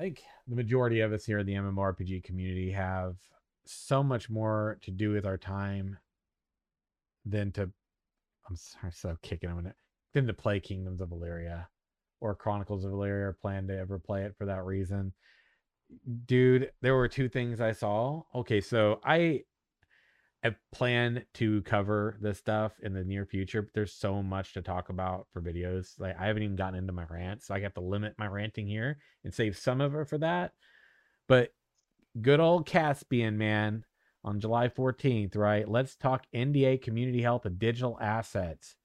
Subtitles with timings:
[0.00, 3.16] I think the majority of us here in the MMORPG community have
[3.66, 5.98] so much more to do with our time
[7.26, 7.70] than to.
[8.48, 9.70] I'm sorry, so kicking them.
[10.14, 11.66] Than to play Kingdoms of Elyria
[12.18, 15.12] or Chronicles of Elyria or plan to ever play it for that reason.
[16.24, 18.22] Dude, there were two things I saw.
[18.34, 19.42] Okay, so I
[20.42, 24.62] I plan to cover this stuff in the near future, but there's so much to
[24.62, 25.98] talk about for videos.
[25.98, 28.66] Like I haven't even gotten into my rant, so I have to limit my ranting
[28.66, 30.52] here and save some of it for that.
[31.28, 31.50] But
[32.20, 33.84] good old Caspian man
[34.24, 35.68] on July 14th, right?
[35.68, 38.76] Let's talk NDA community health and digital assets.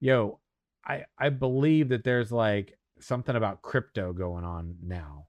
[0.00, 0.40] Yo,
[0.86, 5.26] I I believe that there's like something about crypto going on now.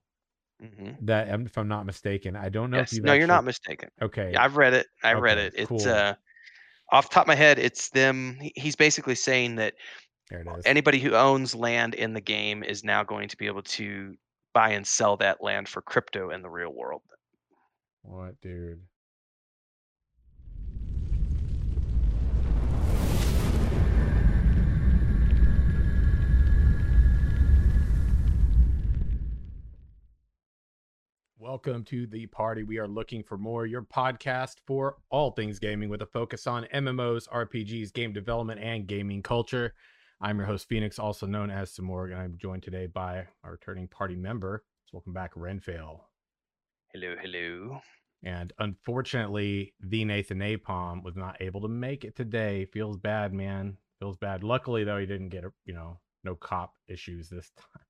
[0.62, 1.04] Mm-hmm.
[1.06, 2.92] That um, if I'm not mistaken, I don't know Yes.
[2.92, 3.88] if you've No, you're not mistaken.
[4.00, 4.30] okay.
[4.32, 4.86] Yeah, I've read it.
[5.02, 5.54] I read it.
[5.56, 5.88] It's cool.
[5.88, 6.14] uh
[6.92, 8.38] off the top of my head, it's them.
[8.54, 9.74] He's basically saying that
[10.30, 10.66] There it is.
[10.66, 14.14] anybody who owns land in the game is now going to be able to
[14.52, 17.00] buy and sell that land for crypto in the real world.
[18.02, 18.82] What, dude?
[31.42, 32.62] Welcome to the party.
[32.62, 36.68] We are looking for more, your podcast for all things gaming with a focus on
[36.72, 39.74] MMOs, RPGs, game development, and gaming culture.
[40.20, 43.88] I'm your host, Phoenix, also known as Samorg, and I'm joined today by our returning
[43.88, 44.62] party member.
[44.84, 46.02] So welcome back, Renfail.
[46.92, 47.80] Hello, hello.
[48.22, 52.66] And unfortunately, the Nathan Napalm was not able to make it today.
[52.66, 53.76] Feels bad, man.
[53.98, 54.44] Feels bad.
[54.44, 57.82] Luckily, though, he didn't get, a, you know, no cop issues this time.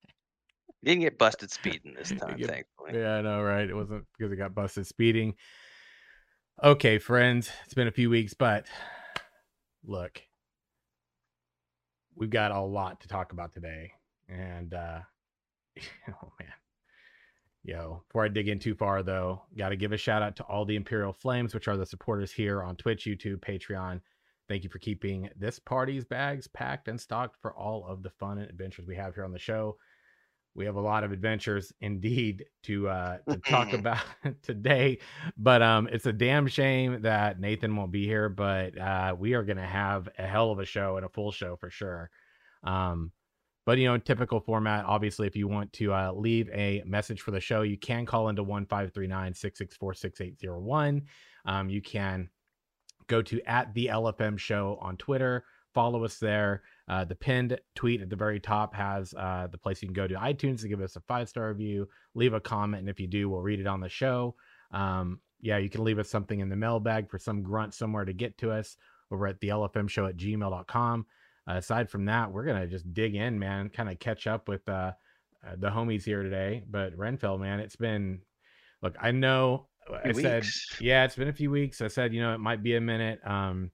[0.83, 3.69] You didn't get busted speeding this time, get- Yeah, I know, right?
[3.69, 5.35] It wasn't because he got busted speeding.
[6.63, 8.67] Okay, friends, it's been a few weeks, but
[9.85, 10.23] look,
[12.15, 13.93] we've got a lot to talk about today.
[14.29, 15.01] And, uh,
[16.09, 16.53] oh man.
[17.65, 20.43] Yo, before I dig in too far, though, got to give a shout out to
[20.45, 24.01] all the Imperial Flames, which are the supporters here on Twitch, YouTube, Patreon.
[24.49, 28.39] Thank you for keeping this party's bags packed and stocked for all of the fun
[28.39, 29.77] and adventures we have here on the show.
[30.55, 34.03] We have a lot of adventures indeed to uh to talk about
[34.43, 34.99] today,
[35.37, 39.43] but um it's a damn shame that Nathan won't be here, but uh we are
[39.43, 42.11] gonna have a hell of a show and a full show for sure.
[42.63, 43.13] Um
[43.65, 47.31] but you know, typical format, obviously, if you want to uh, leave a message for
[47.31, 50.41] the show, you can call into one five three nine six six four six eight
[50.41, 51.03] zero one.
[51.45, 52.29] Um, you can
[53.07, 56.63] go to at the LFM show on Twitter, follow us there.
[56.89, 60.07] Uh, the pinned tweet at the very top has uh, the place you can go
[60.07, 63.07] to iTunes to give us a five star review, leave a comment, and if you
[63.07, 64.35] do, we'll read it on the show.
[64.73, 68.13] Um, yeah, you can leave us something in the mailbag for some grunt somewhere to
[68.13, 68.77] get to us
[69.11, 71.07] over at the LFM show at gmail.com.
[71.49, 74.69] Uh, aside from that, we're gonna just dig in, man, kind of catch up with
[74.69, 74.93] uh,
[75.47, 76.63] uh, the homies here today.
[76.69, 78.21] But Renfell, man, it's been
[78.81, 80.45] look, I know I Few said
[80.81, 81.81] yeah, it's been a few weeks.
[81.81, 83.21] I said, you know, it might be a minute.
[83.25, 83.71] Um,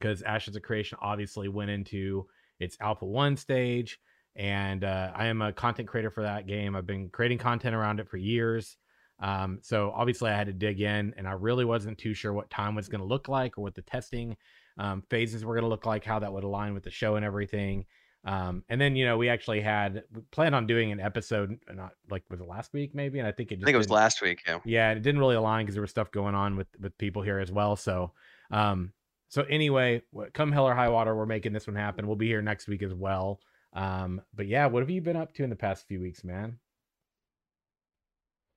[0.00, 2.26] because Ashes of Creation obviously went into
[2.58, 4.00] its alpha one stage.
[4.36, 6.76] And uh, I am a content creator for that game.
[6.76, 8.76] I've been creating content around it for years.
[9.18, 12.48] Um, so obviously I had to dig in and I really wasn't too sure what
[12.48, 14.36] time was going to look like or what the testing
[14.78, 17.24] um, phases were going to look like, how that would align with the show and
[17.24, 17.84] everything.
[18.24, 21.92] Um, and then, you know, we actually had we planned on doing an episode, not
[22.10, 23.18] like was it last week maybe?
[23.18, 24.42] And I think it I think it was last week.
[24.46, 24.58] Yeah.
[24.64, 27.38] yeah, it didn't really align because there was stuff going on with with people here
[27.38, 27.76] as well.
[27.76, 28.12] So,
[28.50, 28.92] um,
[29.30, 30.02] so anyway,
[30.34, 32.06] come hell or high water, we're making this one happen.
[32.06, 33.40] We'll be here next week as well.
[33.72, 36.58] Um, but yeah, what have you been up to in the past few weeks, man?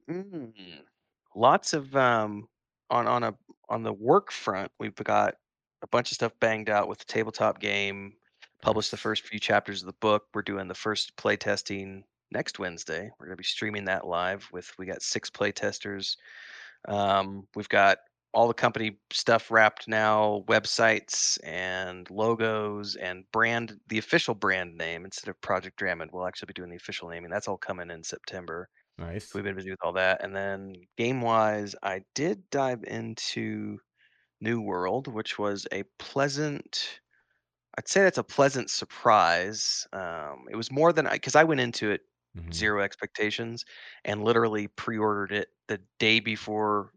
[0.10, 0.52] Mm.
[1.36, 2.48] Lots of um
[2.90, 3.36] on on a
[3.70, 5.36] on the work front, we've got
[5.84, 8.14] a bunch of stuff banged out with the tabletop game.
[8.62, 10.24] Published the first few chapters of the book.
[10.34, 13.12] We're doing the first play testing next Wednesday.
[13.20, 16.18] We're gonna be streaming that live with we got six play testers.
[16.88, 18.00] Um, we've got
[18.34, 25.06] all the company stuff wrapped now, websites and logos and brand the official brand name
[25.06, 26.12] instead of Project Dramond.
[26.12, 27.30] We'll actually be doing the official naming.
[27.32, 28.70] That's all coming in September.
[28.98, 29.34] Nice.
[29.34, 30.24] So we've been busy with all that.
[30.24, 33.80] And then game wise, I did dive into
[34.42, 37.02] New World, which was a pleasant
[37.78, 39.88] I'd say that's a pleasant surprise.
[39.94, 42.02] Um, it was more than I because I went into it
[42.36, 42.54] Mhm.
[42.54, 43.66] zero expectations
[44.06, 46.92] and literally pre-ordered it the day before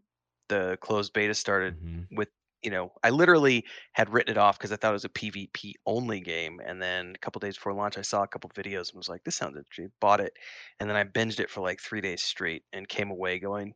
[0.49, 2.07] the closed beta started Mhm.
[2.11, 2.29] with
[2.63, 5.73] you know i literally had written it off because i thought it was a pvp
[5.85, 8.97] only game and then a couple days before launch i saw a couple videos and
[8.97, 10.33] was like this sounds interesting bought it
[10.79, 13.73] and then i binged it for like three days straight and came away going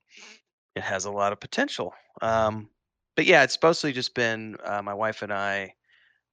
[0.75, 2.69] it has a lot of potential um,
[3.15, 5.73] but yeah it's mostly just been uh, my wife and i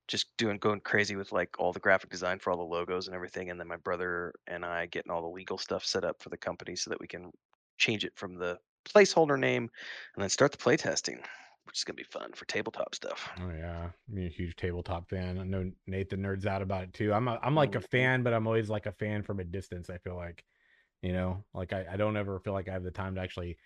[0.08, 3.14] just doing going crazy with like all the graphic design for all the logos and
[3.14, 6.30] everything, and then my brother and I getting all the legal stuff set up for
[6.30, 7.30] the company so that we can
[7.78, 8.58] change it from the
[8.92, 9.70] placeholder name
[10.14, 11.24] and then start the playtesting,
[11.64, 13.30] which is gonna be fun for tabletop stuff.
[13.38, 15.38] Oh yeah, I'm a huge tabletop fan.
[15.38, 17.12] I know Nathan nerds out about it too.
[17.12, 17.80] I'm a, I'm like a Mhm.
[17.80, 19.88] fan, but I'm always like a fan from a distance.
[19.90, 20.44] I feel like,
[21.02, 23.58] you know, like I, I don't ever feel like I have the time to actually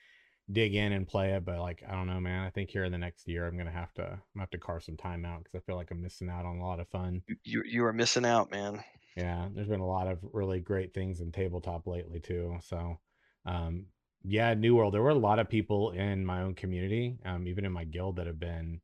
[0.53, 1.45] dig in and play it.
[1.45, 2.45] But like I don't know, man.
[2.45, 4.59] I think here in the next year, I'm gonna have to I'm gonna have to
[4.59, 6.89] carve some time out because I feel like I'm missing out on a lot of
[6.89, 7.25] fun.
[7.27, 8.85] You you you are missing out, man.
[9.17, 12.59] Yeah, there's been a lot of really great things in tabletop lately too.
[12.63, 13.01] So,
[13.45, 13.89] um,
[14.25, 14.95] yeah, New World.
[14.95, 18.17] There were a lot of people in my own community, um, even in my guild,
[18.17, 18.81] that have been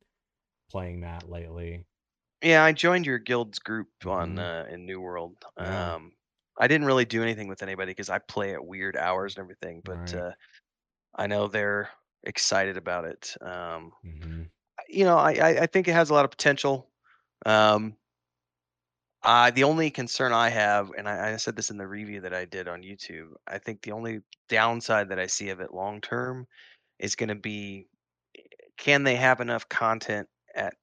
[0.69, 1.85] playing that lately.
[2.41, 5.43] Yeah, I joined your guild's group on hmm uh, in New World.
[5.57, 5.93] Yeah.
[5.93, 6.13] Um,
[6.57, 9.81] I didn't really do anything with anybody because I play at weird hours and everything,
[9.83, 10.15] but Right.
[10.15, 10.31] uh,
[11.15, 11.89] I know they're
[12.23, 13.35] excited about it.
[13.41, 14.49] Um, Mhm.
[14.89, 16.91] you know, I, I I think it has a lot of potential.
[17.45, 17.97] Um,
[19.23, 22.33] I the only concern I have, and I, I said this in the review that
[22.33, 26.01] I did on YouTube, I think the only downside that I see of it long
[26.01, 26.47] term
[26.99, 27.87] is going to be
[28.77, 30.75] can they have enough content at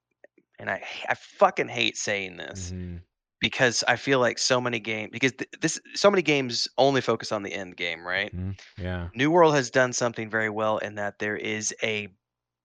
[0.58, 3.02] and I I fucking hate saying this Mhm.
[3.40, 7.32] because I feel like so many games because th- this so many games only focus
[7.32, 8.32] on the end game, right?
[8.32, 8.56] Mhm.
[8.78, 9.10] Yeah.
[9.14, 12.08] New World has done something very well in that there is a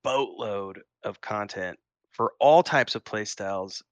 [0.04, 1.80] boatload of content
[2.12, 3.84] for all types of play styles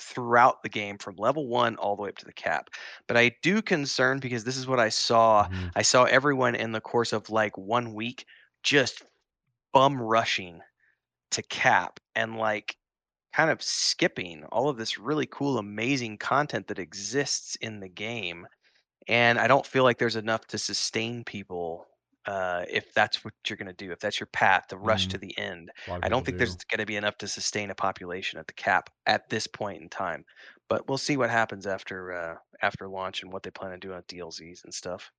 [0.00, 2.70] throughout the game from level 1 all the way up to the cap.
[3.06, 5.46] But I do concern because this is what I saw.
[5.46, 5.70] Mhm.
[5.76, 8.26] I saw everyone in the course of like 1 week
[8.62, 9.02] just
[9.72, 10.60] bum rushing
[11.32, 12.76] to cap and like
[13.34, 18.46] kind of skipping all of this really cool amazing content that exists in the game
[19.08, 21.87] and I don't feel like there's enough to sustain people
[22.28, 23.92] uh, if that's what you're going to do.
[23.92, 25.20] If that's your path to rush to Mhm.
[25.20, 27.70] the end, A lot of I don't think there's going to be enough to sustain
[27.70, 30.24] a population at the cap at this point in time.
[30.68, 33.92] But we'll see what happens after uh, after launch and what they plan to do
[33.94, 35.12] on DLCs and stuff.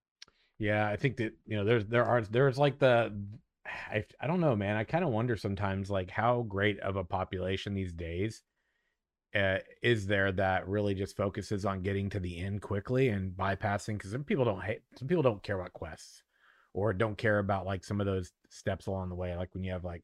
[0.58, 3.18] Yeah, I think that you know there's there are there's like the
[3.66, 4.76] I I don't know, man.
[4.76, 8.44] I kind of wonder sometimes like how great of a population these days
[9.36, 13.96] uh, is there that really just focuses on getting to the end quickly and bypassing
[13.98, 16.24] because some people don't hate some people don't care about quests
[16.74, 19.71] or don't care about like some of those steps along the way like when you
[19.71, 20.04] have like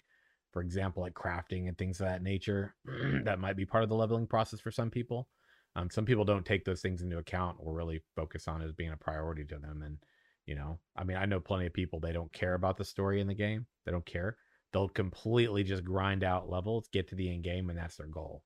[0.51, 2.75] for example like crafting and things of that nature
[3.23, 5.27] that might be part of the leveling process for some people.
[5.75, 8.71] Um, some people don't take those things into account or really focus on it as
[8.73, 9.97] being a priority to them and
[10.45, 13.19] you know i mean i know plenty of people they don't care about the story
[13.19, 14.37] in the game they don't care.
[14.73, 18.43] They'll completely just grind out levels get to the end game and that's their goal.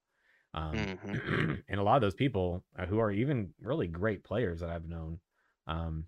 [0.53, 4.59] Um, hmm and a lot of those people uh, who are even really great players
[4.59, 5.19] that I've known,
[5.67, 6.05] um,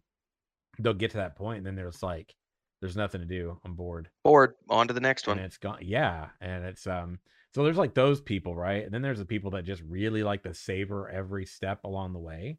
[0.80, 2.36] they'll get to that point and then there's like,
[2.82, 3.60] there's nothing to do.
[3.64, 5.46] I'm bored, bored on to the next and one.
[5.46, 5.80] it's gone.
[5.82, 7.20] Yeah, and it's um.
[7.54, 8.84] So there's like those people, right?
[8.84, 12.20] And then there's the people that just really like to savor every step along the
[12.20, 12.58] way,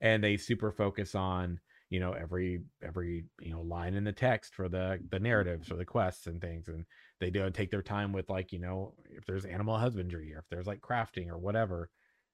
[0.00, 1.58] and they super focus on
[1.90, 5.76] you know every every you know line in the text for the the narratives or
[5.76, 6.84] the quests and things and
[7.18, 10.44] they do take their time with like you know if there's animal husbandry or if
[10.50, 11.88] there's like crafting or whatever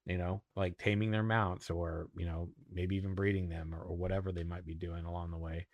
[0.06, 3.96] you know like taming their mounts or you know maybe even breeding them or, or
[3.96, 5.66] whatever they might be doing along the way.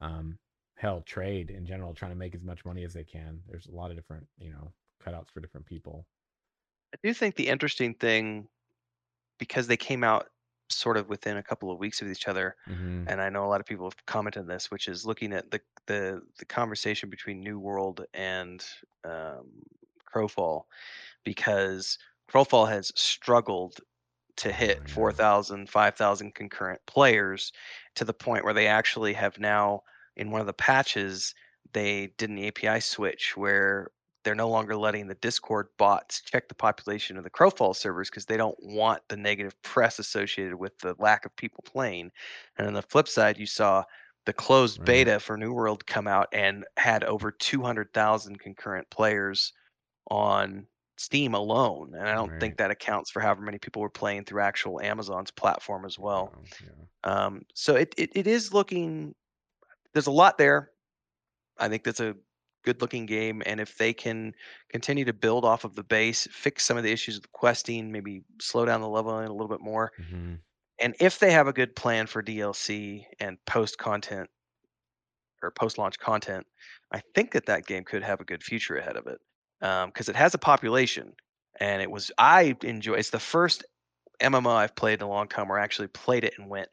[0.00, 0.38] Um
[0.76, 3.42] hell trade in general trying to make as much money as they can.
[3.46, 6.06] There's a lot of different you know cutouts for different people.
[6.92, 8.48] I do think the interesting thing
[9.38, 10.30] because they came out
[10.70, 13.48] sort of within a couple of weeks of each other hmm and I know a
[13.48, 17.10] lot of people have commented on this, which is looking at the the the conversation
[17.10, 18.66] between New World and
[19.04, 19.62] um,
[20.06, 20.64] Crowfall,
[21.24, 21.98] because
[22.34, 23.78] Crowfall has struggled
[24.36, 27.52] to oh hit yeah 4,000, 5,000 concurrent players
[27.94, 29.82] to the point where they actually have now,
[30.16, 31.34] in one of the patches,
[31.72, 33.90] they did an API switch where
[34.24, 38.24] they're no longer letting the Discord bots check the population of the Crowfall servers because
[38.26, 42.10] they don't want the negative press associated with the lack of people playing.
[42.56, 43.84] And on the flip side, you saw
[44.24, 48.88] the closed oh, right beta for New World come out and had over 200,000 concurrent
[48.90, 49.52] players
[50.10, 54.24] on Steam alone, and I don't think that accounts for however many people were playing
[54.24, 56.32] through actual Amazon's platform as well.
[56.32, 59.14] wow yeah Um, so it, it it is looking.
[59.94, 60.72] There's a lot there.
[61.58, 62.16] I think that's a
[62.64, 64.34] good looking game, and if they can
[64.70, 68.24] continue to build off of the base, fix some of the issues with questing, maybe
[68.40, 70.34] slow down the leveling a little bit more, hmm
[70.80, 74.30] and if they have a good plan for DLC and post content
[75.42, 76.46] or post launch content,
[76.90, 79.20] I think that that game could have a good future ahead of it
[79.86, 81.14] because it has a population,
[81.60, 82.94] and it was I enjoy.
[82.94, 83.64] It's the first
[84.20, 86.68] MMO I've played in a long time where I actually played it and went,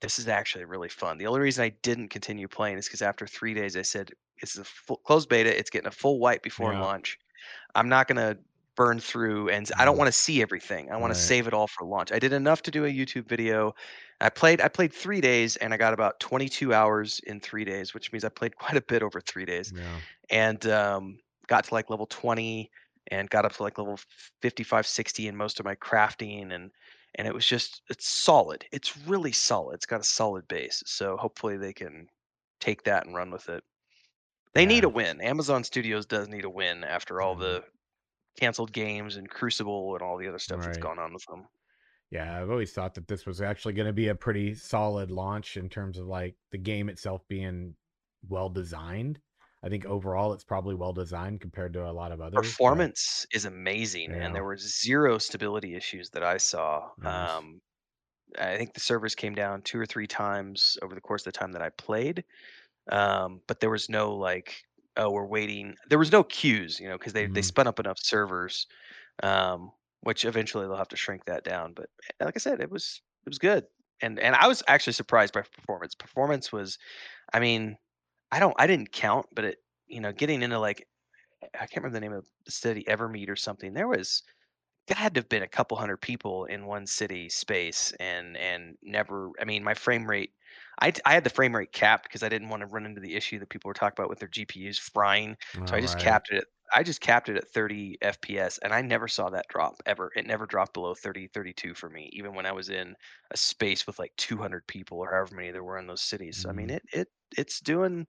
[0.00, 3.26] "This is actually really fun." The only reason I didn't continue playing is because after
[3.26, 5.56] three days, I said, "It's a full, closed beta.
[5.56, 7.18] It's getting a full wipe before yeah launch.
[7.74, 8.36] I'm not gonna."
[8.74, 9.98] burn through, and I don't Mm.
[9.98, 10.90] want to see everything.
[10.90, 12.10] I want to save it all for launch.
[12.10, 13.74] I did enough to do a YouTube video.
[14.22, 17.92] I played I played three days, and I got about 22 hours in three days,
[17.92, 20.02] which means I played quite a bit over three days, Yeah.
[20.30, 21.18] and um,
[21.52, 22.70] got to like level 20,
[23.08, 23.98] and got up to like level
[24.42, 26.70] 55, 60 in most of my crafting, and
[27.16, 28.64] and it was just it's solid.
[28.72, 29.74] It's really solid.
[29.76, 30.82] It's got a solid base.
[30.86, 32.08] So hopefully they can
[32.60, 33.64] take that and run with it.
[34.54, 35.20] They need a win.
[35.20, 37.36] Amazon Studios does need a win after all Mhm.
[37.36, 37.64] the
[38.40, 41.48] canceled games and Crucible and all the other stuff that's gone on with them.
[42.10, 45.56] Yeah, I've always thought that this was actually going to be a pretty solid launch
[45.56, 47.76] in terms of like the game itself being
[48.28, 49.20] well designed.
[49.62, 52.60] I think overall it's probably well designed compared to a lot of others.
[52.64, 56.90] But Performance is amazing, and there were zero stability issues that I saw.
[56.96, 57.42] nice.
[57.42, 57.60] Um,
[58.38, 61.38] I think the servers came down two or three times over the course of the
[61.38, 62.24] time that I played,
[62.92, 64.64] um, but there was no like,
[64.96, 65.76] oh, we're waiting.
[65.88, 68.66] There was no queues, you know, because they they hmm spun up enough servers,
[69.22, 71.74] um, which eventually they'll have to shrink that down.
[71.74, 71.90] But
[72.20, 73.66] eh, like I said, it was it was good,
[74.02, 75.94] and and I was actually surprised by performance.
[75.94, 76.78] Performance was,
[77.34, 77.78] I mean,
[78.32, 79.58] I don't I didn't count, but it
[79.88, 80.88] you know getting into like
[81.54, 83.74] I can't remember the name of the city, Evermeet or something.
[83.74, 84.22] There was
[84.88, 88.76] it had to have been a couple hundred people in one city space and and
[88.82, 90.32] never i mean my frame rate
[90.80, 93.14] i i had the frame rate capped because i didn't want to run into the
[93.16, 95.36] issue that people were talking about with their gpus frying
[95.66, 95.98] so i just right.
[95.98, 99.76] capped it i just capped it at 30 fps and i never saw that drop
[99.86, 102.94] ever it never dropped below 30 32 for me even when i was in
[103.30, 106.50] a space with like 200 people or however many there were in those cities so
[106.50, 106.72] i mean Mhm.
[106.72, 107.08] it it
[107.38, 108.06] it's doing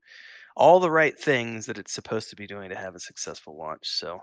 [0.57, 3.87] all the right things that it's supposed to be doing to have a successful launch
[3.89, 4.21] so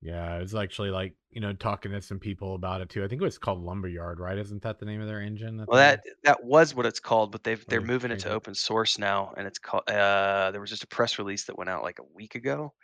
[0.00, 3.04] Yeah, I was actually like, you know, talking to some people about it too.
[3.04, 4.36] I think it was called Lumberyard, right?
[4.36, 7.30] Isn't that the name of their engine that Well, that that was what it's called,
[7.32, 9.88] but they've they're moving it to open source now, and it's called.
[9.88, 12.74] Uh, there was just a press release that went out like a week ago.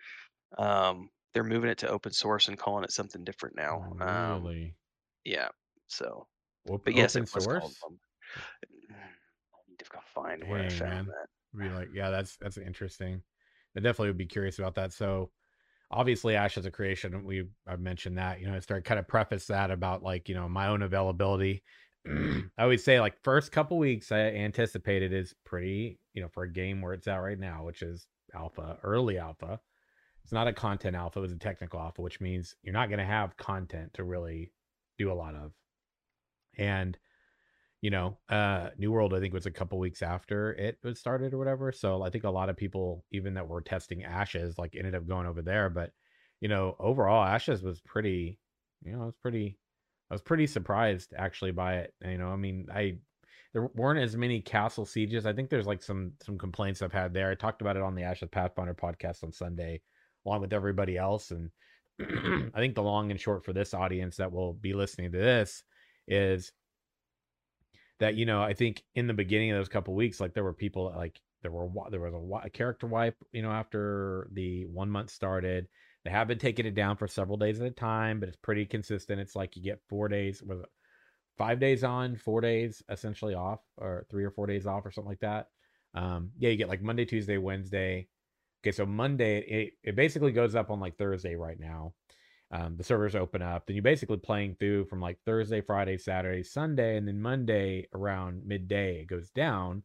[0.58, 3.86] Um, they're moving it to open source and calling it something different now.
[4.00, 4.76] Um, Really?
[5.24, 5.50] yeah.
[5.88, 6.28] So,
[6.84, 7.76] but yes, it was called.
[7.76, 7.86] source?
[7.86, 8.00] Um,
[8.94, 9.17] I
[10.22, 11.06] need to go find where I Dang, found man.
[11.06, 11.58] that.
[11.58, 13.22] Be like, yeah, that's that's interesting.
[13.76, 14.92] I definitely would be curious about that.
[14.92, 15.30] So
[15.90, 19.46] obviously Ashes of Creation, we I've mentioned that, you know, I started kind of preface
[19.46, 21.62] that about like, you know, my own availability.
[22.08, 26.52] I always say like first couple weeks I anticipated is pretty, you know, for a
[26.52, 29.60] game where it's out right now, which is alpha, early alpha.
[30.22, 32.98] It's not a content alpha, it was a technical alpha, which means you're not going
[32.98, 34.52] to have content to really
[34.98, 35.52] do a lot of.
[36.58, 36.98] And
[37.80, 41.34] you know, uh New World I think was a couple weeks after it was started
[41.34, 41.72] or whatever.
[41.72, 45.06] So I think a lot of people even that were testing Ashes like ended up
[45.06, 45.92] going over there, but
[46.40, 48.38] you know, overall Ashes was pretty,
[48.84, 49.58] you know, it was pretty
[50.10, 51.94] I was pretty surprised actually by it.
[52.04, 52.98] You know, I mean, I
[53.52, 55.26] there weren't as many castle sieges.
[55.26, 57.30] I think there's like some some complaints I've had there.
[57.30, 59.80] I talked about it on the Ashes Pathfinder podcast on Sunday
[60.26, 61.50] along with everybody else and
[62.54, 65.64] I think the long and short for this audience that will be listening to this
[66.06, 66.52] is
[68.00, 70.54] that you know I think in the beginning of those couple weeks, like there were
[70.54, 74.66] people that, like there were there was a, a character wipe, you know, after the
[74.66, 75.66] one month started.
[76.04, 78.64] They have been taking it down for several days at a time, but it's pretty
[78.64, 79.20] consistent.
[79.20, 80.68] It's like you get four days, it
[81.36, 85.10] five days on, four days essentially off, or three or four days off, or something
[85.10, 85.48] like that.
[85.94, 88.08] Um, yeah, you get like Monday, Tuesday, Wednesday.
[88.62, 91.92] Okay, so Monday it, it basically goes up on like Thursday right now
[92.50, 96.42] um, the servers open up then you're basically playing through from like thursday friday saturday
[96.42, 99.82] sunday and then monday around midday it goes down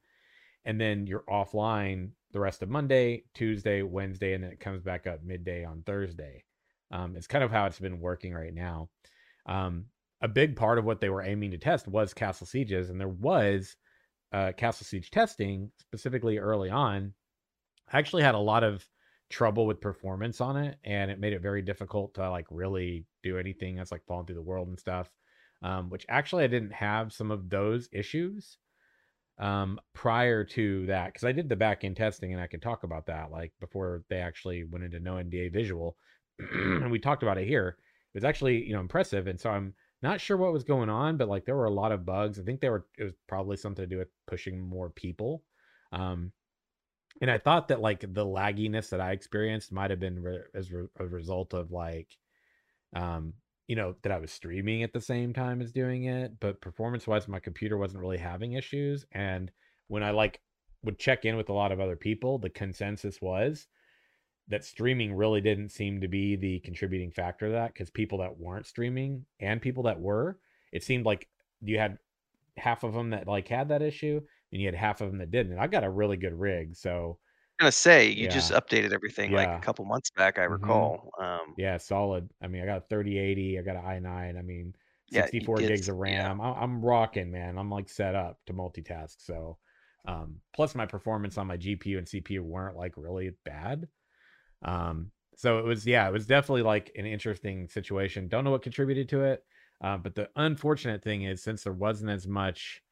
[0.65, 5.07] and then you're offline the rest of monday tuesday wednesday and then it comes back
[5.07, 6.43] up midday on thursday.
[6.93, 8.89] Um, it's kind of how it's been working right now.
[9.47, 9.85] Um,
[10.21, 13.07] a big part of what they were aiming to test was castle sieges and there
[13.07, 13.75] was
[14.31, 17.13] uh, castle siege testing specifically early on.
[17.91, 18.87] I actually had a lot of
[19.33, 23.37] trouble with performance on it, and it made it very difficult to like really do
[23.37, 25.09] anything that's like falling through the world and stuff.
[25.63, 28.57] Um, which actually I didn't have some of those issues
[29.39, 32.83] um prior to that because I did the back end testing and I can talk
[32.83, 35.97] about that like before they actually went into no NDA visual
[36.53, 37.77] and we talked about it here.
[38.13, 39.73] It was actually you know impressive, and so I'm
[40.03, 42.39] not sure what was going on, but like there were a lot of bugs.
[42.39, 45.43] I think they were it was probably something to do with pushing more people.
[45.91, 46.31] Um,
[47.23, 50.73] and I thought that like the lagginess that I experienced might have been re- as
[50.73, 52.09] re- a result of like,
[52.93, 53.31] um,
[53.65, 57.07] you know, that I was streaming at the same time as doing it, but performance
[57.07, 59.05] wise, my computer wasn't really having issues.
[59.13, 59.49] And
[59.87, 60.41] when I like
[60.83, 63.67] would check in with a lot of other people, the consensus was
[64.49, 68.37] that streaming really didn't seem to be the contributing factor to that because people that
[68.37, 70.39] weren't streaming and people that were,
[70.73, 71.29] it seemed like
[71.61, 71.99] you had
[72.57, 74.19] half of them that like had that issue
[74.53, 75.53] and you had half of them that didn't.
[75.53, 77.19] And I got a really good rig, so
[77.59, 80.93] gonna say, you just updated everything, like, a couple months back, I Mhm.
[80.93, 82.33] recall, um Yeah, solid.
[82.41, 84.75] I mean, I got a 3080, I got an i9, I mean,
[85.09, 85.95] Yeah, 64 gigs of.
[85.95, 86.41] RAM.
[86.41, 87.57] I I'm rocking, man.
[87.59, 89.59] I'm, like, set up to multitask, so,
[90.05, 93.89] um, plus my performance on my GPU and CPU weren't, like, really bad.
[94.63, 98.29] Um, so it was yeah, it was definitely, like, an interesting situation.
[98.29, 99.45] Don't know what contributed to it,
[99.81, 102.82] uh, but the unfortunate thing is since there wasn't as much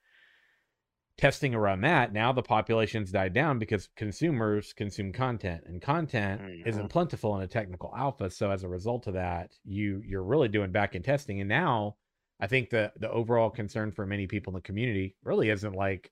[1.22, 6.88] testing around that, now the population's died down because consumers consume content and content isn't
[6.88, 6.90] Mhm.
[6.90, 8.30] plentiful in a technical alpha.
[8.32, 11.40] So as a result of that, you you're really doing back-end testing.
[11.40, 11.96] And now
[12.40, 16.12] I think the the overall concern for many people in the community really isn't like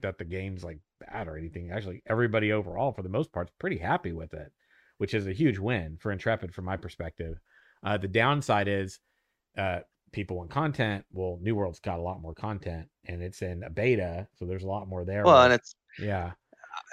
[0.00, 1.70] that the game's like bad or anything.
[1.72, 4.52] Actually, everybody overall for the most part is pretty happy with it,
[4.98, 7.38] which is a huge win for Intrepid from my perspective.
[7.82, 9.00] Uh, the downside is
[9.58, 9.80] uh,
[10.14, 11.04] people want content.
[11.12, 14.62] Well, New World's got a lot more content and it's in a beta, so there's
[14.64, 16.34] a lot more there Well, and it's yeah.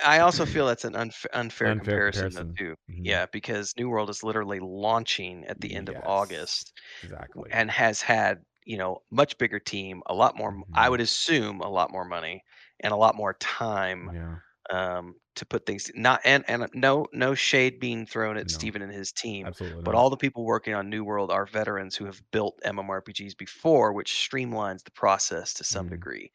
[0.06, 2.60] I also feel that's an unf unfair Unfair comparison though comparison.
[2.60, 2.76] too.
[2.90, 3.04] Mhm.
[3.04, 6.74] Yeah, because New World is literally launching at the end of August
[7.04, 7.52] Exactly.
[7.52, 11.62] and has had, you know, much bigger team, a lot more m I would assume
[11.62, 12.44] a lot more money
[12.82, 14.42] and a lot more time, Yeah.
[14.72, 18.52] Um, to put things not and and no no shade being thrown at No.
[18.52, 19.96] Steven and his team, Absolutely but not.
[19.96, 24.12] all the people working on New World are veterans who have built MMORPGs before, which
[24.14, 25.90] streamlines the process to some Mhm.
[25.90, 26.32] degree.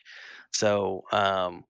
[0.53, 1.65] So, um,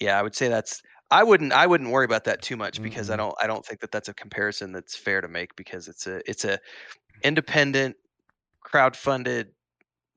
[0.00, 3.10] yeah, I would say that's I wouldn't I wouldn't worry about that too much because
[3.10, 3.18] I Mm-mm.
[3.18, 6.28] don't I don't think that that's a comparison that's fair to make because it's a
[6.30, 6.58] it's a
[7.24, 7.96] independent,
[8.62, 9.52] crowd-funded,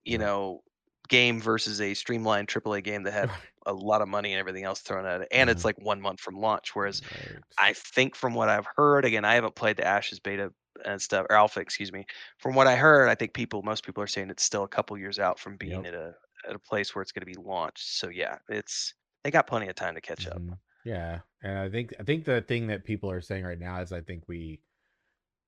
[0.06, 0.62] you know,
[1.10, 3.32] game versus a streamlined AAA game that had
[3.66, 6.20] a lot of money and everything else thrown at it, and it's, like, 1 month
[6.22, 7.44] from launch, whereas Right.
[7.60, 10.54] I think from what I've heard again, I haven't played the Ashes beta
[10.86, 12.06] and stuff or alpha, excuse me.
[12.40, 14.98] From what I heard, I think people most people are saying it's still a couple
[14.98, 15.88] years out from being Yep.
[15.88, 16.16] at a
[16.50, 17.88] at a place where it's gonna be launched.
[18.00, 20.42] So, yeah, it's they got plenty of time to catch up.
[20.42, 20.60] Mhm.
[20.84, 23.92] Yeah, and I think I think the thing that people are saying right now is
[23.92, 24.62] I think we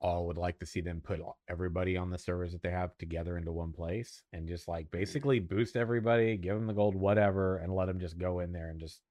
[0.04, 3.38] all would like to see them put everybody on the servers that they have together
[3.38, 4.92] into one place and just, like, Mm.
[4.92, 8.70] basically boost everybody, give them the gold, whatever, and let them just go in there
[8.70, 9.02] and just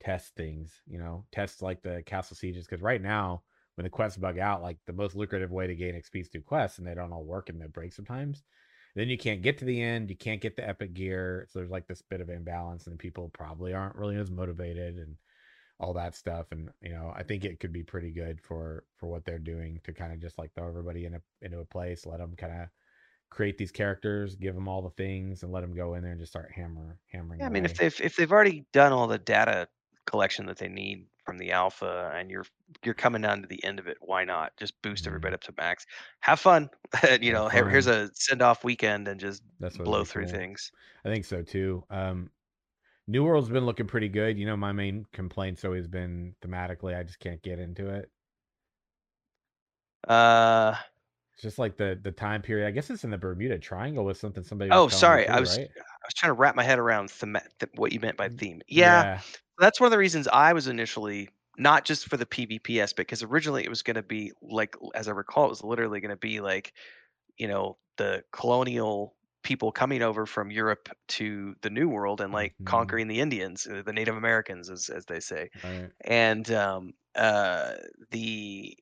[0.00, 1.26] test things, you know?
[1.32, 2.66] Test, like, the castle sieges.
[2.66, 3.44] Cause right now,
[3.76, 6.42] when the quests bug out, like, the most lucrative way to gain XP is through
[6.42, 8.44] quests, and they don't all work and they break sometimes.
[8.94, 11.70] Then you can't get to the end, you can't get the epic gear, so there's,
[11.70, 15.18] like, this bit of imbalance, and people probably aren't really as motivated and
[15.80, 19.08] all that stuff, and, you know, I think it could be pretty good for for
[19.08, 22.18] what they're doing to kinda just, like, throw everybody in a into a place, let
[22.18, 22.70] them kinda
[23.30, 26.20] create these characters, give them all the things, and let them go in there and
[26.20, 29.18] just start hammer hammering Yeah, I mean, if they've if they've already done all the
[29.18, 29.68] data
[30.06, 32.46] collection that they need from the alpha and you're
[32.84, 34.56] you're coming down to the end of it, why not?
[34.56, 35.34] Just boost everybody Mhm.
[35.34, 35.84] up to max.
[36.20, 36.70] Have fun.
[37.20, 40.26] You know, here here's a send-off weekend and just That's blow through cool.
[40.26, 40.70] things.
[41.04, 41.84] I think so too.
[41.90, 42.30] Um,
[43.08, 44.36] New World's been looking pretty good.
[44.38, 48.10] You know, my main complaint's always been thematically, I just can't get into it.
[50.04, 50.76] Uh
[51.34, 52.66] It's just like the the time period.
[52.66, 55.28] I guess it's in the Bermuda Triangle with something somebody Oh, sorry.
[55.28, 55.68] I was right?
[55.76, 58.60] I was trying to wrap my head around thema th what you meant by theme.
[58.68, 59.22] Yeah, yeah.
[59.58, 63.22] that's one of the reasons I was initially not just for the PvP aspect, 'cause
[63.22, 66.74] originally it was gonna be, like, as I recall, it was literally gonna be, like,
[67.38, 69.16] you know, the colonial
[69.46, 72.66] people coming over from Europe to the New World and, like, Mhm.
[72.66, 75.50] conquering the Indians, uh, the Native Americans, as as they say.
[75.62, 75.92] Right.
[76.02, 77.76] And, um, uh,
[78.10, 78.78] the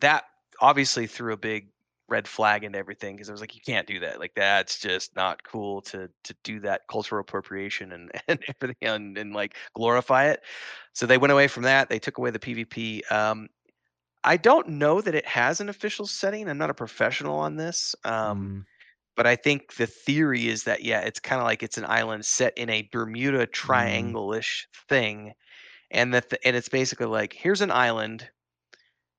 [0.00, 0.24] that
[0.60, 1.70] obviously threw a big
[2.08, 5.16] red flag into everything because I was like, "You can't do that." Like, that's just
[5.16, 10.26] not cool to to do that cultural appropriation and and everything and and, like, glorify
[10.26, 10.42] it.
[10.94, 13.02] So they went away from that, they took away the PvP.
[13.12, 13.48] Um,
[14.24, 17.94] I don't know that it has an official setting, I'm not a professional on this,
[18.04, 18.66] um, Mhm.
[19.16, 22.56] But I think the theory is that, yeah, it's kinda like it's an island set
[22.58, 24.16] in a Bermuda Mm.
[24.16, 25.34] Triangle-ish thing,
[25.92, 28.30] and that the and it's basically like, here's an island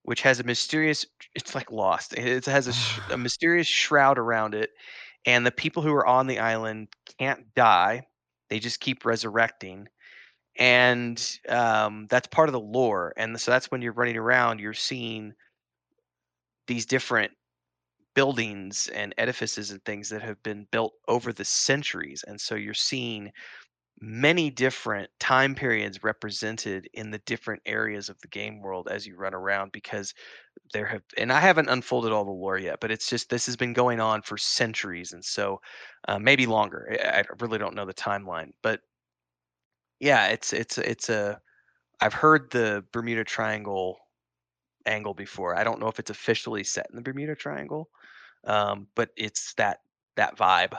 [0.04, 1.06] which has a mysterious
[1.36, 2.14] it's like Lost.
[2.18, 4.72] It has a sh a mysterious shroud around it,
[5.26, 8.04] and the people who are on the island can't die,
[8.50, 9.88] they just keep resurrecting,
[10.60, 14.74] and, um, that's part of the lore, and so that's when you're running around, you're
[14.76, 15.34] seeing
[16.68, 17.32] these different
[18.18, 22.76] buildings and edifices and things that have been built over the centuries, and so you're
[22.76, 23.32] seeing
[24.00, 29.16] many different time periods represented in the different areas of the game world as you
[29.18, 30.14] run around because
[30.74, 33.58] there have and I haven't unfolded all the lore yet, but it's just this has
[33.58, 35.62] been going on for centuries, and so,
[36.10, 36.88] uh, maybe longer.
[37.04, 38.82] I I really don't know the timeline, but
[40.00, 41.40] yeah, it's it's it's a
[42.02, 44.00] I've heard the Bermuda Triangle
[44.88, 45.56] angle before.
[45.58, 47.90] I don't know if it's officially set in the Bermuda Triangle,
[48.48, 49.82] um, but it's that
[50.18, 50.78] that vibe.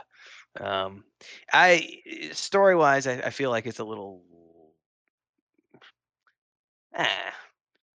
[0.61, 1.05] Um,
[1.53, 2.01] I
[2.33, 4.23] story-wise, I I feel like it's a little
[6.93, 7.33] eh,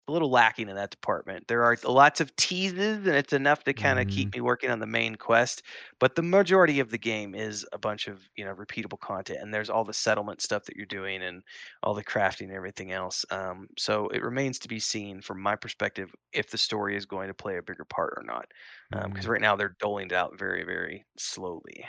[0.09, 1.47] a little lacking in that department.
[1.47, 4.09] There are lots of teases, and it's enough to kind of Mhm.
[4.09, 5.63] keep me working on the main quest.
[5.99, 9.53] But the majority of the game is a bunch of you know repeatable content, and
[9.53, 11.43] there's all the settlement stuff that you're doing, and
[11.83, 13.25] all the crafting and everything else.
[13.31, 17.27] Um, so it remains to be seen, from my perspective, if the story is going
[17.27, 18.51] to play a bigger part or not.
[18.91, 21.85] Because Mm, right now they're doling it out very, very slowly.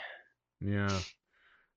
[0.61, 1.03] yeah.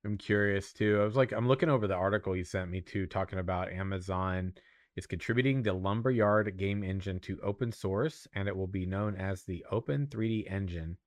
[0.06, 1.00] I'm curious too.
[1.02, 4.54] I was like, I'm looking over the article you sent me to talking about Amazon
[4.96, 9.44] is contributing the Lumberyard game engine to open source and it will be known as
[9.44, 10.98] the Open 3D Engine.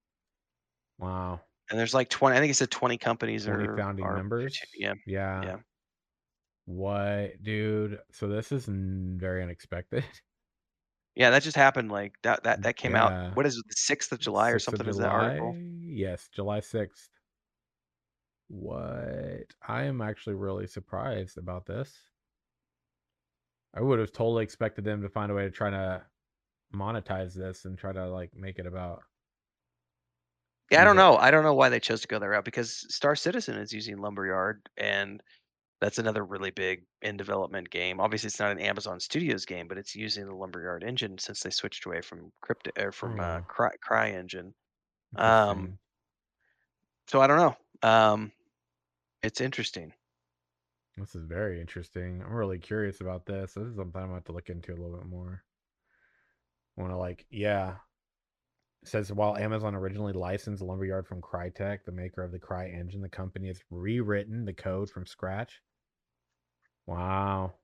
[0.99, 1.41] Wow.
[1.71, 4.59] And there's like 20, I think it said 20 companies 20 are founding are members.
[4.77, 5.43] yeah, Yeah.
[5.43, 5.57] yeah.
[6.67, 8.01] What, dude?
[8.11, 10.05] So this is very unexpected.
[11.15, 13.35] Yeah, that just happened like that that that came out.
[13.35, 13.65] What is it?
[13.69, 15.57] The 6th of July or 6th of something is that article?
[15.57, 17.09] Yes, July 6th.
[18.49, 19.47] What?
[19.67, 21.97] I am actually really surprised about this.
[23.77, 26.03] I would have totally expected them to find a way to try to
[26.75, 29.03] monetize this and try to like make it about
[30.71, 31.17] Yeah, I don't know.
[31.17, 33.99] I don't know why they chose to go that route because Star Citizen is using
[33.99, 35.23] Lumberyard, and
[35.81, 38.01] that's another really big in development game.
[38.01, 41.51] Obviously, it's not an Amazon Studios game, but it's using the Lumberyard engine since they
[41.51, 44.53] switched away from Crypto or from uh, Oh, Cry, CryEngine.
[45.17, 45.79] Um,
[47.09, 47.89] so I don't know.
[47.89, 48.33] Um,
[49.23, 49.93] it's interesting.
[50.97, 52.23] This is very interesting.
[52.25, 53.53] I'm really curious about this.
[53.53, 55.43] This is something I'm going to to look into a little bit more.
[56.77, 57.75] I want to like, yeah.
[58.83, 63.09] It says while Amazon originally licensed Lumberyard from Crytek, the maker of the CryEngine, the
[63.09, 65.61] company has rewritten the code from scratch.
[66.87, 67.55] Wow.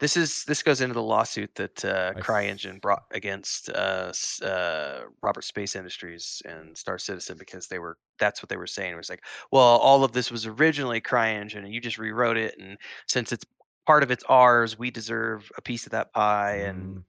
[0.00, 5.00] This is this goes into the lawsuit that uh, I CryEngine brought against uh, uh,
[5.22, 8.94] Roberts Space Industries and Star Citizen because they were that's what they were saying.
[8.94, 12.56] It was like, well, all of this was originally CryEngine, and you just rewrote it,
[12.58, 12.76] and
[13.06, 13.46] since it's
[13.86, 16.56] part of it's ours, we deserve a piece of that pie.
[16.56, 17.04] And mm,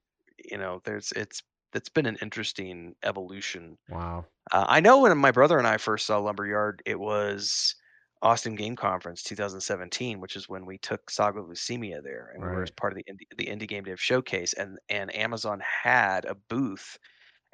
[0.52, 1.42] you know, there's it's
[1.74, 3.78] it's been an interesting evolution.
[3.90, 4.26] wow.
[4.52, 7.76] Uh, I know when my brother and I first saw Lumberyard, it was
[8.22, 12.50] Austin Game Conference 2017, which is when we took Saga of Lucimia there, and we
[12.50, 16.26] were as part of the indie, the indie game dev showcase, and and Amazon had
[16.26, 16.98] a booth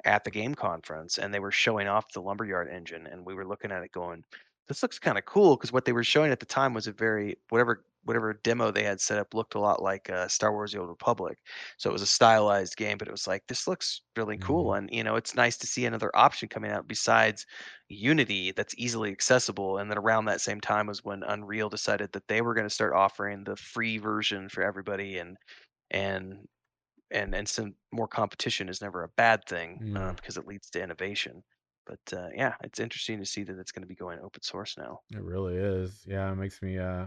[0.04, 3.46] at the game conference, and they were showing off the Lumberyard engine, and we were
[3.46, 4.24] looking at it going,
[4.68, 6.92] "This looks kind of cool," because what they were showing at the time was a
[6.92, 10.72] very whatever whatever demo they had set up looked a lot like uh, Star Wars:
[10.72, 11.38] The Old Republic,
[11.78, 14.78] so it was a stylized game, but it was like this looks really cool, Mm,
[14.78, 17.46] and you know it's nice to see another option coming out besides
[17.88, 19.78] Unity that's easily accessible.
[19.78, 22.70] And then around that same time was when Unreal decided that they were going to
[22.74, 25.36] start offering the free version for everybody, and
[25.90, 26.46] and
[27.10, 30.82] and and some more competition is never a bad thing uh, because it leads to
[30.82, 31.42] innovation.
[31.86, 34.76] But uh, yeah, it's interesting to see that it's going to be going open source
[34.78, 35.00] now.
[35.12, 36.04] it really is.
[36.06, 37.06] Yeah, it makes me uh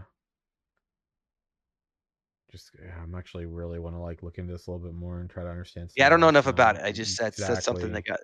[2.56, 5.30] just I'm actually really want to like look into this a little bit more and
[5.30, 6.82] try to understand Yeah, I don't know enough about it.
[6.84, 8.20] I just that's that's something that got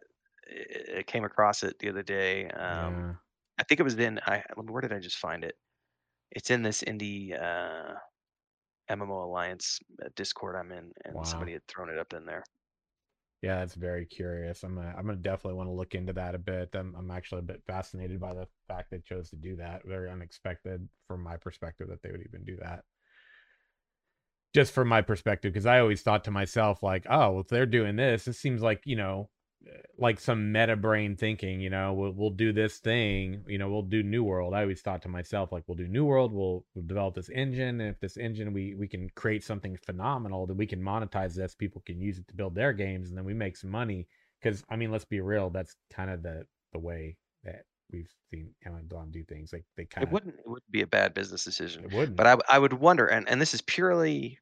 [0.49, 2.47] I I came across it the other day.
[2.49, 3.15] Um, Yeah.
[3.57, 5.55] I think it was in I where did I just find it?
[6.31, 7.95] It's in this indie uh,
[8.89, 11.27] MMO Alliance uh, Discord I'm in, and Wow.
[11.27, 12.43] somebody had thrown it up in there.
[13.41, 14.63] Yeah, that's very curious.
[14.63, 16.75] I'm gonna, I'm gonna definitely want to look into that a bit.
[16.75, 19.83] I'm, I'm actually a bit fascinated by the fact they chose to do that.
[19.85, 22.85] Very unexpected from my perspective that they would even do that.
[24.53, 27.65] Just from my perspective, because I always thought to myself, like, oh, well, if they're
[27.65, 29.29] doing this, this seems like, you know,
[29.97, 33.83] like some meta brain thinking, you know, we'll, we'll do this thing, you know, we'll
[33.83, 34.53] do New World.
[34.53, 37.79] I always thought to myself, like, we'll do New World, we'll, we'll develop this engine.
[37.79, 41.55] And if this engine, we, we can create something phenomenal, that we can monetize this.
[41.55, 44.07] People can use it to build their games and then we make some money.
[44.43, 48.55] Cause I mean, let's be real, that's kind of the, the way that we've seen
[48.65, 49.53] Amazon do things.
[49.53, 52.17] Like they kind It of, wouldn't it wouldn't be a bad business decision, it wouldn't.
[52.17, 54.39] But I I would wonder, and and this is purely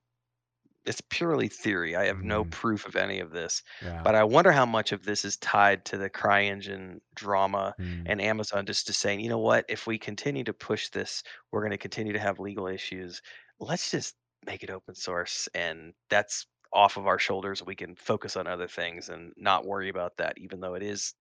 [0.85, 1.95] it's purely theory.
[1.95, 4.05] I have no Mm, proof of any of this, yeah.
[4.05, 8.21] but I wonder how much of this is tied to the CryEngine drama Mm, and
[8.21, 11.71] Amazon just to saying, you know what, if we continue to push this, we're going
[11.71, 13.21] to continue to have legal issues.
[13.59, 17.63] Let's just make it open source, and that's off of our shoulders.
[17.63, 21.13] We can focus on other things and not worry about that, even though it is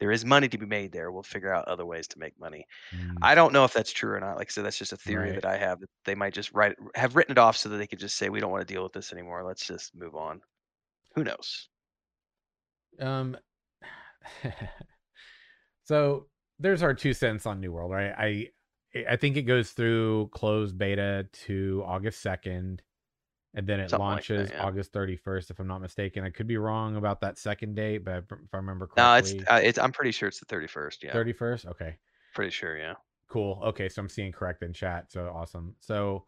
[0.00, 1.10] there is money to be made there.
[1.10, 2.66] We'll figure out other ways to make money.
[2.94, 4.36] mm, I don't know if that's true or not.
[4.36, 5.40] Like I said, that's just a theory right.
[5.40, 7.86] that I have that they might just write have written it off so that they
[7.86, 9.44] could just say we don't want to deal with this anymore.
[9.44, 10.40] Let's just move on.
[11.14, 11.68] Who knows?
[13.00, 13.36] Um,
[15.84, 16.26] so
[16.58, 18.14] there's our two cents on New World, right?
[18.16, 18.48] I
[19.08, 22.80] I think it goes through closed beta to August 2nd,
[23.56, 24.34] and then it Something like that.
[24.34, 24.64] launches Yeah.
[24.64, 26.22] August 31st, if I'm not mistaken.
[26.22, 29.48] I could be wrong about that second date, but if I remember No, it's correctly,
[29.48, 29.78] uh, it's.
[29.78, 31.02] I'm pretty sure it's the 31st.
[31.02, 31.66] Yeah, 31st.
[31.66, 31.96] Okay,
[32.34, 32.76] pretty sure.
[32.76, 32.94] Yeah.
[33.28, 33.60] cool.
[33.64, 35.10] Okay, so I'm seeing correct in chat.
[35.10, 35.74] So awesome.
[35.80, 36.26] So,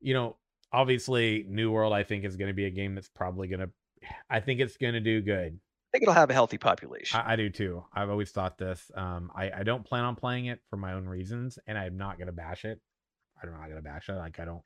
[0.00, 0.36] you know,
[0.72, 3.70] obviously, New World, I think, is gonna be a game that's probably gonna
[4.30, 5.58] I think it's gonna do good.
[5.58, 7.18] I think it'll have a healthy population.
[7.18, 7.82] I, I do too.
[7.94, 8.90] I've always thought this.
[8.94, 12.18] Um, I, I don't plan on playing it for my own reasons, and I'm not
[12.18, 12.78] gonna bash it.
[13.42, 14.16] I'm not gonna bash it.
[14.16, 14.62] Like I don't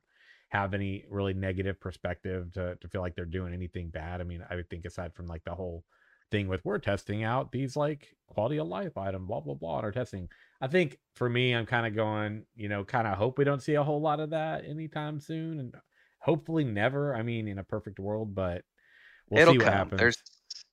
[0.53, 4.21] have any really negative perspective to to feel like they're doing anything bad.
[4.21, 5.83] I mean, I would think aside from like the whole
[6.31, 9.85] thing with we're testing out these like quality of life item, blah blah blah, in
[9.87, 10.29] our testing.
[10.61, 13.63] I think for me, I'm kind of going, you know, kind of hope we don't
[13.63, 15.75] see a whole lot of that anytime soon, and
[16.19, 17.17] hopefully never.
[17.17, 18.63] I mean, in a perfect world, but
[19.31, 19.75] we'll it'll see what come.
[19.75, 20.01] happens.
[20.01, 20.23] There's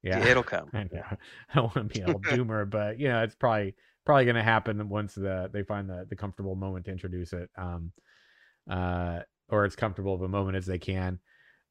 [0.04, 0.70] yeah, it'll come.
[0.74, 1.04] I know.
[1.04, 4.44] I don't want to be a doomer, but you know, it's probably probably going to
[4.44, 7.94] happen once the they find the the comfortable moment to introduce it, um,
[8.70, 11.19] uh, or as comfortable of a moment as they can.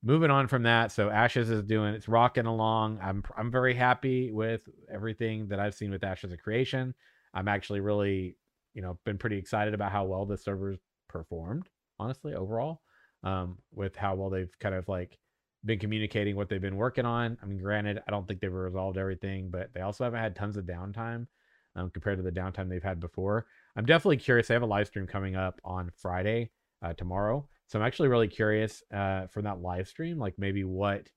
[0.03, 3.01] Moving on from that, so Ashes is doing it's rocking along.
[3.03, 4.63] I'm I'm very happy with
[4.93, 6.95] everything that I've seen with Ashes of Creation.
[7.35, 8.37] I'm actually really,
[8.75, 12.81] you know, been pretty excited about how well the servers performed, honestly, overall,
[13.25, 15.19] um, with how well they've kind of like
[15.65, 17.37] been communicating what they've been working on.
[17.43, 20.57] I mean, granted, I don't think they've resolved everything, but they also haven't had tons
[20.57, 21.27] of downtime
[21.75, 23.47] um, compared to the downtime they've had before.
[23.77, 24.47] I'm definitely curious.
[24.47, 26.51] They have a live stream coming up on Friday,
[26.83, 27.49] uh, tomorrow.
[27.69, 31.09] So I'm actually really curious uh, from that live stream, like maybe what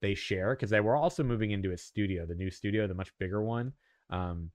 [0.00, 3.12] they share, because they were also moving into a studio, the new studio, the much
[3.20, 3.72] bigger one.
[4.10, 4.50] Um,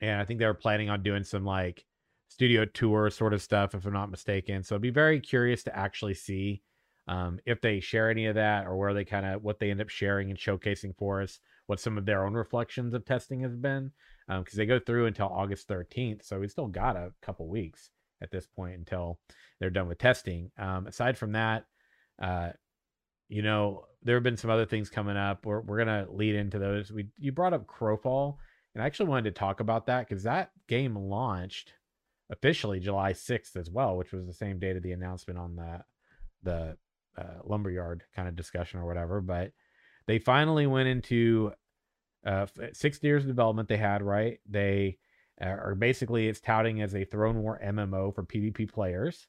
[0.00, 1.84] and I think they were planning on doing some like
[2.26, 4.64] studio tour sort of stuff, if I'm not mistaken.
[4.64, 6.62] So I'd be very curious to actually see
[7.06, 9.80] um, if they share any of that or where they kind of what they end
[9.80, 13.54] up sharing and showcasing for us, what some of their own reflections of testing has
[13.54, 13.92] been,
[14.26, 16.24] because um, they go through until August 13th.
[16.24, 17.90] So we still got a couple weeks
[18.24, 19.20] at this point until
[19.60, 20.50] they're done with testing.
[20.58, 21.66] Um, aside from that,
[22.20, 22.50] uh,
[23.28, 25.46] you know, there have been some other things coming up.
[25.46, 26.90] We're we're gonna lead into those.
[26.90, 28.36] We you brought up Crowfall,
[28.74, 31.74] and I actually wanted to talk about that because that game launched
[32.30, 35.84] officially July 6th as well, which was the same date of the announcement on the
[36.42, 36.76] the
[37.16, 39.20] uh, lumberyard kind of discussion or whatever.
[39.20, 39.52] But
[40.06, 41.52] they finally went into
[42.26, 43.68] uh, six years of development.
[43.68, 44.38] They had right.
[44.48, 44.98] They
[45.40, 49.26] uh, are basically it's touting as a Throne War MMO for PvP players.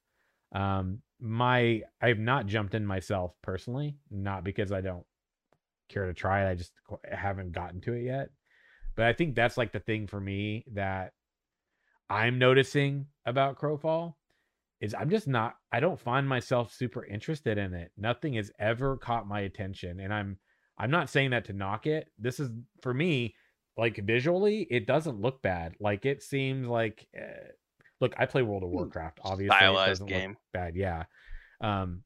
[0.54, 5.06] Um, my I've not jumped in myself personally, not because I don't
[5.90, 6.50] care to try it.
[6.50, 6.72] I just
[7.12, 8.30] haven't gotten to it yet.
[8.96, 11.14] But I think that's like the thing for me that
[12.10, 14.14] I'm noticing about Crowfall
[14.80, 17.92] is I'm just not I don't find myself super interested in it.
[17.98, 20.38] Nothing has ever caught my attention and I'm
[20.78, 22.10] I'm not saying that to knock it.
[22.20, 22.50] This is
[22.82, 23.36] for me
[23.78, 25.76] like visually it doesn't look bad.
[25.80, 27.50] Like it seems like uh,
[28.00, 28.76] look, I play World of Hmm.
[28.76, 29.20] Warcraft.
[29.24, 30.38] Obviously, it doesn't look game.
[30.54, 30.76] bad.
[30.76, 31.04] Yeah.
[31.62, 32.04] Um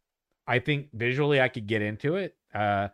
[0.47, 2.36] I think visually I could get into it.
[2.53, 2.89] Uh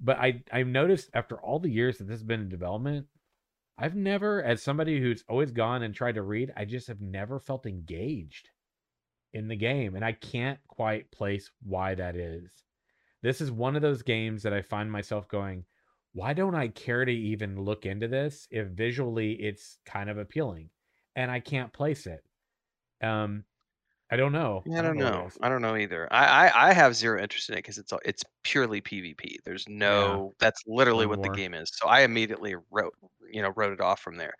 [0.00, 3.06] but I I've noticed after all the years that this has been in development,
[3.76, 7.38] I've never, as somebody who's always gone and tried to read, I just have never
[7.40, 8.50] felt engaged
[9.32, 9.94] in the game.
[9.94, 12.50] And I can't quite place why that is.
[13.22, 15.64] This is one of those games that I find myself going,
[16.12, 20.70] why don't I care to even look into this if visually it's kind of appealing?
[21.16, 22.24] And I can't place it.
[23.02, 23.44] Um,
[24.10, 24.66] I don't know.
[24.66, 25.26] Yeah, I don't what it know.
[25.26, 25.38] is.
[25.40, 26.06] I don't know either.
[26.12, 29.38] I I, I have zero interest in it because it's all- it's purely PvP.
[29.44, 31.70] There's no that's literally Clone what the game is.
[31.74, 32.94] So I immediately wrote
[33.30, 34.34] you know wrote it off from there.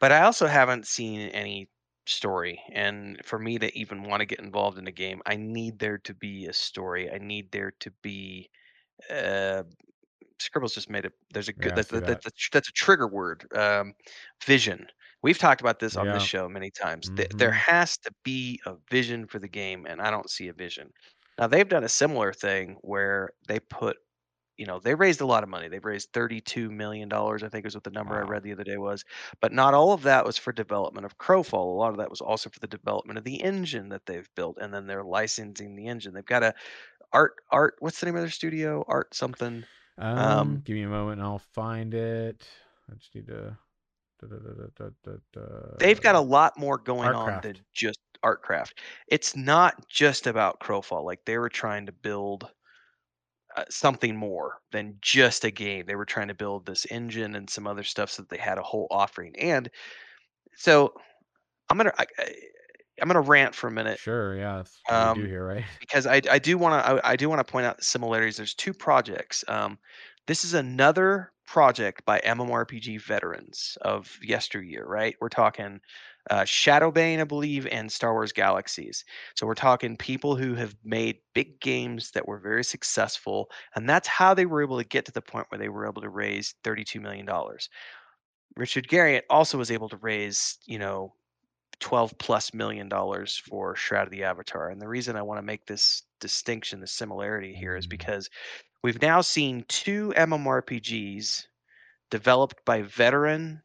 [0.00, 1.70] But I also haven't seen any
[2.06, 5.78] story, and for me to even want to get involved in a game, I need
[5.80, 7.10] there to be a story.
[7.10, 8.50] I need there to be.
[9.10, 9.64] Uh,
[10.44, 11.12] Scribbles just made it.
[11.32, 11.74] There's a good.
[11.74, 12.22] I That's that, that.
[12.22, 13.46] that's a, that's a trigger word.
[13.56, 13.94] Um,
[14.44, 14.86] vision.
[15.22, 16.24] We've talked about this on this Yeah.
[16.24, 17.10] show many times.
[17.16, 20.52] Th- There has to be a vision for the game, and I don't see a
[20.52, 20.90] vision.
[21.38, 23.96] Now they've done a similar thing where they put,
[24.56, 25.68] you know, they raised a lot of money.
[25.68, 28.64] They've raised thirty-two million dollars, I think is what the number I read the other
[28.64, 29.04] day was.
[29.40, 31.54] But not all of that was for development of Crowfall.
[31.74, 34.58] A lot of that was also for the development of the engine that they've built,
[34.60, 36.14] and then they're licensing the engine.
[36.14, 36.54] They've got a
[37.12, 37.76] art art.
[37.80, 38.84] What's the name of their studio?
[38.88, 39.66] Art something.
[39.98, 42.48] Um, Um, give me a moment and I'll find it.
[42.90, 43.58] I just need to.
[44.20, 44.88] da, da,
[45.32, 45.40] da,
[45.78, 48.72] they've got a lot more going on than just artcraft.
[49.08, 51.04] It's not just about Crowfall.
[51.04, 52.50] Like they were trying to build
[53.56, 55.86] uh, something more than just a game.
[55.86, 58.58] They were trying to build this engine and some other stuff so that they had
[58.58, 59.34] a whole offering.
[59.38, 59.70] And
[60.56, 60.94] so
[61.70, 62.34] I'm gonna I, I-
[63.00, 65.64] I'm gonna rant for a minute Sure, yeah, that's what we do um, here, right?
[65.80, 68.36] because I, I do want to I, I do want to point out the similarities.
[68.36, 69.44] There's two projects.
[69.48, 69.78] Um,
[70.26, 75.14] this is another project by MMORPG veterans of yesteryear, right?
[75.20, 75.80] We're talking
[76.30, 79.04] uh, Shadowbane, I believe, and Star Wars Galaxies.
[79.34, 84.08] So we're talking people who have made big games that were very successful, and that's
[84.08, 86.54] how they were able to get to the point where they were able to raise
[86.64, 87.28] $32 million.
[88.56, 91.12] Richard Garriott also was able to raise, you know,
[91.80, 94.70] 12 plus million dollars for Shroud of the Avatar.
[94.70, 97.90] And the reason I want to make this distinction, the similarity here is Mm.
[97.90, 98.30] because
[98.82, 101.46] we've now seen two MMORPGs
[102.10, 103.62] developed by veteran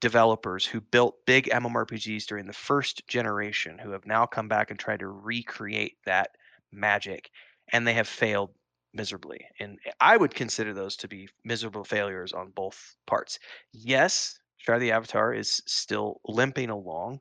[0.00, 4.78] developers who built big MMORPGs during the first generation who have now come back and
[4.78, 6.30] tried to recreate that
[6.72, 7.30] magic
[7.72, 8.50] and they have failed
[8.92, 9.46] miserably.
[9.58, 13.38] And I would consider those to be miserable failures on both parts.
[13.72, 17.20] Yes, Of the Avatar is still limping along.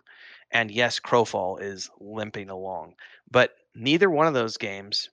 [0.52, 2.96] And yes, Crowfall is limping along.
[3.30, 5.10] But neither one of those games,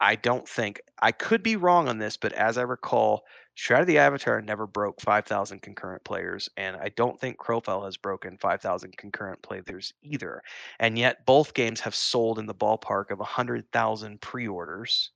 [0.00, 3.24] I don't think, I could be wrong on this, but as I recall,
[3.54, 8.36] Shroud the Avatar never broke 5,000 concurrent players, and I don't think Crowfall has broken
[8.38, 10.42] 5,000 concurrent players either.
[10.80, 15.10] And yet, both games have sold in the ballpark of 100,000 pre orders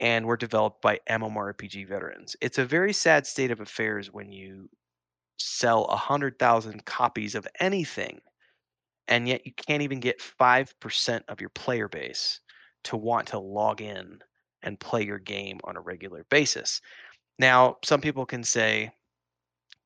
[0.00, 2.36] and were developed by MMORPG veterans.
[2.40, 4.68] It's a very sad state of affairs when you
[5.38, 8.20] sell 100,000 copies of anything,
[9.08, 12.40] and yet you can't even get 5% of your player base
[12.84, 14.20] to want to log in
[14.62, 16.80] and play your game on a regular basis.
[17.38, 18.90] Now, some people can say,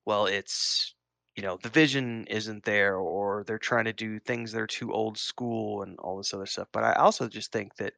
[0.05, 0.95] well, it's,
[1.35, 4.91] you know, the vision isn't there or they're trying to do things that are too
[4.93, 6.67] old school and all this other stuff.
[6.71, 7.93] But I also just think that,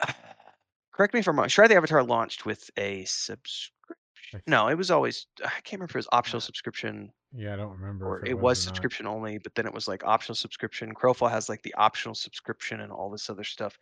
[0.92, 3.75] correct me if I'm wrong, Shroud the Avatar launched with a subscription.
[4.46, 7.72] No, it was always, I can't remember if it was optional subscription Yeah, I don't
[7.78, 8.06] remember.
[8.06, 8.64] or if it was, was or not.
[8.64, 10.94] subscription only, but then it was like optional subscription.
[10.94, 13.78] Crowfall has like the optional subscription and all this other stuff.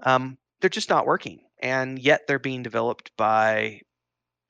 [0.00, 3.80] Um, they're just not working, and yet they're being developed by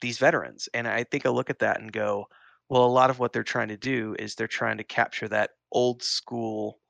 [0.01, 0.69] these veterans.
[0.75, 2.27] And I think I look at that and go,
[2.69, 5.53] well, a lot of what they're trying to do is they're trying to capture that
[5.73, 6.81] old school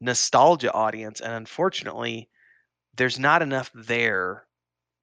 [0.00, 2.30] nostalgia audience, and unfortunately,
[2.94, 4.45] there's not enough there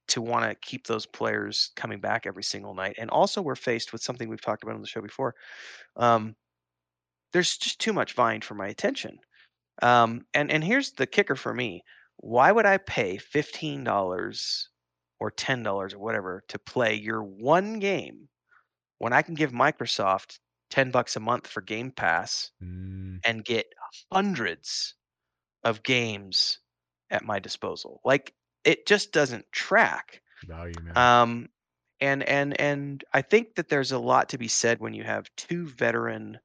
[0.10, 2.96] to want to keep those players coming back every single night.
[3.00, 5.36] And also, we're faced with something we've talked about on the show before.
[5.98, 6.36] Um,
[7.34, 9.18] there's just too much vying for my attention.
[9.82, 11.84] Um, and and here's the kicker for me:
[12.18, 14.70] Why would I pay fifteen dollars
[15.20, 18.30] or ten dollars or whatever to play your one game
[19.00, 20.40] when I can give Microsoft
[20.70, 23.68] ten bucks a month for Game Pass Mm, and get
[24.12, 24.96] hundreds
[25.64, 26.60] of games
[27.12, 28.02] at my disposal?
[28.06, 30.22] Like it just doesn't track.
[30.48, 30.98] value, man.
[30.98, 31.50] Um,
[32.02, 35.30] and and and I think that there's a lot to be said when you have
[35.38, 36.40] two veteran,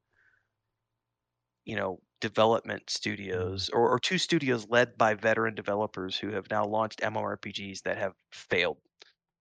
[1.65, 6.65] you know, development studios or, or two studios led by veteran developers who have now
[6.65, 8.77] launched MMORPGs that have failed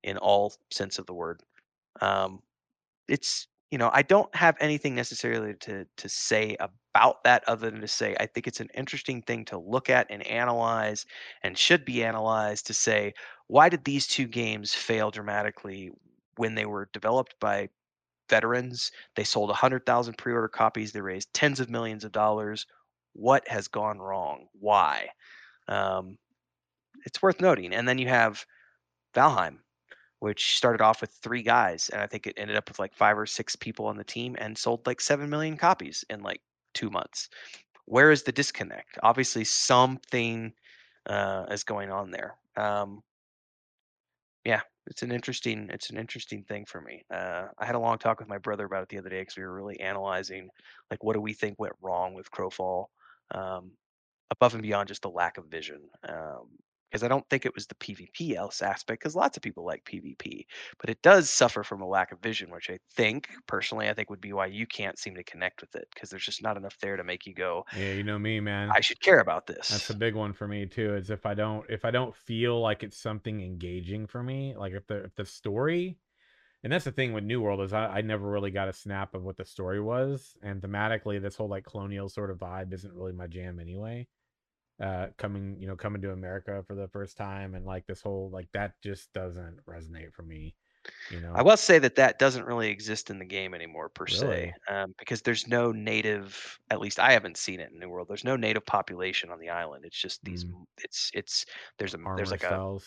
[0.02, 1.42] in all sense of the word.
[2.00, 2.40] Um,
[3.08, 6.56] it's you know I don't have anything necessarily to to say
[6.98, 10.06] about that other than to say I think it's an interesting thing to look at
[10.10, 11.06] and analyze
[11.42, 13.14] and should be analyzed to say
[13.46, 15.90] why did these two games fail dramatically
[16.36, 17.68] when they were developed by
[18.28, 18.90] veterans?
[19.14, 22.66] They sold 100,000 pre-order copies they raised tens of millions of dollars.
[23.12, 24.46] What has gone wrong?
[24.58, 25.08] Why?
[25.68, 26.18] Um,
[27.06, 27.72] it's worth noting.
[27.72, 28.44] And then you have
[29.14, 29.58] Valheim
[30.20, 33.16] which started off with three guys, and I think it ended up with like five
[33.16, 36.40] or six people on the team and sold like seven million copies in like
[36.74, 37.28] two months.
[37.86, 38.98] Where is the disconnect?
[39.02, 40.52] Obviously, something
[41.06, 42.36] uh, is going on there.
[42.56, 43.02] Um,
[44.44, 47.04] yeah, it's an interesting it's an interesting thing for me.
[47.12, 49.36] Uh, I had a long talk with my brother about it the other day because
[49.36, 50.48] we were really analyzing
[50.90, 52.86] like what do we think went wrong with Crowfall,
[53.34, 53.72] um,
[54.30, 55.80] above and beyond just the lack of vision.
[56.08, 56.48] Um,
[56.90, 59.84] because I don't think it was the PvP else aspect, because lots of people like
[59.84, 60.46] PvP,
[60.80, 64.10] but it does suffer from a lack of vision, which I think personally I think
[64.10, 66.78] would be why you can't seem to connect with it, because there's just not enough
[66.80, 68.70] there to make you go, yeah, you know me, man.
[68.70, 69.68] I should care about this.
[69.70, 70.94] That's a big one for me too.
[70.94, 74.72] Is if I don't if I don't feel like it's something engaging for me, like
[74.72, 75.98] if the if the story,
[76.62, 79.14] and that's the thing with New World is I, I never really got a snap
[79.14, 82.94] of what the story was, and thematically this whole like colonial sort of vibe isn't
[82.94, 84.06] really my jam anyway.
[84.80, 88.30] Uh, coming you know coming to America for the first time and like this whole
[88.30, 90.54] like that just doesn't resonate for me.
[91.08, 94.06] You know, I will say that that doesn't really exist in the game anymore per
[94.06, 94.52] Really?
[94.52, 96.58] se, um, because there's no native.
[96.70, 98.08] At least I haven't seen it in New World.
[98.08, 99.84] There's no native population on the island.
[99.84, 100.44] It's just these.
[100.44, 100.64] Mm.
[100.78, 101.44] It's it's
[101.78, 102.78] there's a armor there's like a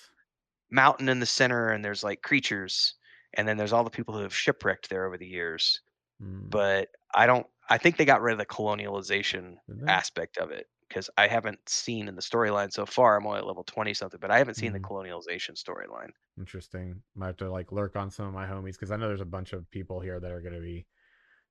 [0.69, 2.95] mountain in the center, and there's like creatures,
[3.33, 5.81] and then there's all the people who have shipwrecked there over the years.
[6.21, 7.47] Mm, But I don't.
[7.69, 9.57] I think they got rid of the colonialization
[9.87, 13.17] aspect of it because I haven't seen in the storyline so far.
[13.17, 14.89] I'm only at level twenty something, but I haven't seen the Mhm.
[14.89, 16.11] colonialization storyline.
[16.37, 17.03] Interesting.
[17.13, 19.25] Might have to like lurk on some of my homies because I know there's a
[19.25, 20.87] bunch of people here that are going to be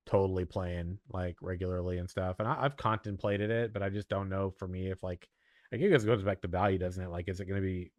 [0.07, 2.41] totally playing like regularly and stuff.
[2.41, 5.29] And I, I've contemplated it, but I just don't know for me if like
[5.73, 7.11] I guess it goes back to value, doesn't it?
[7.11, 7.93] Like, is it going to be?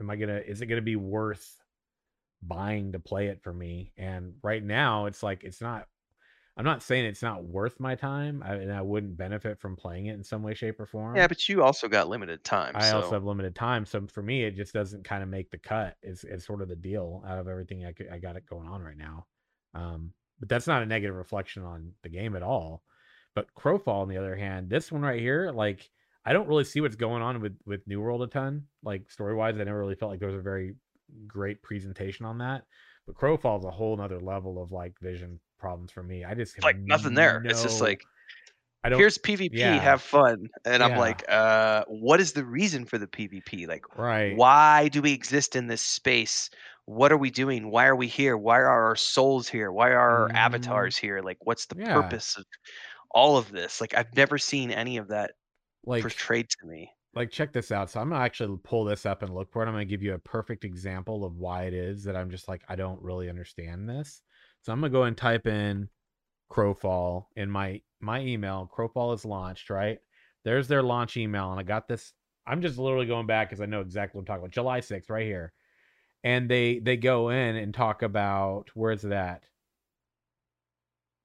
[0.00, 0.38] Am I gonna?
[0.38, 1.62] Is it going to be worth
[2.42, 3.92] buying to play it for me?
[3.98, 5.88] And right now, it's like it's not.
[6.60, 10.06] I'm not saying it's not worth my time, I, and I wouldn't benefit from playing
[10.06, 11.16] it in some way, shape, or form.
[11.16, 12.72] Yeah, but you also got limited time.
[12.74, 12.96] I so.
[12.96, 15.96] also have limited time, so for me, it just doesn't kind of make the cut.
[16.02, 18.68] It's it's sort of the deal out of everything I, could, I got it going
[18.68, 19.24] on right now.
[19.72, 22.82] Um, but that's not a negative reflection on the game at all.
[23.34, 25.88] But Crowfall, on the other hand, this one right here, like
[26.26, 28.64] I don't really see what's going on with with New World a ton.
[28.82, 30.74] Like story wise, I never really felt like there was a very
[31.26, 32.64] great presentation on that.
[33.06, 36.24] But Crowfall is a whole nother level of like vision problems for me.
[36.24, 37.42] I just have like nothing there.
[37.44, 38.08] It's just like
[38.84, 39.80] I don't here's PvP, yeah.
[39.80, 40.48] have fun.
[40.64, 43.68] And I'm like, uh, what is the reason for the PvP?
[43.68, 44.36] Like, right.
[44.36, 46.50] why do we exist in this space?
[46.86, 47.70] What are we doing?
[47.70, 48.36] Why are we here?
[48.36, 49.72] Why are our souls here?
[49.72, 50.34] Why are our Mhm.
[50.34, 51.20] avatars here?
[51.22, 51.86] Like, what's the Yeah.
[51.94, 52.44] purpose of
[53.12, 53.80] all of this?
[53.80, 55.32] Like, I've never seen any of that
[55.84, 56.92] Like portrayed to me.
[57.14, 57.90] like check this out.
[57.90, 59.66] So I'm gonna actually pull this up and look for it.
[59.66, 62.62] I'm gonna give you a perfect example of why it is that I'm just like
[62.68, 64.22] I don't really understand this.
[64.62, 65.88] So I'm gonna go and type in
[66.50, 68.70] Crowfall in my my email.
[68.74, 69.98] Crowfall is launched, right?
[70.44, 72.12] There's their launch email, and I got this.
[72.46, 74.50] I'm just literally going back because I know exactly what I'm talking about.
[74.52, 75.52] July 6th, right here.
[76.24, 79.44] And they they go in and talk about where's that?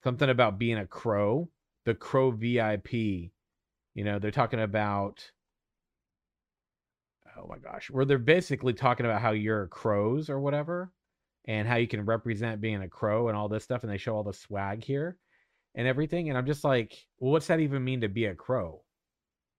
[0.03, 1.49] Something about being a crow,
[1.86, 2.93] the crow VIP.
[2.93, 5.31] You know, they're talking about
[7.38, 10.91] oh my gosh, where they're basically talking about how you're crows or whatever,
[11.48, 14.16] and how you can represent being a crow and all this stuff, and they show
[14.16, 15.18] all the swag here
[15.76, 18.82] and everything, and I'm just like, well, what's that even mean to be a crow?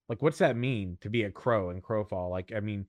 [0.09, 2.30] Like, what's that mean to be a crow in Crowfall?
[2.30, 2.87] Like, I mean,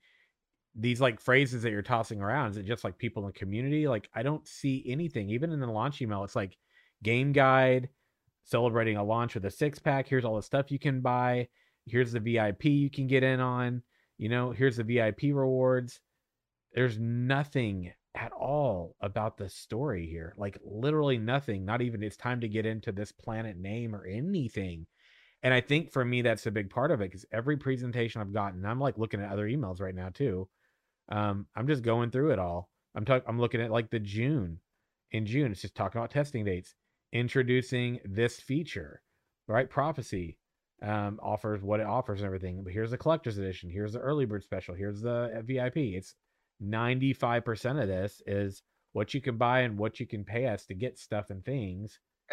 [0.75, 3.87] these like phrases that you're tossing around, is it just like people in the community?
[3.87, 5.29] Like, I don't see anything.
[5.29, 6.55] Even in the launch email, it's like
[7.03, 7.89] game guide,
[8.43, 10.07] celebrating a launch with a six pack.
[10.07, 11.47] Here's all the stuff you can buy.
[11.85, 13.81] Here's the VIP you can get in on.
[14.17, 15.99] You know, here's the VIP rewards.
[16.73, 20.33] There's nothing at all about the story here.
[20.37, 21.65] Like literally nothing.
[21.65, 24.87] Not even it's time to get into this planet name or anything.
[25.43, 28.33] And I think for me that's a big part of it because every presentation I've
[28.33, 30.49] gotten, I'm like looking at other emails right now too.
[31.09, 32.69] Um, I'm just going through it all.
[32.95, 33.23] I'm talking.
[33.27, 34.59] I'm looking at like the June.
[35.11, 36.75] In June, it's just talking about testing dates,
[37.13, 39.01] introducing this feature,
[39.47, 39.69] right?
[39.69, 40.37] Prophecy
[40.81, 42.63] um, offers what it offers and everything.
[42.63, 43.69] But here's the collector's edition.
[43.69, 44.75] Here's the early bird special.
[44.75, 45.77] Here's the VIP.
[45.77, 46.15] It's
[46.63, 48.61] 95% of this is
[48.93, 51.99] what you can buy and what you can pay us to get stuff and things.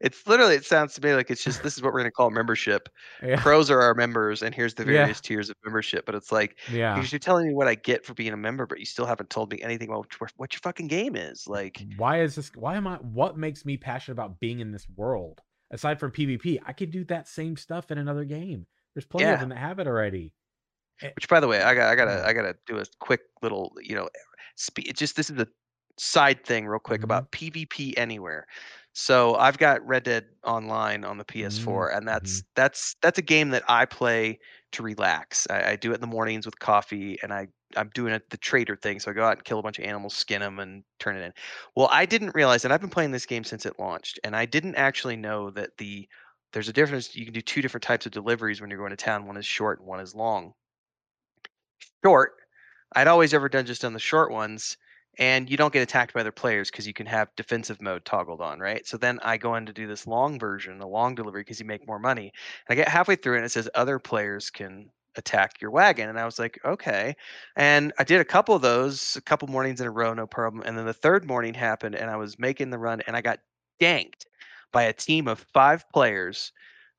[0.00, 2.14] it's literally, it sounds to me like it's just this is what we're going to
[2.14, 2.88] call membership.
[3.22, 3.36] Yeah.
[3.36, 5.02] Crows are our members, and here's the Yeah.
[5.02, 6.04] various tiers of membership.
[6.06, 7.00] But it's like, Yeah.
[7.00, 9.52] you're telling me what I get for being a member, but you still haven't told
[9.52, 11.46] me anything about what- what your fucking game is.
[11.46, 12.50] Like, Why is this?
[12.56, 12.96] Why am I?
[12.96, 15.40] What makes me passionate about being in this world?
[15.70, 18.66] Aside from PvP, I could do that same stuff in another game.
[18.94, 19.34] There's plenty Yeah.
[19.34, 20.34] of them that have it already.
[21.16, 23.94] Which by the way, I got, I gotta, I gotta do a quick little, you
[23.94, 24.08] know,
[24.56, 25.46] spe- just this is a
[25.98, 27.04] side thing real quick Mhm.
[27.04, 28.46] about PvP anywhere.
[28.94, 31.82] So I've got Red Dead Online on the Mm-hmm.
[31.84, 34.38] PS4, and that's that's that's a game that I play
[34.72, 35.46] to relax.
[35.50, 38.36] I, I do it in the mornings with coffee, and I I'm doing it the
[38.36, 39.00] trader thing.
[39.00, 41.22] So I go out and kill a bunch of animals, skin them, and turn it
[41.22, 41.32] in.
[41.74, 44.44] Well, I didn't realize, and I've been playing this game since it launched, and I
[44.46, 46.08] didn't actually know that the
[46.52, 47.14] there's a difference.
[47.16, 49.26] You can do two different types of deliveries when you're going to town.
[49.26, 50.52] One is short and one is long.
[52.04, 52.34] Short,
[52.94, 54.76] I'd always ever done just on the short ones,
[55.18, 58.40] and you don't get attacked by other players because you can have defensive mode toggled
[58.40, 58.86] on, right?
[58.86, 61.66] So then I go in to do this long version, a long delivery, because you
[61.66, 62.32] make more money.
[62.68, 66.08] And I get halfway through and it says other players can attack your wagon.
[66.08, 67.14] And I was like, okay.
[67.56, 70.62] And I did a couple of those, a couple mornings in a row, no problem.
[70.64, 73.40] And then the third morning happened and I was making the run and I got
[73.80, 74.24] ganked
[74.72, 76.52] by a team of five players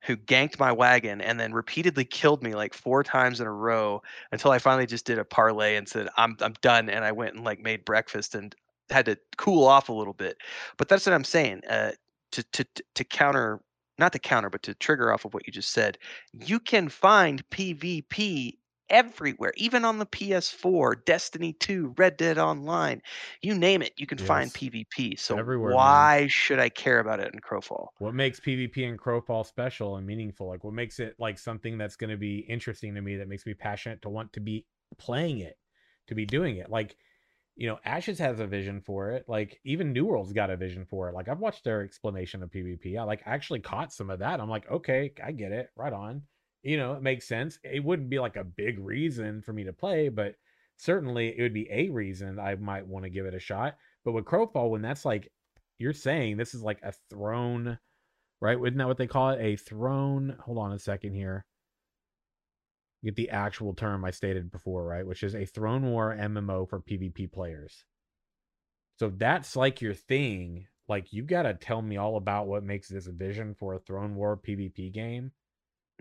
[0.03, 4.01] who ganked my wagon and then repeatedly killed me like four times in a row
[4.31, 7.35] until I finally just did a parlay and said I'm I'm done and I went
[7.35, 8.53] and like made breakfast and
[8.89, 10.37] had to cool off a little bit.
[10.77, 11.61] But that's what I'm saying.
[11.69, 11.91] Uh,
[12.33, 13.61] to to to- counter,
[13.97, 15.97] not to counter, but to trigger off of what you just said,
[16.33, 18.57] you can find PvP
[18.89, 23.01] everywhere, even on the PS4, Destiny 2, Red Dead Online,
[23.41, 25.19] you name it, you can find PvP.
[25.19, 25.77] So everywhere, man.
[25.77, 27.87] why should I care about it in Crowfall?
[27.99, 30.47] What makes PvP and Crowfall special and meaningful?
[30.47, 33.45] Like, what makes it like something that's going to be interesting to me that makes
[33.45, 34.65] me passionate to want to be
[34.97, 35.57] playing it,
[36.07, 36.69] to be doing it?
[36.69, 36.95] Like,
[37.55, 39.25] you know, Ashes has a vision for it.
[39.27, 41.15] Like, even New World's got a vision for it.
[41.15, 42.97] Like, I've watched their explanation of PvP.
[42.97, 44.39] I like actually caught some of that.
[44.39, 45.69] I'm like, okay, I get it.
[45.75, 46.23] Right on.
[46.63, 47.59] You know, it makes sense.
[47.63, 50.35] It wouldn't be like a big reason for me to play, but
[50.77, 53.77] certainly it would be a reason I might want to give it a shot.
[54.05, 55.29] But with Crowfall, when that's like
[55.77, 57.77] you're saying this is like a throne,
[58.41, 58.57] right?
[58.57, 59.41] Isn't that what they call it?
[59.41, 60.37] A throne.
[60.45, 61.45] Hold on a second here.
[63.03, 65.05] Get the actual term I stated before, right?
[65.05, 67.83] Which is a throne war MMO for PvP players.
[68.99, 70.67] So that's like your thing.
[70.87, 73.79] like you got to tell me all about what makes this a vision for a
[73.79, 75.31] Throne War PvP game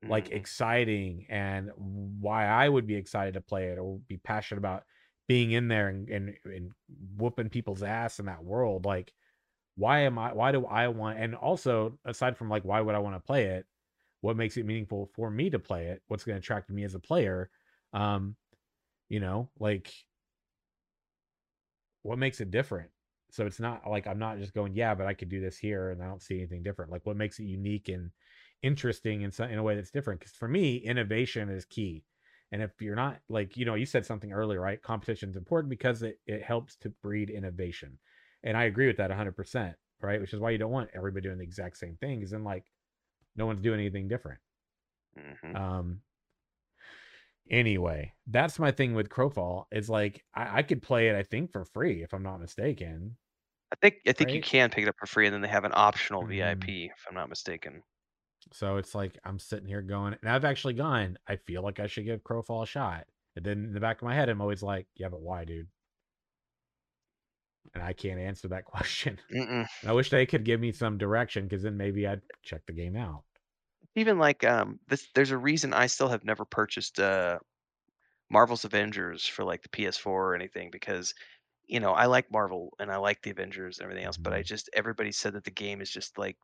[0.09, 0.33] like Mhm.
[0.33, 4.85] exciting and why I would be excited to play it or be passionate about
[5.29, 6.73] being in there and and, and
[7.17, 8.85] whooping people's ass in that world.
[8.85, 9.15] Like,
[9.77, 10.33] why am I?
[10.33, 11.19] Why do I want?
[11.19, 13.67] And also, aside from like, why would I want to play it?
[14.23, 16.03] What makes it meaningful for me to play it?
[16.09, 17.51] What's going to attract me as a player?
[17.93, 18.37] Um,
[19.09, 19.93] you know, like
[22.03, 22.91] what makes it different?
[23.31, 25.91] So it's not like I'm not just going, yeah, but I could do this here
[25.91, 26.91] and I don't see anything different.
[26.91, 28.11] Like what makes it unique and
[28.63, 30.21] interesting in some in a way that's different?
[30.21, 32.05] Because for me, innovation is key.
[32.53, 34.83] And if you're not like, you know, you said something earlier, right?
[34.83, 37.99] Competition is important because it, it helps to breed innovation.
[38.43, 40.21] And I agree with that 100%, right?
[40.21, 42.71] Which is why you don't want everybody doing the exact same thing, because then, like,
[43.37, 44.41] no one's doing anything different.
[45.17, 45.55] Mhm.
[45.55, 46.03] Um,
[47.51, 49.67] anyway, that's my thing with Crowfall.
[49.73, 53.17] Is like I, I could play it, I think, for free if I'm not mistaken.
[53.73, 55.65] I think I think you can pick it up for free, and then they have
[55.65, 56.27] an optional Mhm.
[56.27, 57.83] VIP, if I'm not mistaken.
[58.53, 61.19] So it's like I'm sitting here going, and I've actually gone.
[61.27, 63.09] I feel like I should give Crowfall a shot.
[63.37, 65.69] And then in the back of my head, I'm always like, yeah, but why, dude?
[67.75, 69.19] And I can't answer that question.
[69.85, 72.97] I wish they could give me some direction because then maybe I'd check the game
[72.97, 73.25] out.
[73.95, 77.39] Even like um, this, there's a reason I still have never purchased uh,
[78.31, 81.15] Marvel's Avengers for like the PS4 or anything because
[81.67, 84.43] you know I like Marvel and I like the Avengers and everything else, but I
[84.43, 84.45] Mhm.
[84.45, 86.39] just everybody said that the game is just like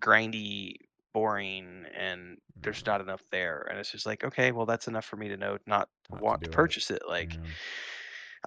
[0.00, 0.76] grindy,
[1.14, 3.66] boring, and there's Mm, not enough there.
[3.70, 6.24] And it's just like, okay, well that's enough for me to know not to Not
[6.24, 6.50] want to it.
[6.50, 7.02] purchase it.
[7.08, 7.54] Like Yeah.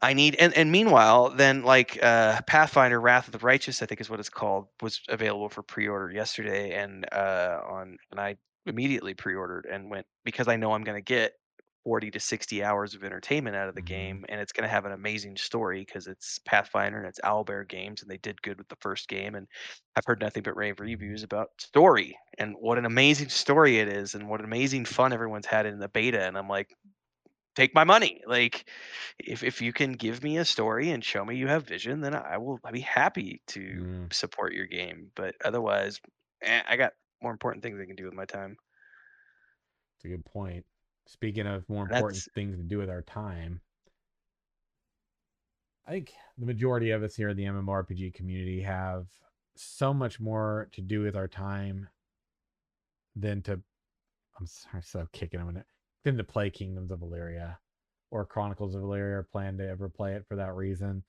[0.01, 4.01] I need and and meanwhile, then like uh Pathfinder Wrath of the Righteous, I think
[4.01, 9.13] is what it's called, was available for pre-order yesterday and uh on and I immediately
[9.15, 11.33] pre-ordered and went because I know I'm gonna get
[11.83, 14.19] 40 to 60 hours of entertainment out of the Mhm.
[14.21, 18.01] game and it's gonna have an amazing story because it's Pathfinder and it's Owlbear Games
[18.01, 19.47] and they did good with the first game and
[19.95, 24.15] I've heard nothing but rave reviews about story and what an amazing story it is
[24.15, 26.73] and what amazing fun everyone's had in the beta and I'm like
[27.55, 28.21] take my money.
[28.25, 28.69] Like,
[29.19, 32.15] if if you can give me a story and show me you have vision, then
[32.15, 35.11] I will I'll be happy to Mm, support your game.
[35.15, 35.99] But otherwise,
[36.41, 38.57] eh, I got more important things I can do with my time.
[39.97, 40.65] It's a good point.
[41.07, 43.61] Speaking of more important that's things to do with our time,
[45.87, 49.07] I think the majority of us here in the MMORPG community have
[49.55, 51.87] so much more to do with our time
[53.15, 53.61] than to
[54.39, 55.65] I'm sorry, so kicking them in it
[56.03, 57.57] than to play Kingdoms of Elyria
[58.11, 61.03] or Chronicles of Elyria or plan to ever play it for that reason.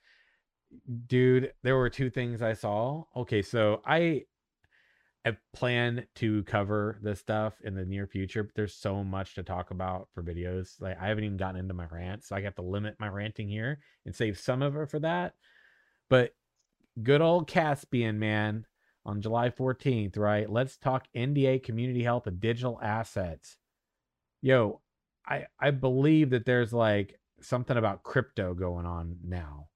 [1.07, 3.05] Dude, there were two things I saw.
[3.17, 4.25] Okay, so I
[5.25, 9.43] I plan to cover this stuff in the near future, but there's so much to
[9.43, 10.81] talk about for videos.
[10.81, 13.49] Like I haven't even gotten into my rant, so I have to limit my ranting
[13.49, 15.35] here and save some of it for that.
[16.09, 16.33] But
[17.03, 18.65] good old Caspian, man,
[19.05, 20.49] on July 14th, right?
[20.49, 23.59] Let's talk NDA community health and digital assets.
[24.41, 24.81] Yo,
[25.27, 29.69] I I believe that there's like something about crypto going on now.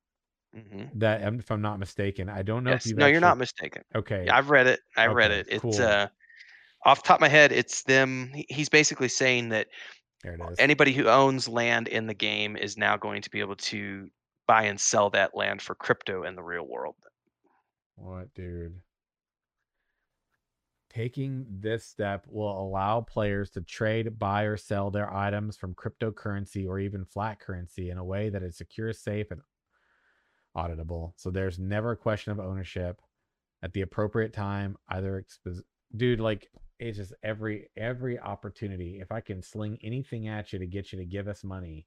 [0.54, 0.90] Mhm.
[0.94, 2.86] That um, if I'm not mistaken, I don't know if yes.
[2.86, 3.84] you've No, you're not mistaken.
[3.94, 4.24] okay.
[4.26, 4.80] Yeah, I've read it.
[4.96, 5.46] I read it.
[5.48, 5.80] It's cool.
[5.80, 6.08] uh
[6.84, 8.32] off the top of my head, it's them.
[8.48, 9.68] He's basically saying that
[10.22, 10.58] There it is.
[10.58, 14.10] anybody who owns land in the game is now going to be able to
[14.48, 16.96] buy and sell that land for crypto in the real world.
[17.96, 18.82] What, dude?
[20.90, 26.68] Taking this step will allow players to trade, buy, or sell their items from cryptocurrency
[26.68, 29.40] or even fiat currency in a way that is secure, safe, and
[30.56, 31.12] auditable.
[31.16, 33.00] So there's never a question of ownership
[33.62, 34.76] at the appropriate time.
[34.88, 35.62] Either, expos-
[35.96, 36.48] dude, like
[36.78, 38.98] it's just every every opportunity.
[39.00, 41.86] If I can sling anything at you to get you to give us money,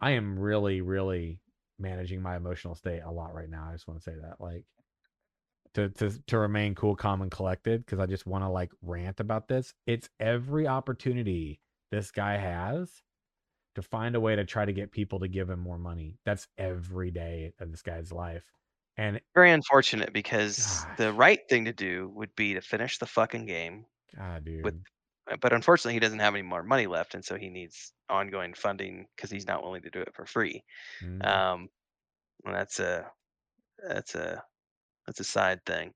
[0.00, 1.40] I am really, really
[1.78, 3.66] managing my emotional state a lot right now.
[3.68, 4.64] I just want to say that, like
[5.74, 9.20] to to to remain cool, calm, and collected because I just want to like rant
[9.20, 9.74] about this.
[9.86, 11.60] It's every opportunity
[11.90, 12.90] this guy has
[13.76, 16.18] to find a way to try to get people to give him more money.
[16.24, 18.44] That's every day of this guy's life.
[18.98, 23.46] And Very unfortunate because the right thing to do would be to finish the fucking
[23.46, 24.64] game God, dude.
[24.64, 24.74] with
[25.30, 28.54] uh, but unfortunately he doesn't have any more money left and so he needs ongoing
[28.54, 30.64] funding because he's not willing to do it for free.
[31.00, 31.26] Mhm.
[31.26, 31.68] Um
[32.44, 33.10] and that's a
[33.78, 34.44] that's a
[35.06, 35.94] that's a side thing.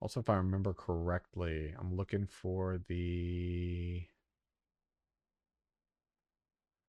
[0.00, 4.08] Also, if I remember correctly, I'm looking for the.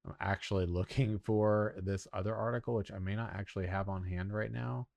[0.08, 4.32] I'm actually looking for this other article, which I may not actually have on hand
[4.32, 4.88] right now,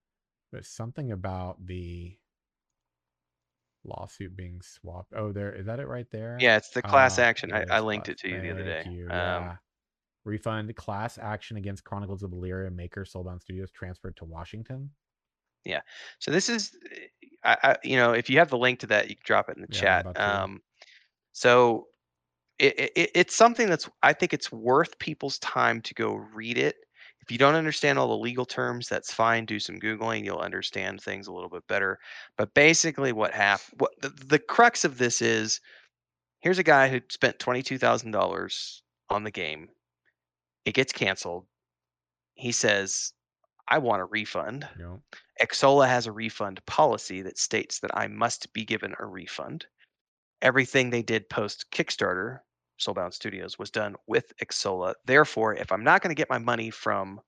[0.51, 2.19] but something about the
[3.83, 5.13] lawsuit being swapped.
[5.13, 6.51] Oh, there is that it right there?
[6.51, 7.51] Yeah, it's the class Ah, action.
[7.53, 8.85] I, I linked it to you the other day.
[8.85, 9.09] you.
[9.09, 9.57] Um Yeah.
[10.25, 14.91] Refund class action against Chronicles of Elyria maker Soulbound Studios transferred to Washington.
[15.65, 15.81] Yeah.
[16.19, 17.07] So this is, eh,
[17.43, 19.55] I, I, you know, if you have the link to that, you can drop it
[19.55, 20.07] in the Yeah, chat.
[20.15, 20.61] Um,
[21.33, 21.87] so
[22.61, 26.75] it, it, it's something that's I think it's worth people's time to go read it.
[27.21, 29.45] If you don't understand all the legal terms, that's fine.
[29.45, 31.99] Do some googling; you'll understand things a little bit better.
[32.37, 33.79] But basically, what happened?
[33.79, 35.59] What the, the crux of this is?
[36.39, 39.69] Here's a guy who spent twenty two thousand dollars on the game.
[40.65, 41.45] It gets canceled.
[42.35, 43.13] He says,
[43.67, 44.67] "I want a refund."
[45.41, 49.65] Xsolla has a refund policy that states that I must be given a refund.
[50.43, 52.39] Everything they did post Kickstarter,
[52.81, 54.93] Soulbound Studios, was done with Xsolla.
[55.05, 57.21] Therefore, if I'm not going to get my money from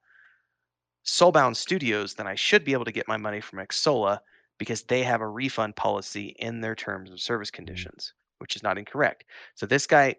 [1.06, 4.20] Soulbound Studios, then I should be able to get my money from Xsolla
[4.58, 7.54] because they have a refund policy in their terms of service mm.
[7.54, 9.26] conditions, which is not incorrect.
[9.56, 10.16] So this guy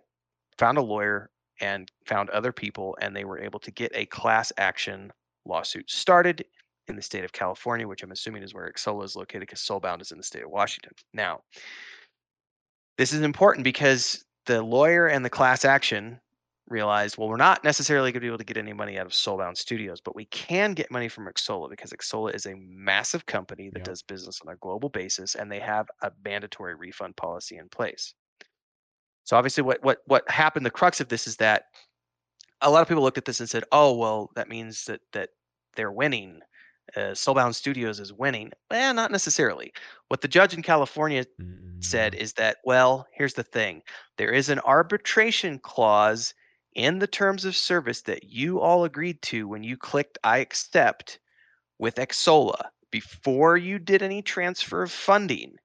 [0.59, 1.31] found a lawyer
[1.61, 5.13] and found other people, and they were able to get a class action
[5.47, 6.45] lawsuit started
[6.89, 10.03] in the state of California, which I'm assuming is where Xsolla is located because Soulbound
[10.03, 10.93] is in the state of Washington.
[11.13, 11.41] Now,
[12.99, 16.21] this is important because the lawyer and the class action
[16.67, 19.13] realized, well, we're not necessarily going to be able to get any money out of
[19.13, 23.71] Soulbound Studios, but we can get money from Xsolla because Xsolla is a massive company
[23.71, 23.85] that Yep.
[23.85, 28.15] does business on a global basis, and they have a mandatory refund policy in place.
[29.25, 30.67] So obviously, what what what happened?
[30.67, 31.65] The crux of this is that
[32.61, 35.31] a lot of people looked at this and said, "Oh, well, that means that that
[35.77, 36.43] they're winning.
[36.97, 39.73] Uh, Soulbound Studios is winning." Well, not necessarily.
[40.09, 41.25] What the judge in California
[41.81, 43.83] said mm, is that, well, here's the thing
[44.17, 46.35] there is an arbitration clause
[46.75, 51.19] in the terms of service that you all agreed to when you clicked I accept
[51.79, 55.57] with Xsolla before you did any transfer of funding.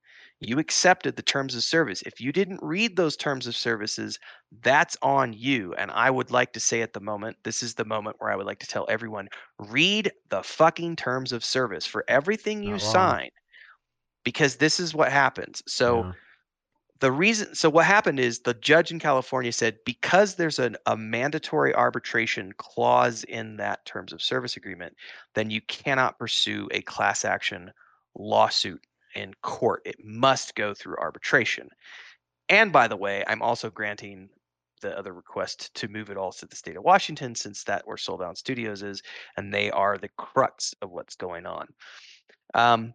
[0.42, 2.02] You accepted the terms of service.
[2.04, 4.18] If you didn't read those terms of services,
[4.62, 5.74] that's on you.
[5.74, 8.36] And I would like to say at the moment, this is the moment where I
[8.38, 9.28] would like to tell everyone
[9.58, 12.92] read the fucking terms of service for everything oh, you Not wrong.
[12.92, 13.30] sign
[14.24, 15.62] because this is what happens.
[15.68, 16.12] So, yeah,
[17.00, 20.98] the reason so what happened is the judge in california said because there's an, a
[20.98, 24.96] mandatory arbitration clause in that terms of service agreement
[25.34, 27.72] then you cannot pursue a class action
[28.16, 28.82] lawsuit
[29.20, 31.70] in court it must go through arbitration
[32.50, 34.30] and by the way i'm also granting
[34.82, 37.98] the other request to move it all to the state of washington since that where
[37.98, 39.02] soulbound studios is
[39.38, 41.68] and they are the crux of what's going on
[42.56, 42.94] um,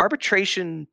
[0.00, 0.86] arbitration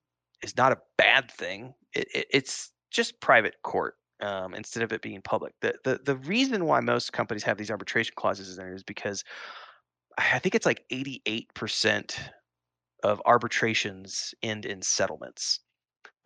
[0.44, 1.74] is not a bad thing.
[1.94, 5.54] It, it, it's just private court um, instead of it being public.
[5.62, 9.24] The, the the reason why most companies have these arbitration clauses in there is because
[10.18, 12.18] I think it's like 88%
[13.08, 15.60] of arbitrations end in settlements.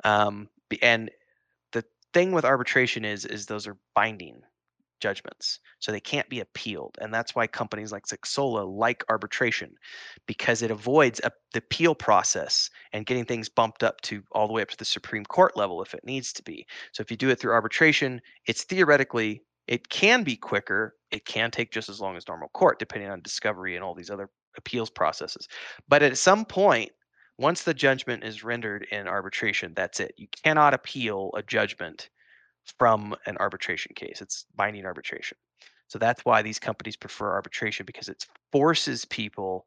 [0.04, 0.50] Um,
[0.82, 1.12] and
[1.72, 4.42] the thing with arbitration is is those are binding
[5.02, 5.60] judgments.
[5.80, 6.98] So they can't be appealed.
[7.02, 9.74] And that's why companies like Xsolla like arbitration
[10.28, 14.54] because it avoids a, the appeal process and getting things bumped up to all the
[14.54, 16.66] way up to the Supreme Court level if it needs to be.
[16.94, 20.96] So if you do it through arbitration, it's theoretically it can be quicker.
[21.12, 24.10] It can take just as long as normal court, depending on discovery and all these
[24.10, 25.48] other appeals processes.
[25.88, 26.92] But at some point,
[27.38, 30.14] once the judgment is rendered in arbitration, that's it.
[30.18, 32.10] You cannot appeal a judgment
[32.78, 34.22] from an arbitration case.
[34.22, 35.38] It's binding arbitration.
[35.88, 39.66] So that's why these companies prefer arbitration because it forces people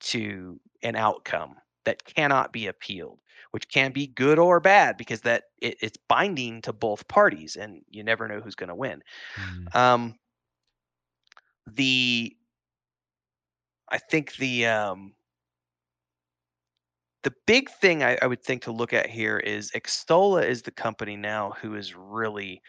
[0.00, 3.20] to an outcome that cannot be appealed,
[3.50, 7.82] which can be good or bad because that it, it's binding to both parties and
[7.88, 9.02] you never know who's going to win.
[9.36, 10.18] mm, Um,
[11.66, 12.36] the
[13.94, 15.14] I think the um,
[17.22, 20.72] the big thing I, I would think to look at here is Xsolla is the
[20.72, 22.60] company now who is really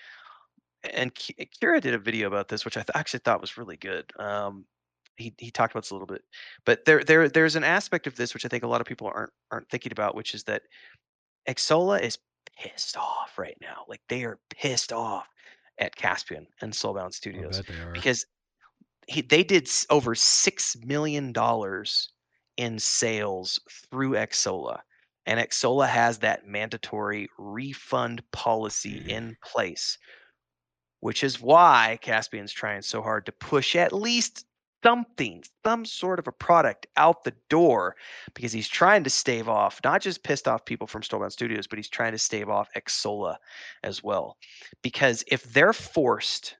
[0.93, 4.11] and Kira did a video about this, which I th- actually thought was really good.
[4.19, 4.67] Um,
[5.17, 6.21] he he talked about this a little bit,
[6.63, 9.07] but there there there's an aspect of this which I think a lot of people
[9.07, 10.61] aren't aren't thinking about, which is that
[11.47, 12.19] Xsolla is
[12.55, 13.39] pissed off
[19.07, 22.09] he they did over six million dollars
[22.57, 24.79] in sales through Xsolla,
[25.25, 29.07] and Xsolla has that mandatory refund policy mm.
[29.09, 29.97] in place,
[31.01, 34.45] which is why Caspian's trying so hard to push at least
[34.83, 37.95] something, some sort of a product out the door,
[38.35, 41.79] because he's trying to stave off not just pissed off people from Stormbound Studios, but
[41.79, 43.37] he's trying to stave off Exola
[43.83, 44.37] as well,
[44.83, 46.57] because if they're forced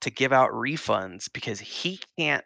[0.00, 2.44] to give out refunds because he can't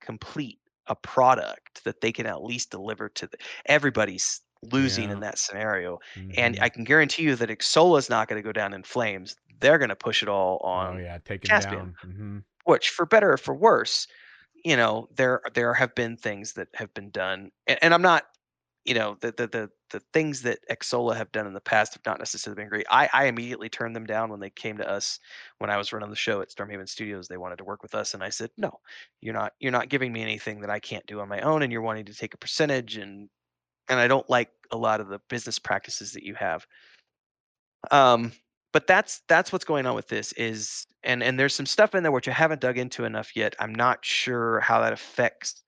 [0.00, 4.40] complete a product that they can at least deliver to the, everybody's
[4.72, 5.98] losing in that scenario
[6.38, 6.62] and mhm.
[6.62, 9.90] i can guarantee you that Xsolla's not going to go down in flames they're going
[9.90, 11.94] to push it all oh on yeah, take it Caspian.
[12.02, 12.12] down.
[12.12, 14.06] hmm which for better or for worse
[14.64, 18.24] you know, there there have been things that have been done, and, and I'm not,
[18.84, 22.04] you know, the, the the the things that Xsolla have done in the past have
[22.04, 22.86] not necessarily been great.
[22.90, 25.18] I I immediately turned them down when they came to us
[25.58, 27.26] when I was running the show at Stormhaven Studios.
[27.26, 28.80] They wanted to work with us, and I said, no,
[29.20, 31.72] you're not you're not giving me anything that I can't do on my own, and
[31.72, 33.28] you're wanting to take a percentage, and
[33.88, 36.66] and I don't like a lot of the business practices that you have.
[37.90, 38.32] Um,
[38.72, 42.02] but that's that's what's going on with this is and and there's some stuff in
[42.02, 43.54] there which I haven't dug into enough yet.
[43.58, 45.62] I'm not sure how that affects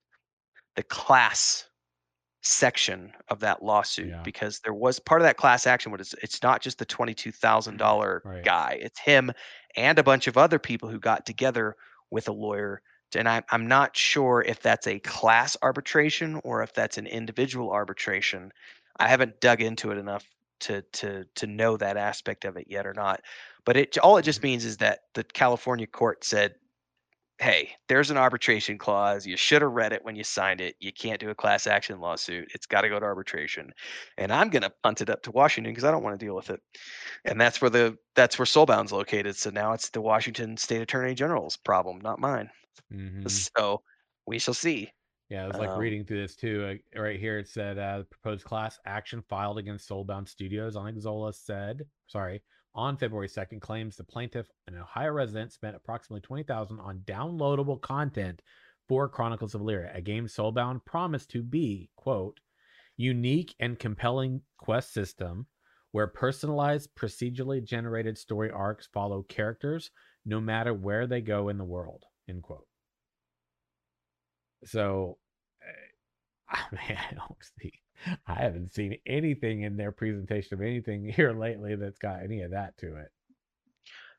[0.75, 1.65] the class
[2.41, 4.21] section of that lawsuit Yeah.
[4.23, 7.03] because there was part of that class action what is it's not just the mm-hmm.
[7.03, 8.43] $22,000 Right.
[8.43, 8.79] guy.
[8.81, 9.31] It's him
[9.75, 11.75] and a bunch of other people who got together
[12.09, 12.81] with a lawyer
[13.15, 17.71] and I, I'm not sure if that's a class arbitration or if that's an individual
[17.71, 18.51] arbitration.
[18.99, 20.25] I haven't dug into it enough
[20.59, 23.21] to to to know that aspect of it yet or not.
[23.65, 24.47] But it all it just mm-hmm.
[24.47, 26.55] means is that the California court said,
[27.39, 29.25] "Hey, there's an arbitration clause.
[29.27, 30.75] You should have read it when you signed it.
[30.79, 32.49] You can't do a class action lawsuit.
[32.53, 33.73] It's got to go to arbitration."
[34.17, 36.35] And I'm going to punt it up to Washington because I don't want to deal
[36.35, 36.61] with it.
[37.25, 39.35] And that's where the that's where Soulbound's located.
[39.37, 42.49] So now it's the Washington State Attorney General's problem, not mine.
[42.91, 43.47] Mhm.
[43.57, 43.83] So
[44.25, 44.91] we shall see.
[45.29, 46.79] Yeah, I was like Um, reading through this too.
[46.95, 51.33] Uh, right here, it said uh, proposed class action filed against Soulbound Studios on Xsolla
[51.35, 52.43] said, sorry,
[52.77, 58.41] on February 2nd claims the plaintiff, an Ohio resident, spent approximately 20000 on downloadable content
[58.87, 62.39] for Chronicles of Elyria, a game Soulbound promised to be, quote,
[62.95, 65.47] unique and compelling quest system
[65.91, 69.89] where personalized, procedurally generated story arcs follow characters
[70.25, 72.67] no matter where they go in the world, end quote.
[74.65, 75.17] So,
[76.51, 77.73] uh, I don't see.
[78.27, 82.51] I haven't seen anything in their presentation of anything here lately that's got any of
[82.51, 83.11] that to it.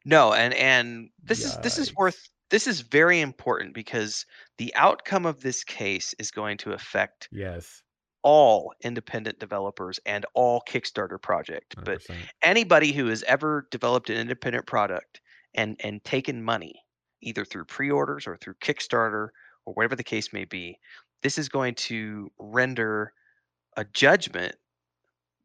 [0.04, 4.24] No, and and this is this is worth this is very important because
[4.56, 7.82] the outcome of this case is going to affect Yes,
[8.22, 11.74] all independent developers and all Kickstarter project.
[11.84, 12.16] But 100%.
[12.42, 15.20] anybody who has ever developed an independent product
[15.54, 16.74] and and taken money
[17.20, 19.28] either through pre-orders or through Kickstarter
[19.66, 20.78] or whatever the case may be,
[21.22, 23.12] this is going to render
[23.76, 24.56] a judgment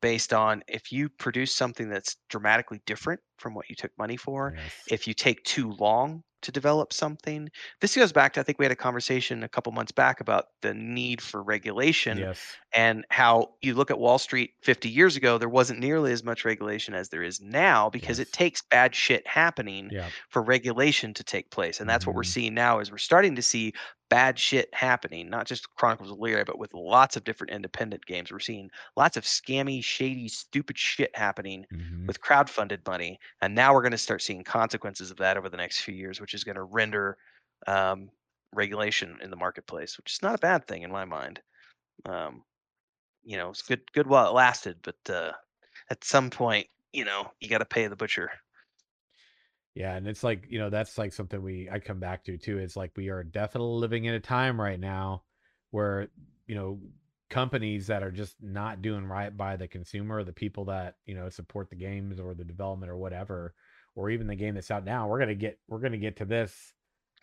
[0.02, 4.54] based on if you produce something that's dramatically different from what you took money for,
[4.56, 4.74] Yes.
[4.90, 7.50] if you take too long to develop something.
[7.80, 10.48] This goes back to I think we had a conversation a couple months back about
[10.62, 12.60] the need for regulation yes.
[12.74, 16.44] and how you look at Wall Street 50 years ago, there wasn't nearly as much
[16.44, 18.28] regulation as there is now because Yes.
[18.28, 20.12] it takes bad shit happening Yeah.
[20.30, 21.80] for regulation to take place.
[21.80, 22.26] And that's what we're Mhm.
[22.26, 23.74] seeing now is we're starting to see
[24.14, 28.32] bad shit happening, not just Chronicles of Elyria, but with lots of different independent games.
[28.32, 32.08] We're seeing lots of scammy, shady, stupid shit happening Mhm.
[32.08, 33.20] with crowdfunded money.
[33.42, 36.22] And now we're going to start seeing consequences of that over the next few years,
[36.22, 37.18] which is going to render
[37.66, 38.12] um,
[38.54, 41.42] regulation in the marketplace, which is not a bad thing in my mind.
[42.06, 42.44] Um,
[43.24, 45.34] you know, it's good good while it lasted, but uh,
[45.90, 48.32] at some point, you know, you got to pay the butcher.
[49.76, 52.60] Yeah, and it's like, you know, that's like something we I come back to too.
[52.60, 55.24] It's like we are definitely living in a time right now
[55.72, 56.10] where,
[56.46, 56.80] you know,
[57.32, 61.28] companies that are just not doing right by the consumer, the people that, you know,
[61.30, 63.56] support the games or the development or whatever,
[63.96, 65.08] or even the game that's out now.
[65.08, 66.74] We're gonna get we're gonna get to this.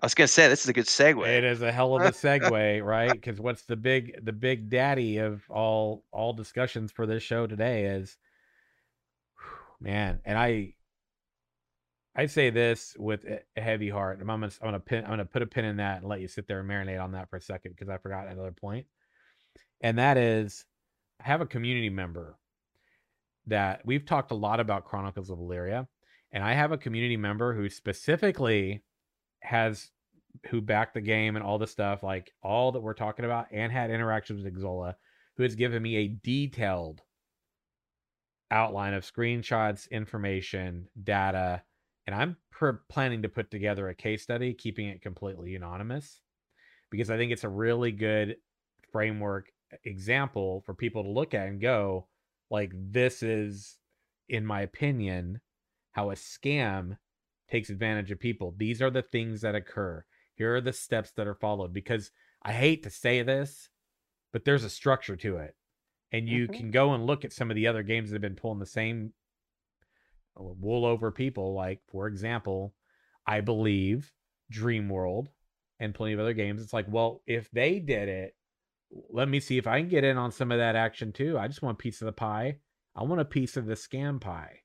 [0.02, 1.28] I was gonna say this is a good segue.
[1.28, 3.12] It is a hell of a segue, right?
[3.12, 7.84] Because what's the big the big daddy of all all discussions for this show today
[7.84, 8.16] is
[9.80, 10.74] man, and I
[12.16, 14.18] I say this with a heavy heart.
[14.20, 16.28] I'm gonna I'm gonna pin I'm gonna put a pin in that and let you
[16.28, 18.86] sit there and marinate on that for a second because I forgot another point.
[19.80, 20.64] And that is
[21.20, 22.36] I have a community member
[23.46, 25.86] that we've talked a lot about Chronicles of Elyria,
[26.32, 28.82] and I have a community member who specifically
[29.40, 29.90] has
[30.48, 33.72] who backed the game and all the stuff, like all that we're talking about, and
[33.72, 34.94] had interactions with Xsolla,
[35.36, 37.02] who has given me a detailed
[38.50, 41.62] outline of screenshots, information, data,
[42.10, 46.20] and I'm per- planning to put together a case study, keeping it completely anonymous,
[46.90, 48.36] because I think it's a really good
[48.90, 49.52] framework
[49.84, 52.08] example for people to look at and go,
[52.50, 53.76] like, this is,
[54.28, 55.40] in my opinion,
[55.92, 56.98] how a scam
[57.48, 58.54] takes advantage of people.
[58.56, 60.04] These are the things that occur.
[60.34, 61.72] Here are the steps that are followed.
[61.72, 62.10] Because
[62.42, 63.68] I hate to say this,
[64.32, 65.54] but there's a structure to it.
[66.10, 66.56] And you Mhm.
[66.56, 68.66] can go and look at some of the other games that have been pulling the
[68.66, 69.12] same
[70.36, 71.54] wool over people.
[71.54, 72.74] Like, for example,
[73.26, 74.12] I believe
[74.50, 75.28] Dream World
[75.78, 76.62] and plenty of other games.
[76.62, 78.34] It's like, well, if they did it,
[79.10, 81.38] let me see if I can get in on some of that action too.
[81.38, 82.56] I just want a piece of the pie.
[82.96, 84.60] I want a piece of the scam pie.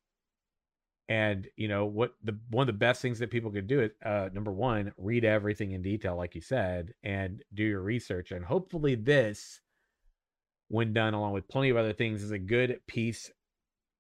[1.08, 3.92] and you know what the one of the best things that people could do is
[4.04, 8.44] uh number one read everything in detail like you said and do your research and
[8.44, 9.62] hopefully this
[10.70, 13.32] when done along with plenty of other things is a good piece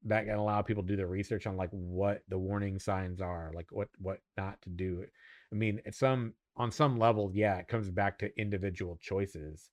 [0.05, 3.51] that can allow people to do their research on like what the warning signs are
[3.55, 5.05] like what what not to do.
[5.51, 9.71] I mean at some on some level yeah it comes back to individual choices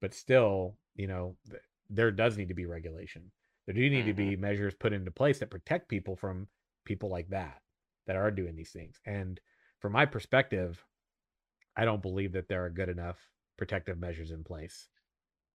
[0.00, 3.32] but still you know th- there does need to be regulation.
[3.66, 4.14] There do need to Mhm.
[4.14, 6.48] be measures put into place that protect people from
[6.84, 7.62] people like that
[8.06, 9.00] that are doing these things.
[9.06, 9.40] And
[9.80, 10.84] from my perspective
[11.76, 14.88] i don't believe that there are good enough protective measures in place.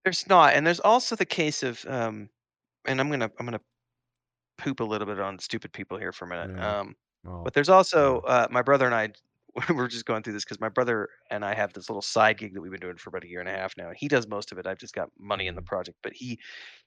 [0.03, 2.29] There's not, and there's also the case of, um,
[2.85, 3.61] and I'm gonna I'm gonna
[4.61, 6.51] poop a little bit on stupid people here for a minute.
[6.51, 6.73] Yeah.
[6.81, 6.95] Um,
[7.25, 9.09] oh but there's also uh, my brother and I.
[9.69, 12.53] We're just going through this because my brother and I have this little side gig
[12.53, 13.91] that we've been doing for about a year and a half now.
[13.93, 14.65] He does most of it.
[14.65, 15.65] I've just got money in the Mhm.
[15.65, 16.39] project, but he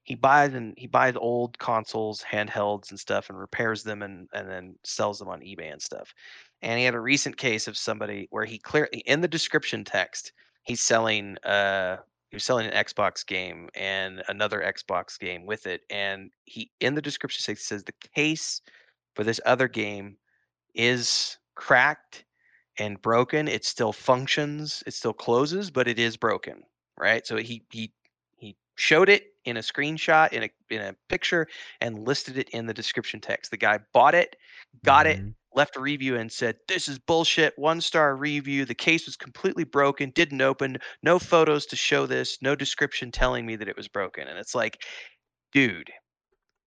[0.05, 4.49] he buys and he buys old consoles, handhelds and stuff, and repairs them and and
[4.49, 6.14] then sells them on eBay and stuff.
[6.62, 10.33] And he had a recent case of somebody where he clearly in the description text
[10.62, 11.99] he's selling uh
[12.35, 16.97] he was selling an Xbox game and another Xbox game with it, and he in
[16.97, 18.61] the description says the case
[19.14, 20.16] for this other game
[20.74, 22.24] is cracked
[22.76, 23.47] and broken.
[23.47, 26.64] It still functions, it still closes, but it is broken,
[26.99, 27.24] right?
[27.24, 27.93] So he he
[28.37, 31.47] he showed it in a screenshot in a in a picture
[31.80, 33.53] and listed it in the description text.
[33.53, 34.35] The guy bought it,
[34.82, 35.35] got it, Mhm.
[35.55, 37.59] Left a review and said, "This is bullshit.
[37.59, 38.65] One star review.
[38.65, 43.47] The case was completely broken, didn't open, no photos to show this, no description telling
[43.47, 44.83] me that it was broken." And it's like,
[45.53, 45.91] dude,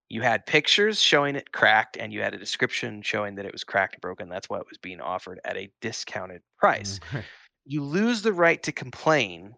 [0.09, 3.63] you had pictures showing it cracked and you had a description showing that it was
[3.63, 4.29] cracked and broken.
[4.29, 6.99] That's why it was being offered at a discounted price.
[7.11, 7.23] Mm.
[7.65, 9.53] You lose the right to complain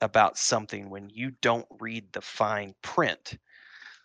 [0.00, 3.36] about something when you don't read the fine print.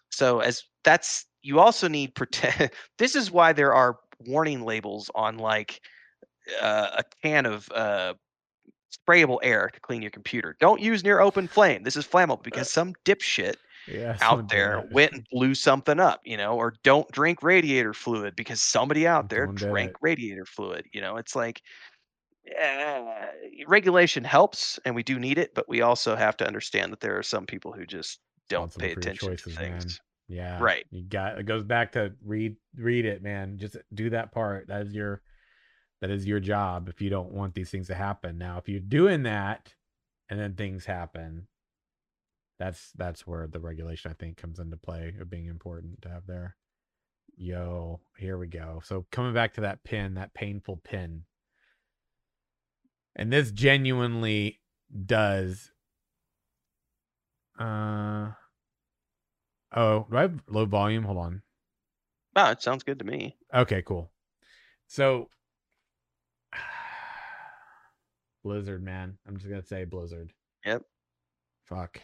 [0.09, 5.37] So as that's you also need protect this is why there are warning labels on
[5.37, 5.81] like
[6.61, 8.13] uh, a can of uh
[8.95, 10.55] sprayable air to clean your computer.
[10.59, 11.83] Don't use near open flame.
[11.83, 13.55] This is flammable because some dipshit
[13.87, 14.91] yeah out there it.
[14.91, 19.29] went and blew something up, you know, or don't drink radiator fluid because somebody out
[19.29, 20.85] there did drank radiator fluid.
[20.93, 21.61] You know, it's like
[22.61, 23.25] uh,
[23.67, 27.17] regulation helps and we do need it, but we also have to understand that there
[27.17, 29.81] are some people who just don't pay attention to man.
[30.27, 30.59] Yeah.
[30.61, 30.85] Right.
[30.91, 33.57] You got it goes back to read read it, man.
[33.57, 34.67] Just do that part.
[34.67, 35.21] That is your
[36.01, 38.37] that is your job if you don't want these things to happen.
[38.37, 39.73] Now, if you're doing that
[40.29, 41.47] and then things happen,
[42.57, 46.25] that's that's where the regulation I think comes into play of being important to have
[46.25, 46.55] there.
[47.37, 48.81] Yo, here we go.
[48.83, 51.23] So coming back to that pin, that painful pin.
[53.15, 54.59] And this genuinely
[55.05, 55.71] does
[57.59, 58.31] uh
[59.75, 61.03] Oh, do I have low volume?
[61.03, 61.41] Hold on.
[62.35, 63.35] Wow, it sounds good to me.
[63.53, 64.11] Okay, cool.
[64.87, 65.29] So
[68.43, 69.17] Blizzard, man.
[69.27, 70.31] I'm just gonna say Blizzard.
[70.65, 70.83] Yep.
[71.65, 71.99] Fuck.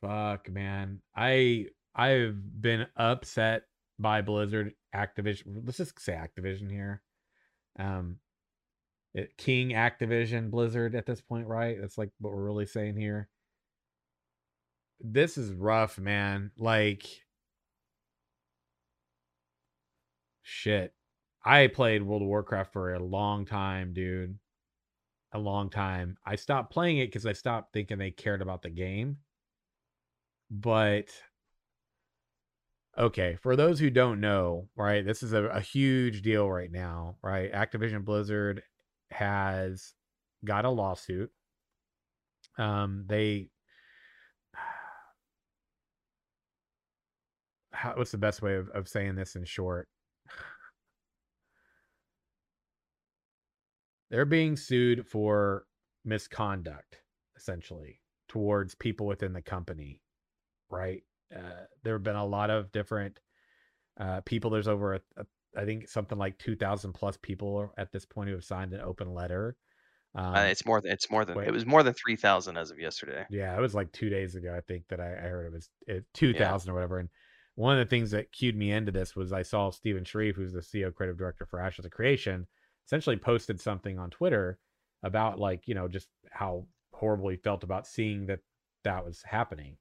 [0.00, 1.00] Fuck, man.
[1.16, 3.62] I I've been upset
[3.98, 5.62] by Blizzard Activision.
[5.64, 7.02] Let's just say Activision here.
[7.78, 8.16] Um
[9.14, 11.76] it, King Activision Blizzard at this point, right?
[11.80, 13.28] That's like what we're really saying here.
[15.00, 16.50] This is rough, man.
[16.58, 17.06] Like
[20.42, 20.92] shit.
[21.44, 24.38] I played World of Warcraft for a long time, dude.
[25.32, 26.16] A long time.
[26.24, 29.18] I stopped playing it because I stopped thinking they cared about the game.
[30.50, 31.10] But
[32.96, 37.16] okay, for those who don't know, right, this is a, a huge deal right now,
[37.22, 37.52] right?
[37.52, 38.62] Activision Blizzard
[39.10, 39.94] has
[40.44, 41.30] got a lawsuit.
[42.56, 43.50] Um, they
[47.78, 49.88] how, what's the best way of, of saying this in short?
[54.10, 55.64] They're being sued for
[56.04, 56.96] misconduct,
[57.36, 60.00] essentially, towards people within the company,
[60.70, 61.02] right?
[61.34, 63.20] Uh, there have been a lot of different
[64.00, 64.50] uh, people.
[64.50, 65.26] There's over, a, a,
[65.56, 69.12] I think, something like 2,000 plus people at this point who have signed an open
[69.12, 69.56] letter.
[70.14, 71.46] Um, Uh, it's more than it's more than wait.
[71.48, 73.26] it was more than three thousand as of yesterday.
[73.30, 74.54] yeah, it was like two days ago.
[74.56, 75.68] I think that I, I heard it was
[76.14, 76.98] two thousand or whatever.
[76.98, 77.10] And
[77.58, 80.52] one of the things that cued me into this was I saw Steven Sharif, who's
[80.52, 82.46] the CEO creative director for Ashes of Creation,
[82.86, 84.60] essentially posted something on Twitter
[85.02, 88.38] about like you know just how horrible he felt about seeing that
[88.84, 89.76] that was happening.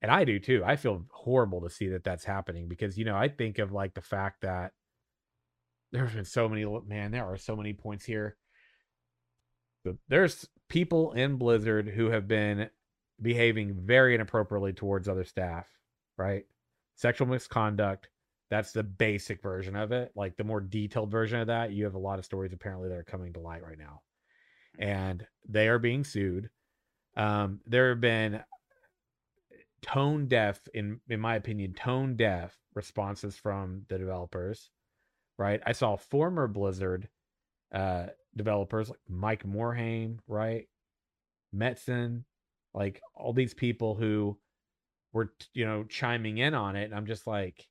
[0.00, 0.62] And I do too.
[0.64, 3.94] I feel horrible to see that that's happening because you know I think of like
[3.94, 4.70] the fact that
[5.90, 8.36] there's been so many man there are so many points here
[10.08, 12.70] there's people in Blizzard who have been
[13.20, 15.66] behaving very inappropriately towards other staff,
[16.16, 16.44] right?
[16.94, 18.08] Sexual misconduct,
[18.50, 20.12] That's the basic version of it.
[20.14, 22.98] Like the more detailed version of that, you have a lot of stories apparently that
[22.98, 24.02] are coming to light right now.
[24.78, 26.50] And they are being sued.
[27.16, 28.42] Um, there have been
[29.82, 34.70] tone deaf, in in my opinion, tone deaf responses from the developers.
[35.38, 35.60] Right.
[35.66, 37.08] I saw former Blizzard
[37.74, 40.68] uh developers like Mike Morhaime, right?
[41.54, 42.24] Metzen,
[42.74, 44.38] like all these people who
[45.12, 47.66] were you know chiming in on it and i'm just like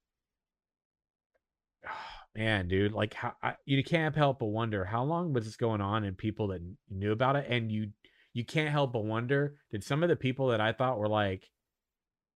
[2.35, 5.81] man dude like how I, you can't help but wonder how long was this going
[5.81, 7.89] on and people that knew about it and you
[8.33, 11.49] you can't help but wonder did some of the people that i thought were like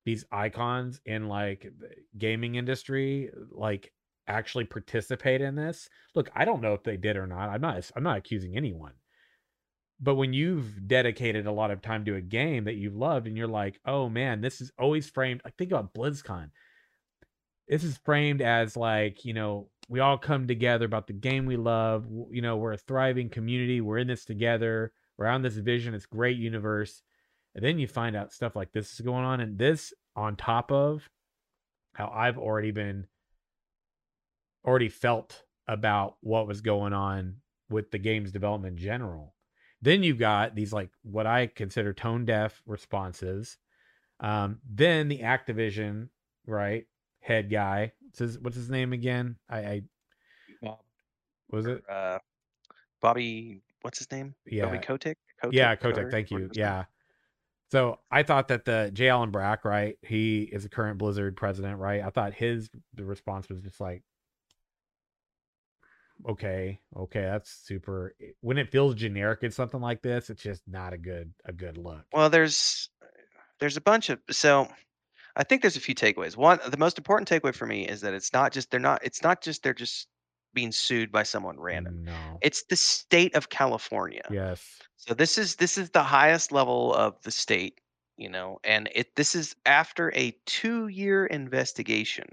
[0.05, 1.71] these icons in like
[2.17, 3.91] gaming industry like
[4.27, 5.89] actually participate in this?
[6.13, 8.93] Look i don't know if they did or not i'm not i'm not accusing anyone
[9.99, 13.37] but when you've dedicated a lot of time to a game that you've loved and
[13.37, 15.41] you're like, oh man, this is always framed.
[15.45, 16.49] I think about BlizzCon.
[17.67, 21.57] This is framed as like, you know, we all come together about the game we
[21.57, 22.05] love.
[22.31, 23.81] You know, we're a thriving community.
[23.81, 24.91] We're in this together.
[25.17, 25.93] We're on this vision.
[25.93, 27.01] It's great universe.
[27.55, 29.39] And then you find out stuff like this is going on.
[29.39, 31.09] And this on top of
[31.93, 33.07] how I've already been
[34.65, 37.37] already felt about what was going on
[37.69, 39.34] with the game's development in general
[39.81, 43.57] then you've got these like what I consider tone deaf responses.
[44.19, 46.09] Um, then the Activision,
[46.47, 46.85] right,
[47.19, 47.91] head guy.
[48.13, 49.35] Says what's his name again?
[49.49, 49.81] I, I
[50.61, 50.79] Bob,
[51.51, 52.19] was it uh,
[53.01, 53.61] Bobby?
[53.81, 54.35] What's his name?
[54.45, 55.17] Yeah, Bobby Kotick.
[55.41, 56.11] Kotick yeah, Kotick.
[56.11, 56.49] Thank you.
[56.53, 56.85] Yeah.
[57.71, 59.09] So I thought that the J.
[59.09, 59.97] Allen Brack, right?
[60.01, 62.01] He is the current Blizzard president, right?
[62.01, 64.03] I thought his the response was just like,
[66.29, 68.15] okay, okay, that's super.
[68.21, 71.53] Eh, when it feels generic in something like this, it's just not a good a
[71.53, 72.03] good look.
[72.13, 72.89] Well, there's
[73.59, 74.67] there's a bunch of so
[75.35, 76.37] I think there's a few takeaways.
[76.37, 79.23] One, the most important takeaway for me is that it's not just they're not it's
[79.23, 80.07] not just they're just
[80.53, 82.03] being sued by someone random.
[82.05, 82.39] No.
[82.41, 84.23] It's the state of California.
[84.31, 84.63] Yes.
[84.95, 87.79] So this is this is the highest level of the state
[88.17, 92.25] you know and it this is after a two year investigation.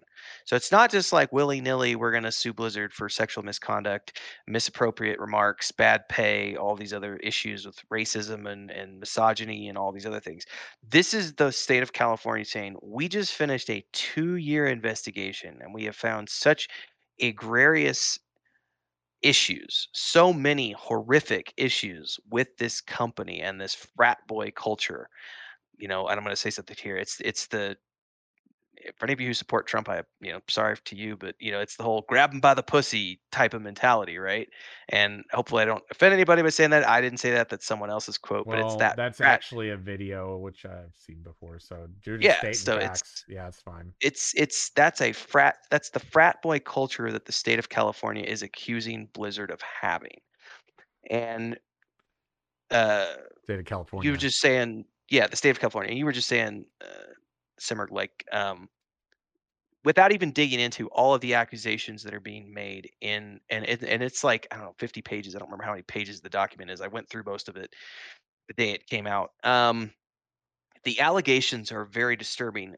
[0.44, 5.18] So it's not just like willy-nilly we're going to sue blizzard for sexual misconduct misappropriate
[5.18, 10.06] remarks bad pay all these other issues with racism and, and misogyny and all these
[10.06, 10.44] other things.
[10.88, 15.74] This is the state of california saying we just finished a two year investigation and
[15.74, 16.68] we have found such
[17.18, 18.18] egregious
[19.22, 25.08] issues, so many horrific issues with this company and this frat boy culture
[25.76, 26.96] you know, and I'm going to say something here.
[26.96, 27.76] It's it's the
[28.96, 31.52] for any of you who support Trump, I you know, sorry to you, but you
[31.52, 34.48] know, it's the whole grab him by the pussy type of mentality, right?
[34.88, 36.88] And hopefully, I don't offend anybody by saying that.
[36.88, 37.48] I didn't say that.
[37.48, 38.96] That's someone else's quote, well, but it's that.
[38.96, 41.58] That's actually a video which I've seen before.
[41.58, 41.86] So
[42.20, 43.92] yeah, so it's yeah, it's fine.
[44.00, 45.58] It's it's that's a frat.
[45.70, 50.18] That's the frat boy culture that the state of California is accusing Blizzard of having,
[51.10, 51.58] and
[52.70, 53.06] uh,
[53.44, 54.08] state of California.
[54.08, 55.94] You were just saying yeah, the state of California.
[55.94, 57.12] You were just saying, uh,
[57.58, 58.70] Simmer, like, um,
[59.84, 63.82] without even digging into all of the accusations that are being made in, and it,
[63.82, 65.36] and it's like I don't know, 50 pages.
[65.36, 66.80] I don't remember how many pages the document is.
[66.80, 67.74] I went through most of it
[68.48, 69.32] the day it came out.
[69.44, 69.92] Um,
[70.84, 72.74] the allegations are very disturbing.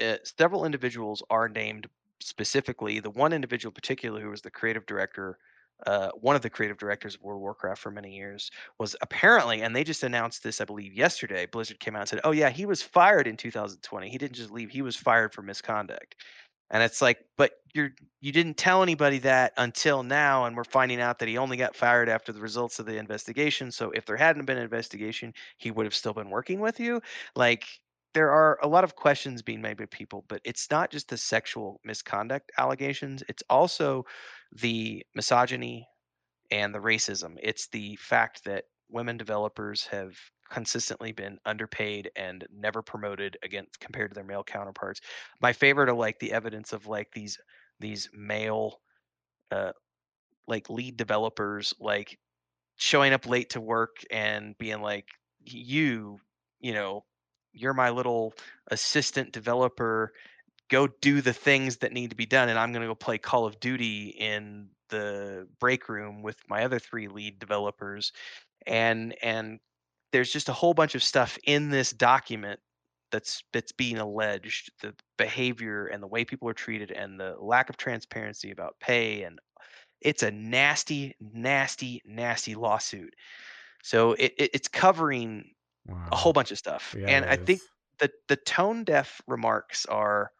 [0.00, 1.86] Uh, several individuals are named
[2.22, 2.98] specifically.
[2.98, 5.38] The one individual, particularly, who was the creative director
[5.86, 9.62] uh, one of the creative directors of World of Warcraft for many years, was apparently,
[9.62, 11.46] and they just announced this, I believe, yesterday.
[11.46, 14.08] Blizzard came out and said, "Oh yeah, he was fired in 2020.
[14.10, 16.16] He didn't just leave; he was fired for misconduct."
[16.70, 21.00] And it's like, but you're you didn't tell anybody that until now, and we're finding
[21.00, 23.70] out that he only got fired after the results of the investigation.
[23.70, 27.02] So if there hadn't been an investigation, he would have still been working with you.
[27.36, 27.66] Like
[28.14, 31.18] there are a lot of questions being made by people, but it's not just the
[31.18, 33.22] sexual misconduct allegations.
[33.28, 34.04] It's also
[34.52, 35.88] the misogyny
[36.50, 37.36] and the racism.
[37.42, 40.16] It's the fact that women developers have
[40.50, 45.00] consistently been underpaid and never promoted against compared to their male counterparts.
[45.40, 47.38] My favorite are like the evidence of like these
[47.80, 48.80] these male
[49.50, 49.72] uh
[50.46, 52.18] like lead developers like
[52.76, 55.08] showing up late to work and being like
[55.44, 56.18] you
[56.60, 57.04] you know
[57.54, 58.34] you're my little
[58.70, 60.12] assistant developer
[60.70, 63.18] go do the things that need to be done and i'm going to go play
[63.18, 68.12] call of duty in the break room with my other three lead developers
[68.66, 69.58] and and
[70.12, 72.60] there's just a whole bunch of stuff in this document
[73.10, 77.68] that's that's being alleged the behavior and the way people are treated and the lack
[77.68, 79.38] of transparency about pay and
[80.04, 83.14] it's a nasty nasty nasty lawsuit.
[83.82, 85.50] So it, it it's covering
[85.86, 86.08] wow.
[86.12, 87.60] a whole bunch of stuff yeah, and i think
[87.98, 90.30] the the tone deaf remarks are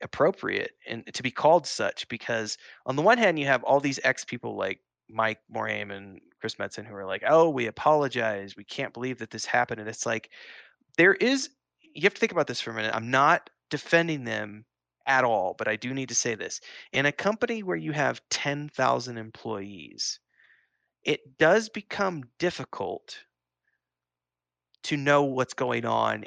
[0.00, 3.98] appropriate and to be called such because on the one hand you have all these
[4.04, 4.80] ex people like
[5.10, 8.56] Mike Morhaime and Chris Metzen who are like, "Oh, we apologize.
[8.56, 10.30] We can't believe that this happened." And it's like
[10.96, 11.50] there is
[11.94, 12.94] you have to think about this for a minute.
[12.94, 14.64] I'm not defending them
[15.06, 16.60] at all, but I do need to say this.
[16.92, 20.20] In a company where you have 10,000 employees,
[21.02, 23.18] it does become difficult
[24.88, 26.24] to know what's going on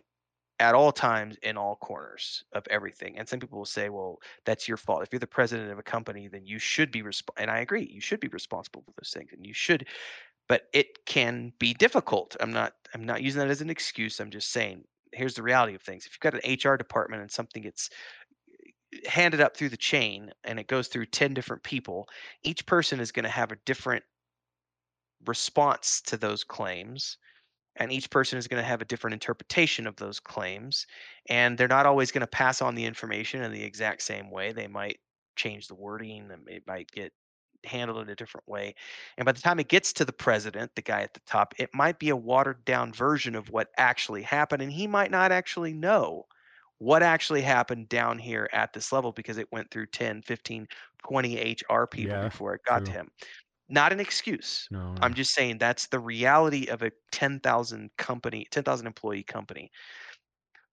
[0.59, 3.17] at all times in all corners of everything.
[3.17, 5.01] And some people will say, well, that's your fault.
[5.01, 7.29] If you're the president of a company, then you should be resp-.
[7.37, 9.87] and I agree, you should be responsible for those things and you should
[10.51, 12.35] but it can be difficult.
[12.41, 14.19] I'm not I'm not using that as an excuse.
[14.19, 14.83] I'm just saying
[15.13, 16.05] here's the reality of things.
[16.05, 17.89] If you've got an HR department and something gets
[18.93, 22.09] eh, handed up through the chain and it goes through 10 different people,
[22.43, 24.03] each person is going to have a different
[25.25, 27.17] response to those claims
[27.75, 30.85] and each person is going to have a different interpretation of those claims
[31.27, 34.51] and they're not always going to pass on the information in the exact same way.
[34.51, 34.99] They might
[35.35, 37.13] change the wording and it might get
[37.63, 38.73] handled in a different way
[39.17, 41.69] and by the time it gets to the president the guy at the top it
[41.75, 45.71] might be a watered down version of what actually happened and he might not actually
[45.71, 46.23] know
[46.79, 50.67] what actually happened down here at this level because it went through 10 15
[51.07, 53.11] 20 hr people Yeah, before it got to him
[53.71, 55.01] not an excuse No, no.
[55.01, 59.71] I'm just saying that's the reality of a 10,000 company, 10,000 employee company.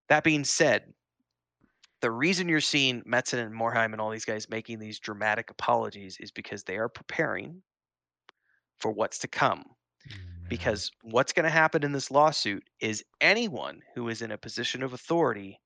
[0.09, 0.93] That being said,
[2.01, 6.17] the reason you're seeing Metzen and Morhaime and all these guys making these dramatic apologies
[6.21, 7.63] is because they are preparing
[8.79, 9.65] for what's to come.
[10.09, 10.47] Mm, Man.
[10.49, 14.83] Because what's going to happen in this lawsuit is anyone who is in a position
[14.83, 15.59] of authority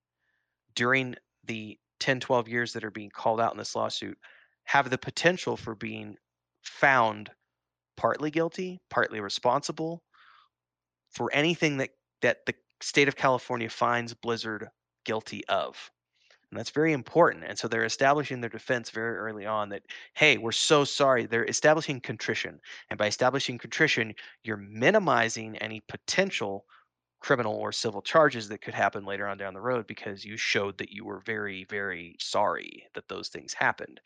[0.75, 1.15] during
[1.45, 4.19] the 10, 12 years that are being called out in this lawsuit
[4.65, 6.17] have the potential for being
[6.63, 7.31] found
[7.97, 10.03] partly guilty, partly responsible
[11.11, 11.91] for anything that
[12.23, 14.69] that the state of California finds Blizzard
[15.05, 15.91] guilty of.
[16.51, 17.45] And that's very important.
[17.45, 19.83] And so they're establishing their defense very early on that,
[20.15, 21.25] hey, we're so sorry.
[21.25, 22.61] They're establishing contrition.
[22.91, 26.67] And by establishing contrition, you're minimizing any potential
[27.21, 30.77] criminal or civil charges that could happen later on down the road because you showed
[30.77, 34.01] that you were very, very sorry that those things happened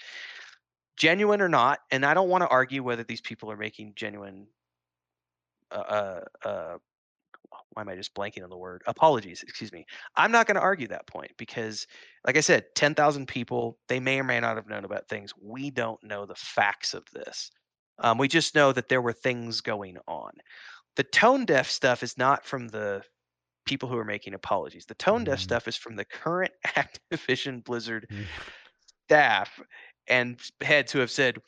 [0.96, 4.48] genuine or not, and I don't want to argue whether these people are making genuine.
[5.70, 6.78] Uh, uh, uh,
[7.72, 8.82] why am I just blanking on the word?
[8.86, 9.86] Apologies, excuse me.
[10.16, 11.86] I'm not going to argue that point because,
[12.26, 15.32] like I said, 10,000 people, they may or may not have known about things.
[15.40, 17.50] We don't know the facts of this.
[17.98, 20.32] Um, we just know that there were things going on.
[20.96, 23.02] The tone deaf stuff is not from the
[23.66, 24.86] people who are making apologies.
[24.86, 25.40] The tone deaf Mhm.
[25.40, 28.28] stuff is from the current Activision Blizzard Mm.
[29.06, 29.60] staff
[30.08, 31.38] and heads who have said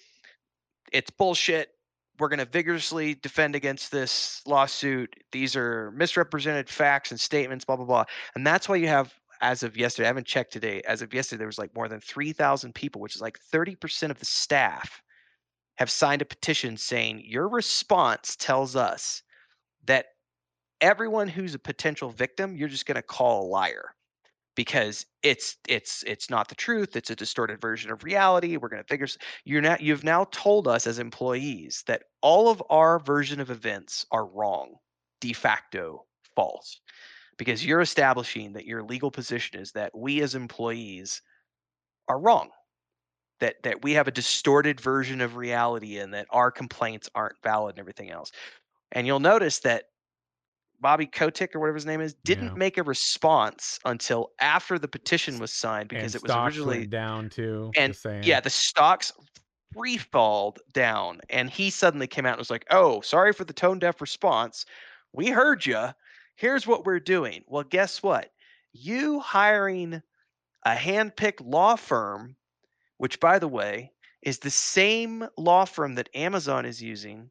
[0.93, 1.71] it's bullshit.
[2.19, 5.15] We're going to vigorously defend against this lawsuit.
[5.31, 8.05] These are misrepresented facts and statements, blah, blah, blah.
[8.35, 11.39] And that's why you have, as of yesterday, I haven't checked today, as of yesterday,
[11.39, 15.01] there was like more than 3,000 people, which is like 30% of the staff
[15.77, 19.23] have signed a petition saying your response tells us
[19.87, 20.07] that
[20.81, 23.95] everyone who's a potential victim, you're just going to call a liar
[24.59, 28.83] because it's it's it's not the truth it's a distorted version of reality we're going
[28.83, 29.07] to figure
[29.45, 34.05] you're not you've now told us as employees that all of our version of events
[34.11, 34.75] are wrong
[35.21, 36.05] de facto
[36.35, 36.81] false
[37.37, 41.23] because you're establishing that your legal position is that we as employees
[42.09, 42.51] are wrong
[43.39, 47.77] that that we have a distorted version of reality and that our complaints aren't valid
[47.77, 48.33] and everything else.
[48.91, 49.85] And you'll notice that
[50.81, 52.55] Bobby Kotick or whatever his name is didn't Yeah.
[52.55, 57.29] make a response until after the petition was signed because and it was originally down
[57.31, 57.71] too.
[57.77, 58.23] and saying.
[58.25, 59.13] yeah the stocks
[59.75, 63.53] free falled down and he suddenly came out and was like oh sorry for the
[63.53, 64.65] tone deaf response
[65.13, 65.89] we heard you
[66.37, 68.33] here's what we're doing well guess what
[68.73, 70.01] you hiring
[70.65, 72.37] a hand-picked law firm
[72.99, 73.93] which by the way
[74.23, 77.31] is the same law firm that amazon is using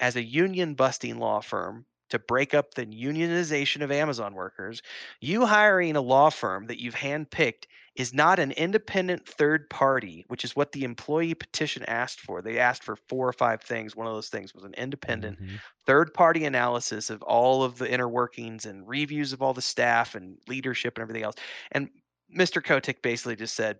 [0.00, 4.82] as a union busting law firm to break up the unionization of Amazon workers,
[5.20, 7.64] you hiring a law firm that you've handpicked
[7.94, 12.42] is not an independent third party, which is what the employee petition asked for.
[12.42, 13.96] They asked for four or five things.
[13.96, 15.60] One of those things was an independent Mhm.
[15.86, 20.14] third party analysis of all of the inner workings and reviews of all the staff
[20.14, 21.36] and leadership and everything else.
[21.72, 21.90] And
[22.34, 22.60] Mr.
[22.60, 23.78] Kotick basically just said,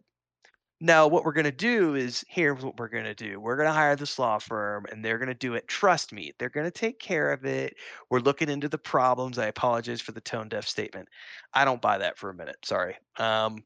[0.81, 3.41] no, what we're going to do is here's what we're going to do.
[3.41, 5.67] We're going to hire this law firm and they're going to do it.
[5.69, 7.77] Trust me, they're going to take care of it.
[8.11, 9.39] We're looking into the problems.
[9.39, 11.09] I apologize for the tone deaf statement.
[11.55, 12.59] I don't buy that for a minute.
[12.63, 12.97] Sorry.
[13.17, 13.65] Um,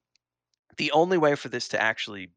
[0.76, 2.30] the only way for this to actually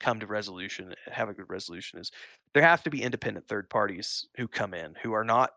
[0.00, 2.10] come to resolution, have a good resolution, is
[2.52, 5.52] there have to be independent third parties who come in who are not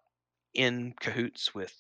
[0.54, 1.74] in cahoots with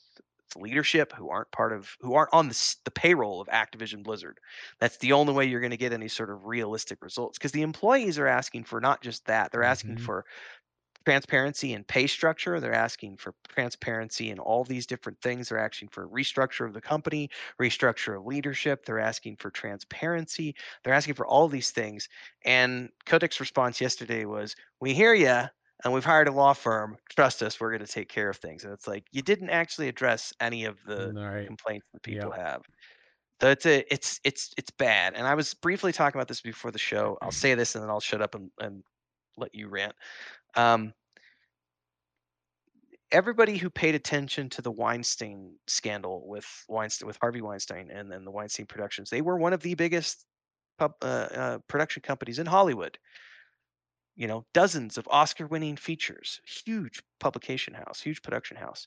[0.56, 4.40] leadership who aren't part of who aren't on the, the payroll of Activision Blizzard.
[4.80, 7.62] That's the only way you're going to get any sort of realistic results because the
[7.62, 9.98] employees are asking for not just that, they're asking Mhm.
[9.98, 10.26] for
[11.06, 12.60] transparency and pay structure.
[12.60, 15.50] They're asking for transparency and all these different things.
[15.50, 18.86] They're asking for restructure of the company, restructure of leadership.
[18.86, 20.56] They're asking for transparency.
[20.84, 22.10] They're asking for all these things.
[22.44, 25.46] And Kotick's response yesterday was, "We hear you,
[25.84, 26.98] and we've hired a law firm.
[27.10, 29.88] Trust us, we're going to take care of things." And it's like you didn't actually
[29.88, 31.48] address any of the right.
[31.48, 32.40] complaints that people Yep.
[32.40, 32.62] have.
[33.42, 35.14] So it's a, it's it's it's bad.
[35.16, 37.18] And I was briefly talking about this before the show.
[37.22, 38.84] I'll say this and then I'll shut up and, and
[39.38, 39.96] let you rant.
[40.56, 40.94] Um,
[43.12, 48.26] everybody who paid attention to the Weinstein scandal with Weinstein with Harvey Weinstein and then
[48.26, 50.26] the Weinstein Productions, they were one of the biggest
[50.78, 52.98] pub, uh, uh, production companies in Hollywood.
[54.20, 58.86] You know, dozens of Oscar-winning features, huge publication house, huge production house.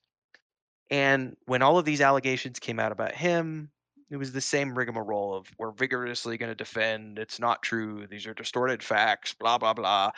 [0.91, 3.71] And when all of these allegations came out about him,
[4.11, 7.19] it was the same rigmarole of we're vigorously going to defend.
[7.19, 8.07] It's not true.
[8.07, 9.33] These are distorted facts.
[9.33, 10.11] Blah blah blah.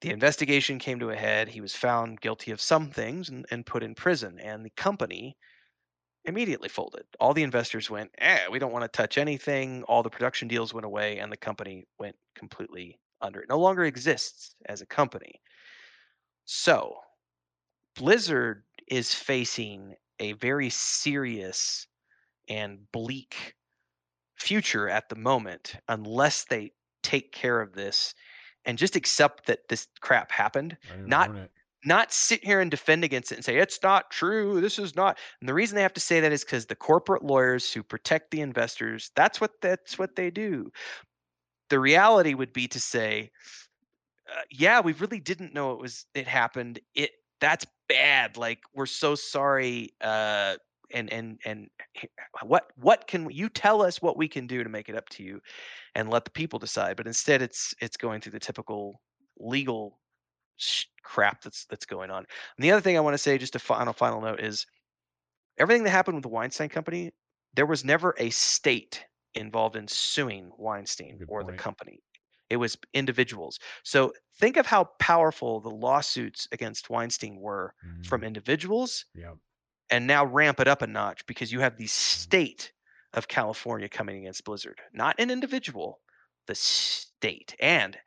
[0.00, 1.46] The investigation came to a head.
[1.46, 4.40] He was found guilty of some things and, and put in prison.
[4.40, 5.36] And the company
[6.24, 7.04] immediately folded.
[7.20, 9.84] All the investors went, eh, we don't want to touch anything.
[9.84, 13.40] All the production deals went away, and the company went completely under.
[13.42, 15.40] It no longer exists as a company.
[16.44, 17.00] So,
[17.94, 21.86] Blizzard is facing a very serious
[22.48, 23.56] and bleak
[24.38, 26.72] future at the moment unless they
[27.02, 28.14] take care of this
[28.64, 31.32] and just accept that this crap happened Not-
[31.84, 35.18] not sit here and defend against it and say it's not true this is not
[35.40, 38.30] and the reason they have to say that is because the corporate lawyers who protect
[38.30, 40.70] the investors that's what that's what they do
[41.72, 43.30] the reality would be to say
[44.30, 48.86] uh, yeah we really didn't know it was it happened it that's bad like we're
[48.86, 50.54] so sorry uh
[50.94, 51.68] and and and
[52.42, 55.22] what what can you tell us what we can do to make it up to
[55.22, 55.40] you
[55.94, 59.00] and let the people decide but instead it's it's going through the typical
[59.38, 59.98] legal
[60.56, 62.18] sh- crap that's that's going on.
[62.18, 64.66] And the other thing I want to say, just a final final note, is
[65.58, 67.12] everything that happened with the Weinstein Company.
[67.54, 72.02] There was never a state involved in suing Weinstein Good or the company.
[72.50, 73.58] It was individuals.
[73.84, 78.24] So think of how powerful the lawsuits against Weinstein were from Mhm.
[78.24, 79.38] individuals, Yep.
[79.90, 82.72] and now ramp it up a notch because you have the state
[83.14, 86.00] of California coming against Blizzard, not an individual,
[86.46, 87.54] the state.
[87.60, 87.98] And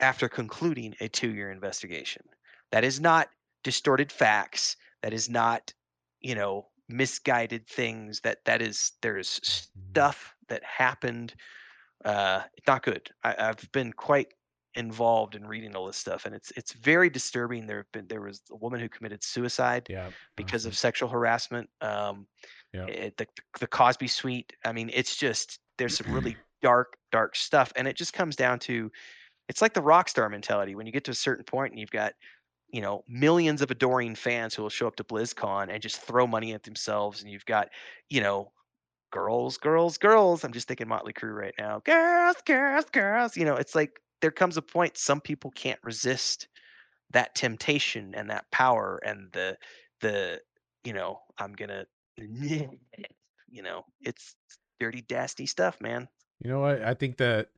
[0.00, 2.24] after concluding a two year investigation,
[2.72, 3.30] that is not
[3.64, 4.76] distorted facts.
[5.02, 5.74] That is not,
[6.20, 8.20] you know, misguided things.
[8.20, 9.40] That that is there is
[9.74, 9.98] Mhm.
[9.98, 11.34] stuff that happened.
[12.04, 13.10] Uh, not good.
[13.24, 14.34] I, I've been quite
[14.74, 17.66] involved in reading all this stuff, and it's it's very disturbing.
[17.66, 20.18] There have been there was a woman who committed suicide Yep.
[20.36, 21.70] because of sexual harassment.
[21.80, 22.28] Um,
[22.72, 22.88] Yeah.
[22.88, 23.26] it- the
[23.60, 24.54] the Cosby Suite.
[24.64, 28.58] I mean, it's just there's some really dark, dark stuff, and it just comes down
[28.60, 28.90] to
[29.48, 30.74] it's like the rock star mentality.
[30.74, 32.14] When you get to a certain point and you've got
[32.70, 36.26] you know millions of adoring fans who will show up to BlizzCon and just throw
[36.26, 37.68] money at themselves, and you've got
[38.08, 38.52] you know
[39.10, 40.44] girls, girls, girls.
[40.44, 41.80] I'm just thinking Motley Crue right now.
[41.84, 43.36] Girls, girls, girls.
[43.36, 46.48] You know, it's like there comes a point some people can't resist
[47.10, 49.56] that temptation and that power and the
[50.00, 50.40] the
[50.84, 51.86] you know I'm gonna
[52.16, 54.36] you know it's
[54.78, 56.08] dirty dasty stuff, man.
[56.40, 56.82] You know what?
[56.82, 57.48] I think that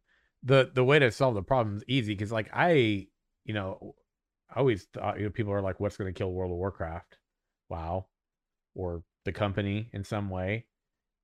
[0.43, 3.07] the the way to solve the problem is easy because, like, I,
[3.45, 3.95] you know,
[4.55, 7.19] I always thought you know people are like, "What's going to kill World of Warcraft?"
[7.69, 8.09] Wow,
[8.75, 10.67] or the company in some way.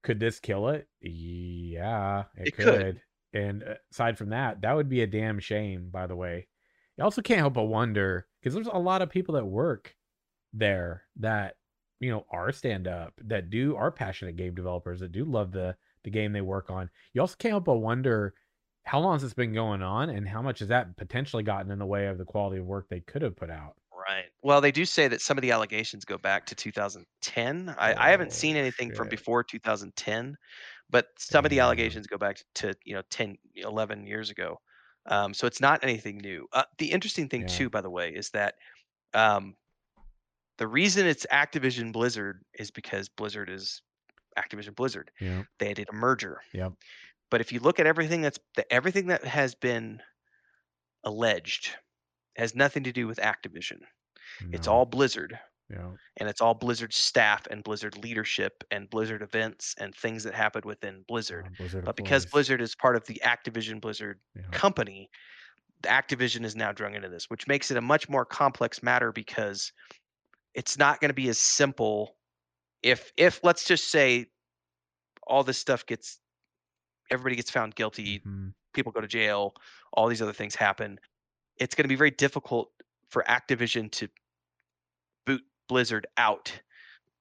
[0.03, 0.89] Could this kill it?
[1.01, 2.65] Yeah, it, It could.
[2.65, 3.01] could.
[3.33, 5.91] And uh, aside from that, that would be a damn shame.
[5.91, 6.49] By the way,
[6.97, 9.95] you also can't help but wonder because there's a lot of people that work
[10.53, 11.57] there that
[12.01, 15.77] you know are stand up that do are passionate game developers that do love the
[16.05, 16.91] the game they work on.
[17.13, 18.35] You also can't help but wonder
[18.87, 21.79] how long has this been going on and how much has that potentially gotten in
[21.79, 23.77] the way of the quality of work they could have put out.
[23.93, 24.27] Right.
[24.43, 27.71] Well, they do say that some of the allegations go back to 2010.
[27.79, 30.37] I, I haven't seen Oh, anything from before 2010,
[30.91, 34.59] but some of the allegations go back to, you know, 10, 11 years ago.
[35.07, 36.47] Um, so it's not anything new.
[36.53, 37.47] Uh, the interesting thing, Yeah.
[37.47, 38.57] too, by the way, is that
[39.15, 39.57] um,
[40.59, 43.83] the reason it's Activision Blizzard is because Blizzard is
[44.39, 45.11] Activision Blizzard.
[45.21, 45.45] Yeah.
[45.59, 46.43] They did a merger.
[46.53, 46.75] Yep.
[47.31, 50.03] But if you look at everything that's the, everything that has been
[51.05, 51.71] alleged
[52.37, 53.81] has nothing to do with Activision.
[54.53, 55.39] It's all Blizzard
[55.71, 55.93] Yeah.
[56.19, 60.65] and it's all Blizzard staff and Blizzard leadership and Blizzard events and things that happened
[60.65, 61.49] within Blizzard.
[61.59, 62.27] Blizzard But because.
[62.27, 64.43] Blizzard is part of the Activision Blizzard Yeah.
[64.53, 65.11] company,
[65.83, 69.13] the Activision is now drawn into this, which makes it a much more complex matter
[69.13, 69.73] because
[70.55, 72.17] it's not going to be as simple
[72.83, 74.27] if if let's just say
[75.27, 76.21] all this stuff gets
[77.11, 79.55] everybody gets found guilty, hmm people go to jail,
[79.95, 81.01] all these other things happen,
[81.57, 82.71] it's going to be very difficult
[83.09, 84.09] for Activision to
[85.25, 86.53] boot Blizzard out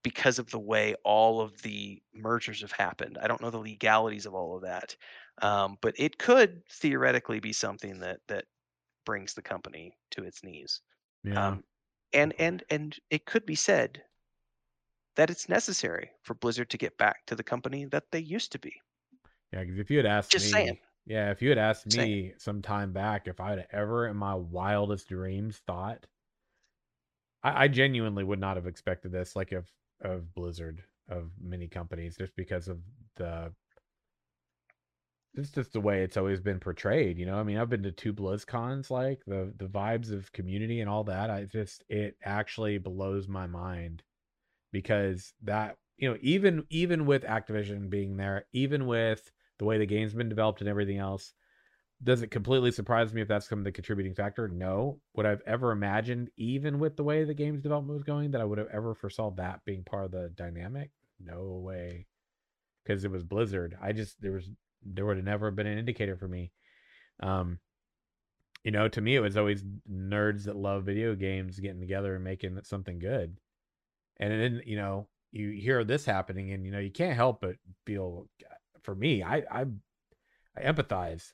[0.03, 3.17] because of the way all of the mergers have happened.
[3.19, 4.95] I don't know the legalities of all of that,
[5.41, 8.45] um, but it could theoretically be something that that
[9.05, 10.81] brings the company to its knees.
[11.23, 11.47] Yeah.
[11.47, 11.63] Um,
[12.13, 14.03] and and and it could be said
[15.15, 18.59] that it's necessary for Blizzard to get back to the company that they used to
[18.59, 18.73] be.
[19.56, 22.10] Yeah, because if you had asked Just saying, me, yeah, if you had asked saying.
[22.10, 26.06] me some time back if I had ever in my wildest dreams thought,
[27.41, 29.69] I, I genuinely would not have expected this, like of
[30.02, 32.80] of Blizzard, of many companies, just because of
[33.15, 33.53] the
[35.36, 37.36] it's just the way it's always been portrayed, you know.
[37.38, 41.06] I mean, I've been to two BlizzCons, like the the vibes of community and all
[41.06, 41.30] that.
[41.30, 44.03] I just it actually blows my mind
[44.72, 49.86] because that you know even even with Activision being there, even with the way the
[49.86, 51.34] game's been developed and everything else,
[52.03, 54.48] does it completely surprise me if that's some of the contributing factor?
[54.48, 54.99] No.
[55.15, 58.45] Would I've ever imagined, even with the way the game's development was going, that I
[58.45, 60.91] would have ever foresaw that being part of the dynamic?
[61.19, 62.06] No way.
[62.84, 63.77] Because it was Blizzard.
[63.82, 64.49] I just there was
[64.84, 66.52] there would have never been an indicator for me.
[67.22, 67.60] Um,
[68.64, 72.23] you know, to me it was always nerds that love video games getting together and
[72.23, 73.38] making something good.
[74.18, 77.56] And then, you know, you hear this happening and you know, you can't help but
[77.86, 78.27] feel
[78.85, 79.65] for me, I I
[80.57, 81.33] I empathize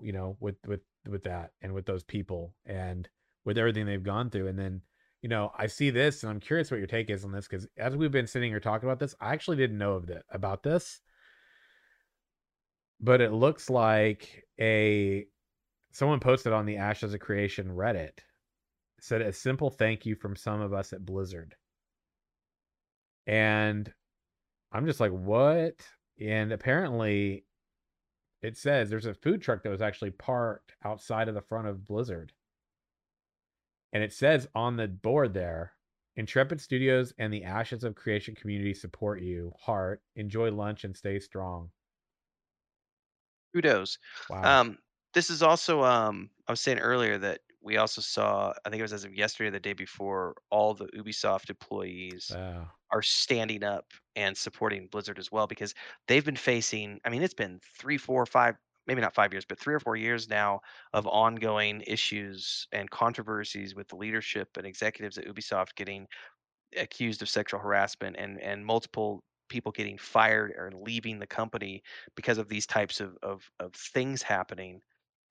[0.00, 3.08] you know with with with that and with those people and
[3.44, 4.48] with everything they've gone through.
[4.48, 4.82] And then
[5.22, 7.66] you know i see this and i'm curious what your take is on this because
[7.76, 10.62] as we've been sitting here talking about this i actually didn't know of that about
[10.62, 11.00] this.
[13.00, 15.26] But it looks like a
[15.92, 18.18] someone posted on the ashes of creation reddit
[19.00, 21.54] said a simple thank you from some of us at blizzard.
[23.26, 23.92] And
[24.72, 25.86] i'm just like what
[26.20, 27.44] and apparently
[28.42, 31.84] it says there's a food truck that was actually parked outside of the front of
[31.84, 32.32] Blizzard.
[33.92, 35.72] And it says on the board there,
[36.16, 39.52] Intrepid Studios and the Ashes of Creation community support you.
[39.58, 41.70] Heart, enjoy lunch and stay strong.
[43.54, 43.98] Kudos.
[44.28, 44.60] Wow.
[44.60, 44.78] Um,
[45.14, 48.82] this is also um, I was saying earlier that we also saw, I think it
[48.82, 52.68] was as of yesterday or the day before, all the Ubisoft employees Wow.
[52.90, 55.74] Are standing up and supporting Blizzard as well because
[56.06, 58.56] they've been facing, I mean, it's been three, four, five,
[58.86, 60.60] maybe not five years, but three or four years now
[60.92, 66.06] of ongoing issues and controversies with the leadership and executives at Ubisoft getting
[66.76, 71.82] accused of sexual harassment and and multiple people getting fired or leaving the company
[72.14, 74.80] because of these types of of, of things happening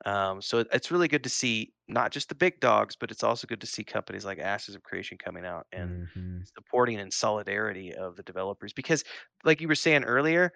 [0.06, 3.24] um, so it- it's really good to see not just the big dogs, but it's
[3.24, 7.12] also good to see companies like Ashes of Creation coming out and hmm supporting in
[7.12, 8.74] solidarity of the developers.
[8.74, 9.04] Because,
[9.44, 10.54] like you were saying earlier,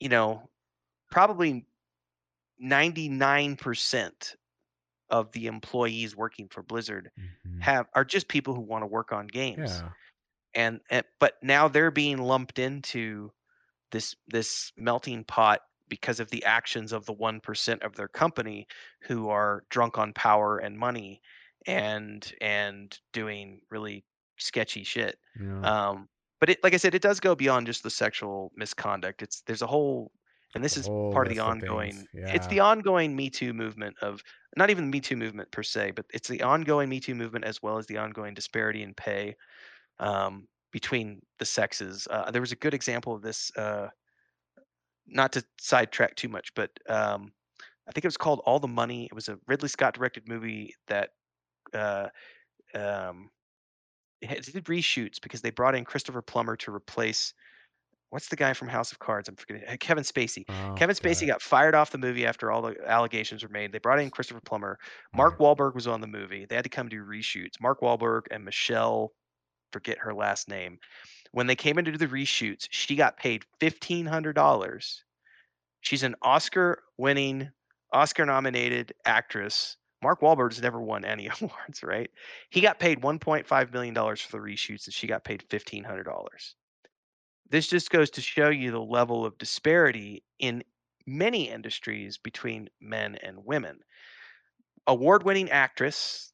[0.00, 0.50] you know,
[1.10, 1.66] probably
[2.58, 4.36] 99%
[5.10, 9.12] of the employees working for Blizzard hmm have are just people who want to work
[9.12, 9.82] on games.
[9.82, 9.92] Yeah.
[10.54, 13.32] And, and but now they're being lumped into
[13.92, 18.66] this this melting pot because of the actions of the 1% of their company
[19.02, 21.20] who are drunk on power and money
[21.66, 24.04] and and doing really
[24.38, 25.70] sketchy shit Yeah.
[25.92, 26.08] um
[26.40, 29.62] but it like i said it does go beyond just the sexual misconduct it's there's
[29.62, 30.12] a whole
[30.54, 31.94] and this is whole part of the list of things.
[31.94, 34.22] ongoing it's the ongoing me too movement of
[34.56, 37.44] not even the me too movement per se but it's the ongoing me too movement
[37.44, 39.34] as well as the ongoing disparity in pay
[39.98, 43.88] um, between the sexes uh, there was a good example of this uh,
[45.08, 47.32] not to sidetrack too much, but um,
[47.88, 49.06] I think it was called All the Money.
[49.06, 51.10] It was a Ridley Scott directed movie that
[51.74, 52.08] uh,
[52.74, 53.30] um,
[54.20, 57.34] it did reshoots because they brought in Christopher Plummer to replace
[58.10, 59.28] what's the guy from House of Cards?
[59.28, 60.44] I'm forgetting uh, Kevin Spacey.
[60.48, 61.26] Oh, Kevin Spacey it.
[61.26, 63.72] got fired off the movie after all the allegations were made.
[63.72, 64.78] They brought in Christopher Plummer.
[65.14, 65.38] Mark.
[65.38, 66.46] Wahlberg was on the movie.
[66.46, 67.60] They had to come do reshoots.
[67.60, 69.12] Mark Wahlberg and Michelle,
[69.72, 70.78] forget her last name.
[71.32, 75.04] When they came to do the reshoots, she got paid fifteen hundred dollars
[75.80, 77.50] She's an Oscar-winning,
[77.92, 79.76] Oscar-nominated actress.
[80.02, 82.10] Mark Wahlberg's never won any awards, right?
[82.50, 86.54] He got paid $1.5 million for the reshoots, and she got paid $1,500.
[87.50, 90.62] This just goes to show you the level of disparity in
[91.06, 93.80] many industries between men and women.
[94.86, 96.32] Award-winning actress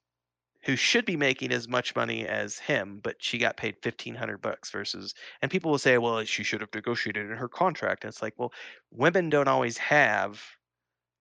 [0.64, 4.70] who should be making as much money as him, but she got paid 1500 bucks
[4.70, 8.04] versus and people will say, well, she should have negotiated in her contract.
[8.04, 8.52] And it's like, well,
[8.90, 10.42] women don't always have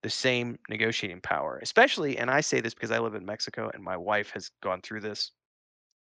[0.04, 3.84] the same negotiating power, especially, and I say this because I live in Mexico and
[3.84, 5.32] my wife has gone through this.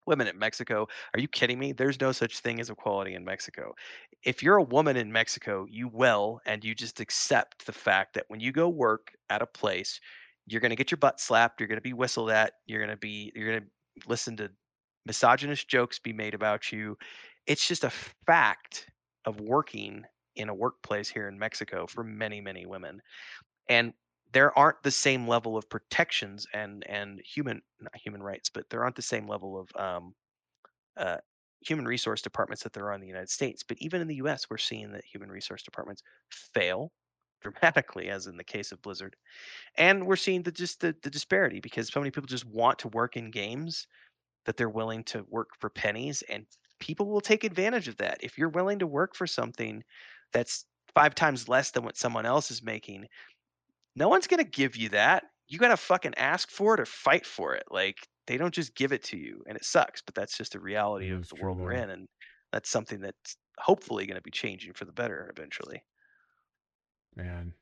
[0.07, 0.89] women in Mexico.
[1.15, 1.73] Are you kidding me?
[1.73, 3.75] There's no such thing as equality in Mexico.
[4.25, 8.25] If you're a woman in Mexico, you will and you just accept the fact that
[8.29, 10.01] when you go work at a place,
[10.47, 12.91] you're going to get your butt slapped, you're going to be whistled at, you're going
[12.91, 14.51] to be you're going to listen to
[15.07, 16.97] misogynist jokes be made about you.
[17.47, 17.93] It's just a
[18.27, 18.87] fact
[19.25, 20.05] of working
[20.37, 23.01] in a workplace here in Mexico for many many women.
[23.69, 23.93] And
[24.33, 28.83] there aren't the same level of protections and and human not human rights, but there
[28.83, 30.15] aren't the same level of um,
[30.97, 31.19] uh,
[31.61, 33.63] human resource departments that there are in the United States.
[33.63, 36.91] But even in the U.S., we're seeing that human resource departments fail
[37.43, 39.17] dramatically, as in the case of Blizzard,
[39.79, 42.89] and we're seeing the just the, the disparity because so many people just want to
[42.89, 43.87] work in games
[44.47, 46.47] that they're willing to work for pennies, and
[46.81, 48.19] people will take advantage of that.
[48.23, 49.83] If you're willing to work for something
[50.33, 53.07] that's five times less than what someone else is making
[53.95, 55.25] no one's gonna give you that.
[55.49, 57.65] You gotta fucking ask for it or fight for it.
[57.71, 57.97] Like
[58.27, 60.03] they don't just give it to you, and it sucks.
[60.03, 62.09] But that's just the reality It of the world we're in, and
[62.53, 65.83] that's something that's hopefully going to be changing for the better eventually.
[67.17, 67.55] Man.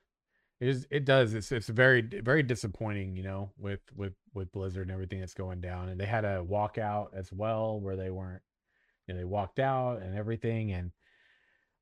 [0.60, 1.35] It is it does.
[1.35, 5.60] It's it's very very disappointing, you know, with with with Blizzard and everything that's going
[5.60, 5.89] down.
[5.89, 8.43] And they had a walkout as well where they weren't
[9.06, 10.72] you know, they walked out and everything.
[10.72, 10.93] And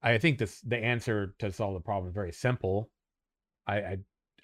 [0.03, 2.90] I think this the answer to solve the problem is very simple.
[3.66, 3.99] I I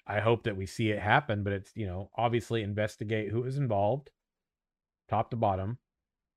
[0.07, 3.57] I hope that we see it happen, but it's, you know, obviously investigate who is
[3.57, 4.11] involved,
[5.09, 5.79] top to bottom.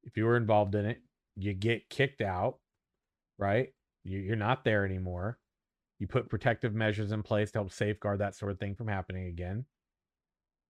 [0.04, 1.02] If you were involved in it,
[1.36, 2.58] you get kicked out,
[3.36, 3.74] right?
[4.04, 5.38] You, you're not there anymore.
[5.98, 9.26] You put protective measures in place to help safeguard that sort of thing from happening
[9.26, 9.64] again,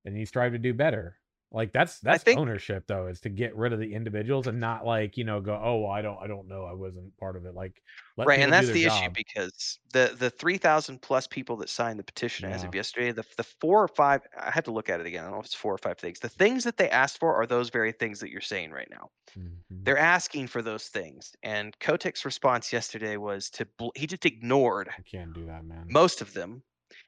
[0.05, 1.18] and you strive to do better.
[1.51, 4.85] Like that's that's think ownership though, is to get rid of the individuals and not
[4.85, 7.47] like you know go oh well, I don't I don't know I wasn't part of
[7.47, 7.55] it.
[7.55, 7.83] Like
[8.17, 11.99] let right, and that's the issue because the the three thousand plus people that signed
[11.99, 15.01] the petition as of yesterday, the the four or five, I had to look at
[15.01, 15.23] it again.
[15.25, 16.21] I don't know if it's four or five things.
[16.21, 19.11] The things that they asked for are those very things that you're saying right now.
[19.37, 19.79] Mhm.
[19.87, 24.91] They're asking for those things, and Kotick's response yesterday was to bl- he just ignored
[24.97, 25.89] You can't do that, man.
[25.89, 26.63] most of them.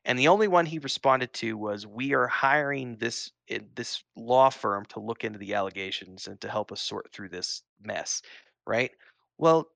[0.04, 4.50] And the only one he responded to was, "We are hiring this eh, this law
[4.50, 8.22] firm to look into the allegations and to help us sort through this mess."
[8.66, 8.92] Right?
[9.38, 9.70] Well,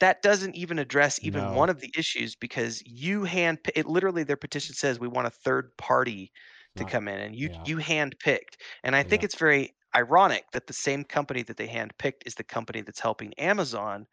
[0.00, 4.24] that doesn't even address even No, one of the issues because you hand it literally
[4.24, 6.32] their petition says we want a third party
[6.76, 8.56] to come in and you Yeah, you handpicked.
[8.82, 12.34] And I think yeah, it's very ironic that the same company that they handpicked is
[12.36, 14.06] the company that's helping Amazon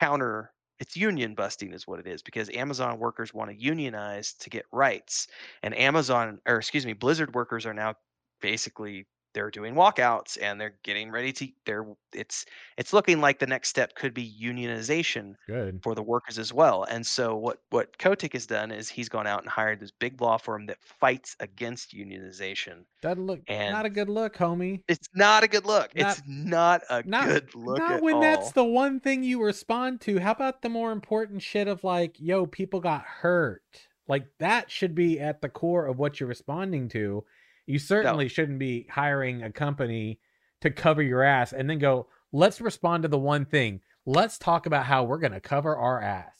[0.00, 4.50] counter it's union busting is what it is because Amazon workers want to unionize to
[4.50, 5.28] get rights
[5.62, 7.94] and Amazon or excuse me Blizzard workers are now
[8.40, 12.44] basically they're doing walkouts and they're getting ready to they're it's
[12.76, 15.80] it's looking like the next step could be unionization good.
[15.82, 16.84] for the workers as well.
[16.84, 20.20] And so what what Kotick has done is he's gone out and hired this big
[20.20, 24.82] law firm that fights against unionization Doesn't look and not a good look, homie.
[24.88, 25.94] it's not a good look.
[25.96, 30.00] Not It's not a not good look not when that's the one thing you respond
[30.02, 30.18] to.
[30.18, 33.62] How about the more important shit of like, yo, people got hurt.
[34.08, 37.24] Like that should be at the core of what you're responding to.
[37.72, 40.20] You certainly shouldn't be hiring a company
[40.60, 43.80] to cover your ass and then go, let's respond to the one thing.
[44.04, 46.36] Let's talk about how we're going to cover our ass.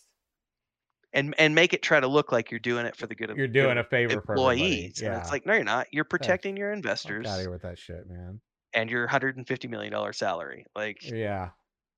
[1.15, 3.37] and and make it try to look like you're doing it for the good of
[3.39, 4.61] You're doing a favor for everybody.
[4.63, 5.03] employees.
[5.03, 5.87] And it's like, no, you're not.
[5.93, 7.27] You're protecting your investors.
[7.27, 8.41] out of here with that shit, man.
[8.75, 10.65] and your hundred and fifty million dollar salary.
[10.75, 11.51] Like Yeah.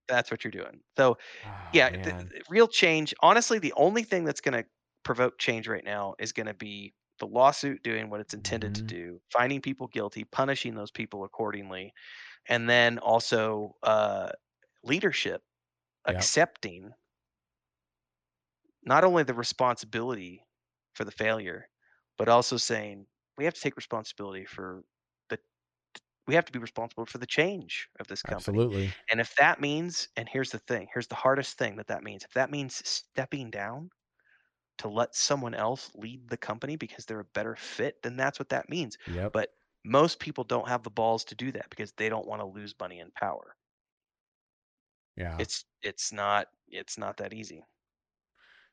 [0.09, 0.81] that's what you're doing.
[0.97, 1.17] So
[1.47, 3.15] Oh, yeah, the, the real change.
[3.21, 4.65] Honestly, the only thing that's going to
[5.05, 6.93] provoke change right now is going to be
[7.25, 8.95] the lawsuit doing what it's intended to Mhm.
[8.95, 11.93] do, finding people guilty, punishing those people accordingly,
[12.49, 14.31] and then also uh,
[14.85, 15.43] leadership
[16.07, 16.31] Yep.
[16.31, 16.93] accepting
[18.85, 20.45] not only the responsibility
[20.95, 21.69] for the failure,
[22.19, 23.07] but also saying
[23.37, 24.85] we have to take responsibility for
[25.29, 25.39] the
[26.27, 28.67] we have to be responsible for the change of this company.
[28.67, 28.95] Absolutely.
[29.11, 32.25] And if that means, and here's the thing, here's the hardest thing that that means.
[32.25, 33.91] If that means stepping down
[34.79, 38.49] to let someone else lead the company because they're a better fit, then that's what
[38.49, 38.97] that means.
[39.13, 39.33] Yep.
[39.33, 39.51] But
[39.85, 42.75] most people don't have the balls to do that because they don't want to lose
[42.81, 43.55] money and power.
[45.17, 45.37] Yeah.
[45.39, 47.65] It's it's not it's not that easy.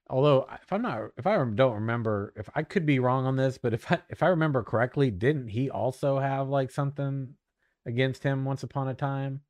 [0.10, 3.58] Although if I'm not if I don't remember if I could be wrong on this,
[3.58, 7.36] but if I if I remember correctly, didn't he also have like something
[7.86, 9.42] against him once upon a time?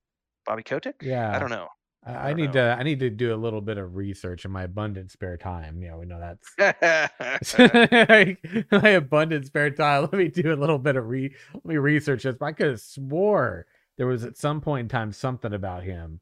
[0.46, 0.96] Bobby Kotick?
[1.02, 1.36] Yeah.
[1.36, 1.68] I don't know.
[2.06, 2.76] I, I need know.
[2.76, 5.82] to I need to do a little bit of research in my abundant spare time.
[5.82, 7.58] You know, we know that's
[8.72, 10.02] my abundant spare time.
[10.12, 12.36] Let me do a little bit of re let me research this.
[12.40, 13.68] But I could have swore
[13.98, 16.20] there was at some point in time something about him.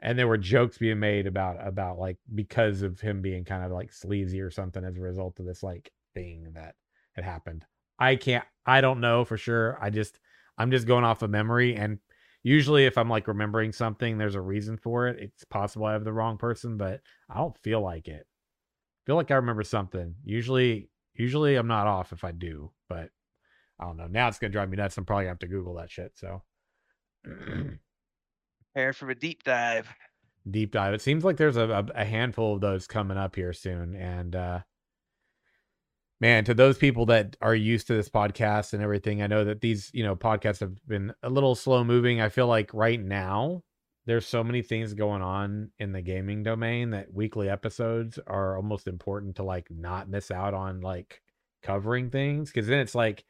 [0.00, 3.72] And there were jokes being made about about like because of him being kind of
[3.72, 6.74] like sleazy or something as a result of this like thing that
[7.12, 7.64] had happened.
[7.98, 9.78] I can't I don't know for sure.
[9.80, 10.18] I just
[10.56, 11.98] I'm just going off of memory and
[12.46, 15.18] Usually, if I'm like remembering something, there's a reason for it.
[15.18, 18.24] It's possible I have the wrong person, but I don't feel like it.
[18.24, 20.14] I feel like I remember something.
[20.24, 23.10] Usually, usually I'm not off if I do, but
[23.80, 24.06] I don't know.
[24.06, 24.96] Now it's gonna drive me nuts.
[24.96, 26.12] I'm probably gonna have to Google that shit.
[26.14, 26.44] So
[27.24, 29.88] Prepare for a deep dive.
[30.48, 30.94] deep dive.
[30.94, 34.36] It seems like there's a, a, a handful of those coming up here soon, and
[34.36, 34.60] uh,
[36.20, 39.60] man, to those people that are used to this podcast and everything, I know that
[39.60, 42.20] these, you know, podcasts have been a little slow moving.
[42.20, 43.62] I feel like right now
[44.06, 48.86] there's so many things going on in the gaming domain that weekly episodes are almost
[48.86, 51.20] important to like not miss out on like
[51.62, 53.24] covering things because then it's like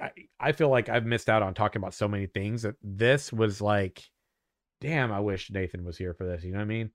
[0.00, 0.10] I,
[0.40, 3.60] I feel like I've missed out on talking about so many things that this was
[3.60, 4.02] like
[4.80, 6.90] damn, I wish Nathan was here for this, you know what I mean?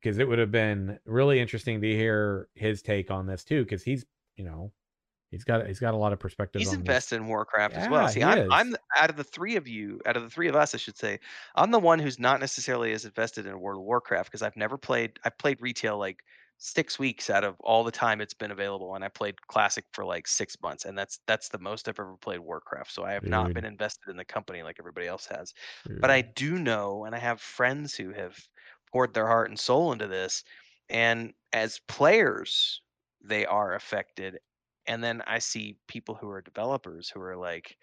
[0.00, 3.82] Because it would have been really interesting to hear his take on this too because
[3.82, 4.04] he's
[4.36, 4.72] you know,
[5.30, 6.60] he's got he's got a lot of perspective.
[6.60, 7.02] He's on this.
[7.02, 8.08] invested in Warcraft as well.
[8.08, 8.48] See, I'm is.
[8.50, 10.96] I'm out of the three of you, out of the three of us, I should
[10.96, 11.20] say,
[11.54, 14.78] I'm the one who's not necessarily as invested in World of Warcraft because I've never
[14.78, 15.18] played.
[15.24, 16.20] I've played retail like
[16.58, 20.04] six weeks out of all the time it's been available, and I played Classic for
[20.04, 22.90] like six months, and that's that's the most I've ever played Warcraft.
[22.92, 25.52] So I have not been invested in the company like everybody else has.
[26.00, 28.38] But I do know, and I have friends who have
[28.90, 30.42] poured their heart and soul into this,
[30.88, 32.80] and as players,
[33.22, 34.38] they are affected
[34.86, 37.76] and then I see people who are developers who are like,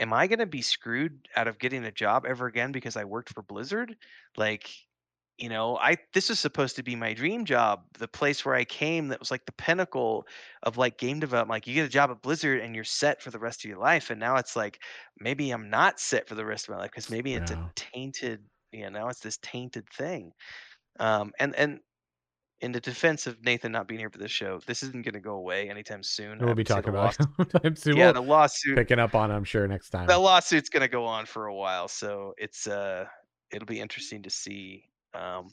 [0.00, 3.04] "Am I going to be screwed out of getting a job ever again because I
[3.04, 3.96] worked for Blizzard?"
[4.36, 4.70] Like,
[5.38, 8.64] you know, I this is supposed to be my dream job, the place where I
[8.64, 10.26] came that was like the pinnacle
[10.62, 11.50] of like game development.
[11.56, 13.78] Like you get a job at Blizzard and you're set for the rest of your
[13.78, 14.82] life, and now it's like
[15.18, 18.48] maybe I'm not set for the rest of my life because maybe it's a tainted,
[18.72, 20.32] you know, now it's this tainted thing.
[21.00, 21.80] Um, and and
[22.60, 25.20] in the defense of Nathan not being here for this show, this isn't going to
[25.20, 26.38] go away anytime soon.
[26.38, 27.16] We'll be talking about
[27.64, 27.96] it soon.
[27.96, 28.76] yeah, the lawsuit.
[28.76, 30.06] picking up on I'm sure next time.
[30.06, 33.04] The lawsuit's going to go on for a while, so it's uh,
[33.52, 34.84] it'll be interesting to see.
[35.14, 35.50] Um,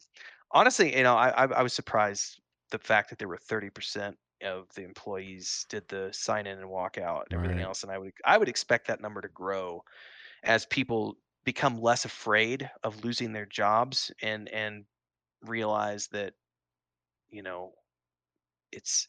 [0.52, 2.41] honestly, you know, I, I I was surprised
[2.72, 6.69] the fact that there were thirty percent of the employees did the sign in and
[6.69, 7.65] walk out and everything Right.
[7.65, 9.84] else, and I would I would expect that number to grow
[10.44, 14.86] as people become less afraid of losing their jobs and and
[15.44, 16.34] realize that
[17.31, 17.73] you know
[18.72, 19.07] it's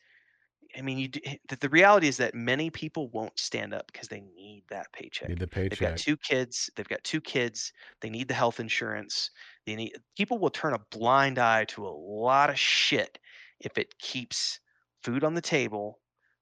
[0.76, 3.86] i mean you d- eh, the, the reality is that many people won't stand up
[3.92, 5.28] because they need that paycheck.
[5.28, 5.70] Need the paycheck.
[5.70, 9.30] they've got two kids they've got two kids they need the health insurance
[9.66, 13.18] they need people will turn a blind eye to a lot of shit
[13.60, 14.60] if it keeps
[15.02, 16.00] food on the table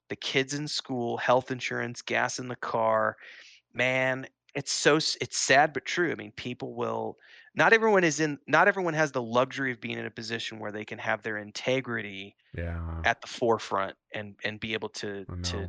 [0.09, 3.17] the kids in school health insurance gas in the car.
[3.75, 6.13] Man it's so it's sad but true.
[6.13, 7.17] I mean people will
[7.55, 10.73] not everyone is in not everyone has the luxury of being in a position where
[10.73, 13.05] they can have their integrity Yeah.
[13.05, 15.69] at the forefront and and be able to to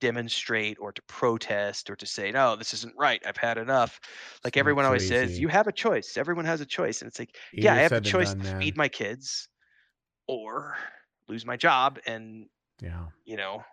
[0.00, 4.00] demonstrate or to protest or to say no this isn't right i've had enough
[4.44, 7.36] like everyone always says you have a choice everyone has a choice and it's like
[7.52, 9.48] yeah i have a choice done, to feed my kids
[10.28, 10.76] or
[11.28, 12.48] lose my job and
[12.80, 13.10] Yeah.
[13.24, 13.64] you know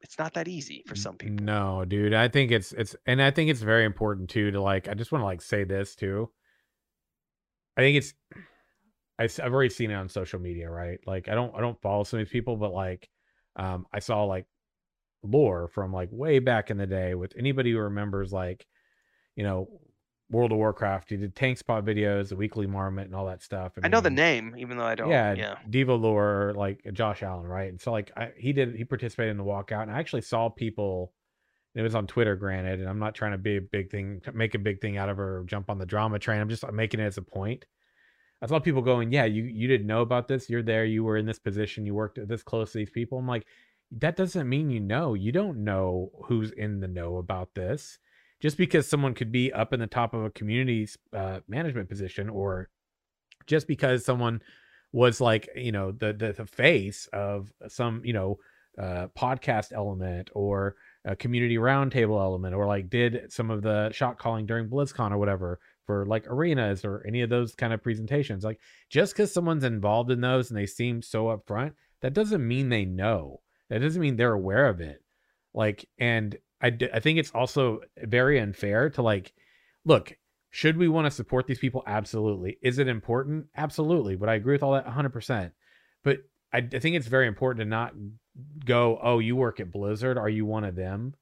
[0.00, 2.14] it's not that easy for some people No, dude.
[2.14, 5.12] I think it's it's and I think it's very important too to like I just
[5.12, 6.30] want to like say this too.
[7.76, 8.14] I think it's
[9.18, 10.98] I, have already seen it on social media, right?
[11.06, 13.08] Like I don't I don't follow some of these people, but like
[13.56, 14.46] um I saw like
[15.22, 18.66] lore from like way back in the day with anybody who remembers like
[19.36, 19.68] you know
[20.30, 21.10] World of Warcraft.
[21.10, 23.72] He did tank spot videos, the weekly marmot, and all that stuff.
[23.82, 27.46] i know the name even though i don't yeah, yeah Devo Lore, like Josh Allen,
[27.46, 27.68] right?
[27.68, 30.48] And so like I, he did he participated in the walkout, and I actually saw
[30.48, 31.12] people.
[31.74, 34.54] It was on Twitter, granted, and I'm not trying to be a big thing, make
[34.54, 36.40] a big thing out of her, jump on the drama train.
[36.40, 37.64] I'm just making it as a point.
[38.42, 40.50] I saw people going, "Yeah, you you didn't know about this.
[40.50, 40.84] You're there.
[40.84, 41.86] You were in this position.
[41.86, 43.46] You worked this close to these people." I'm like,
[43.92, 45.14] that doesn't mean you know.
[45.14, 47.98] You don't know who's in the know about this.
[48.40, 52.28] Just because someone could be up in the top of a community uh, management position,
[52.30, 52.70] or
[53.46, 54.40] just because someone
[54.92, 58.38] was like you know the the, the face of some you know
[58.78, 64.18] uh, podcast element or a community roundtable element or like did some of the shot
[64.18, 68.44] calling during BlizzCon or whatever for like arenas or any of those kind of presentations.
[68.44, 68.60] Like
[68.90, 71.72] just because someone's involved in those and they seem so upfront,
[72.02, 73.40] that doesn't mean they know.
[73.70, 75.02] That doesn't mean they're aware of it.
[75.54, 79.32] Like, and I d- I think it's also very unfair to like
[79.84, 80.16] look.
[80.52, 81.84] Should we want to support these people?
[81.86, 82.58] Absolutely.
[82.60, 83.46] Is it important?
[83.56, 84.16] Absolutely.
[84.16, 85.52] But I agree with all that 100%.
[86.02, 86.18] But
[86.52, 87.94] I, I think it's very important to not
[88.64, 90.18] go, oh, you work at Blizzard.
[90.18, 91.14] Are you one of them?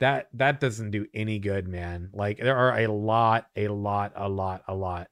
[0.00, 2.10] That that doesn't do any good, man.
[2.12, 5.08] Like there are a lot, a lot, a lot, a lot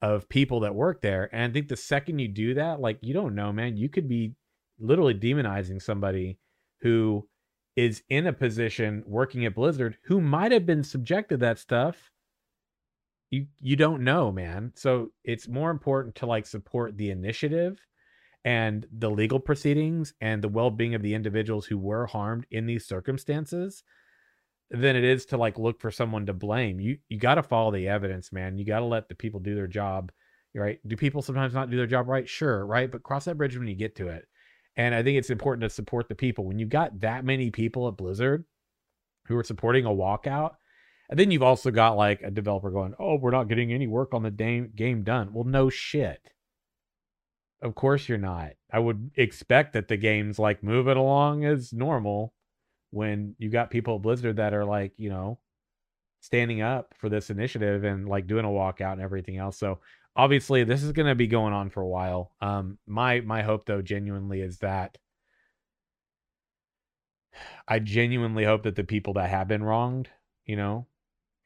[0.00, 1.28] of people that work there.
[1.32, 4.08] And I think the second you do that, like you don't know, man, you could
[4.08, 4.34] be
[4.78, 6.38] literally demonizing somebody
[6.80, 7.28] who
[7.76, 12.10] is in a position working at Blizzard who might have been subjected to that stuff
[13.34, 14.72] you you don't know, man.
[14.76, 17.78] So it's more important to like support the initiative
[18.44, 22.86] and the legal proceedings and the well-being of the individuals who were harmed in these
[22.86, 23.82] circumstances
[24.70, 26.80] than it is to like look for someone to blame.
[26.80, 28.58] You you got to follow the evidence, man.
[28.58, 30.12] You got to let the people do their job,
[30.54, 30.78] right?
[30.86, 32.28] Do people sometimes not do their job right?
[32.28, 32.90] Sure, right?
[32.90, 34.26] But cross that bridge when you get to it.
[34.76, 36.44] And I think it's important to support the people.
[36.44, 38.44] When you've got that many people at Blizzard
[39.26, 40.56] who are supporting a walkout,
[41.08, 44.12] and then you've also got like a developer going, "Oh, we're not getting any work
[44.12, 46.33] on the game game done." Well, no shit.
[47.64, 48.52] Of course you're not.
[48.72, 52.34] I would expect that the game's like moving along as normal
[52.92, 55.40] when you got people at Blizzard that are like, you know,
[56.20, 59.58] standing up for this initiative and like doing a walkout and everything else.
[59.58, 59.80] So
[60.16, 62.32] obviously this is going to be going on for a while.
[62.42, 64.98] Um my my hope though genuinely is that
[67.68, 70.10] I genuinely hope that the people that have been wronged,
[70.46, 70.86] you know,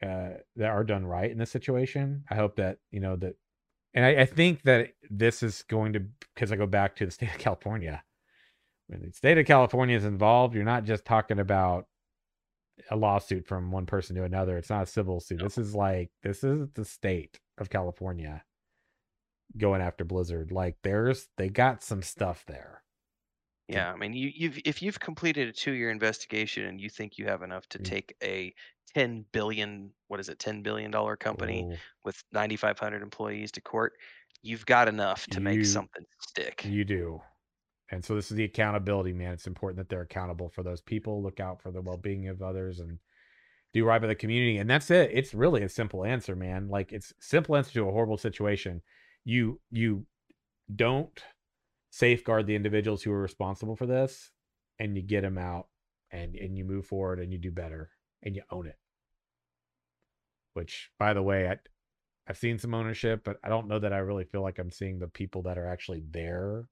[0.02, 2.24] uh, that are done right in this situation.
[2.30, 3.36] I hope that you know that,
[3.98, 6.00] and I, I think that this is going to
[6.32, 8.04] because I go back to the state of California.
[8.86, 11.86] When the state of California is involved, you're not just talking about
[12.92, 14.56] a lawsuit from one person to another.
[14.56, 15.40] It's not a civil suit.
[15.42, 18.44] This is like this is the state of California
[19.56, 20.52] going after Blizzard.
[20.52, 22.84] Like there's they got some stuff there.
[23.66, 27.26] Yeah, I mean, you, you've if you've completed a two-year investigation and you think you
[27.26, 27.84] have enough to Mm.
[27.84, 28.54] take a
[28.94, 33.94] 10 billion, what is it, 10 billion dollar company Oh, with 9,500 employees to court,
[34.42, 36.64] you've got enough to make you something stick.
[36.64, 37.20] you do.
[37.90, 39.32] And so this is the accountability, man.
[39.32, 42.80] It's important that they're accountable for those people, look out for the well-being of others
[42.80, 42.98] and
[43.72, 44.58] do right by the community.
[44.58, 45.10] And that's it.
[45.12, 46.68] It's really a simple answer, man.
[46.68, 48.82] Like it's simple answer to a horrible situation.
[49.24, 50.06] You you
[50.74, 51.22] don't
[51.90, 54.30] safeguard the individuals who are responsible for this
[54.78, 55.68] and you get them out
[56.10, 57.90] and and you move forward and you do better
[58.22, 58.78] and you own it.
[60.52, 61.58] Which by the way, I
[62.26, 64.98] I've seen some ownership, but I don't know that I really feel like I'm seeing
[65.00, 66.68] the people that are actually there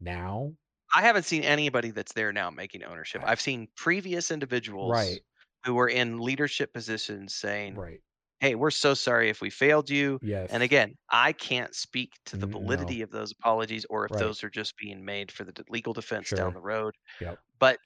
[0.00, 0.56] now.
[0.94, 3.22] I haven't seen anybody that's there now making ownership.
[3.24, 5.24] I've seen previous individuals Right.
[5.64, 8.02] who were in leadership positions saying, Right.
[8.40, 10.50] "Hey, we're so sorry if we failed you." Yes.
[10.50, 12.96] And again, I can't speak to the mm, no.
[12.96, 14.18] validity of those apologies or if Right.
[14.18, 16.94] those are just being made for the legal defense down the road.
[17.20, 17.42] Yep.
[17.58, 17.80] But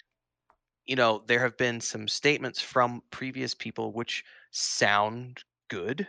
[0.87, 6.07] you know, there have been some statements from previous people which sound good,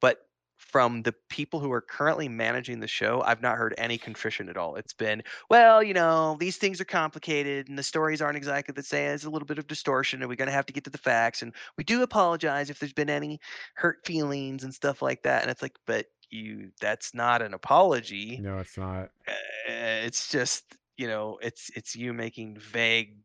[0.00, 0.26] but
[0.56, 4.56] from the people who are currently managing the show, I've not heard any contrition at
[4.56, 4.76] all.
[4.76, 8.82] It's been, well, you know, these things are complicated and the stories aren't exactly the
[8.82, 9.08] same.
[9.08, 10.98] There's a little bit of distortion and we're going to have to get to the
[10.98, 11.42] facts.
[11.42, 13.40] And we do apologize if there's been any
[13.74, 15.42] hurt feelings and stuff like that.
[15.42, 18.38] And it's like, but you, that's not an apology.
[18.40, 19.10] No, it's not.
[19.28, 19.32] Uh,
[19.68, 23.16] it's just, you know, it's, it's you making vague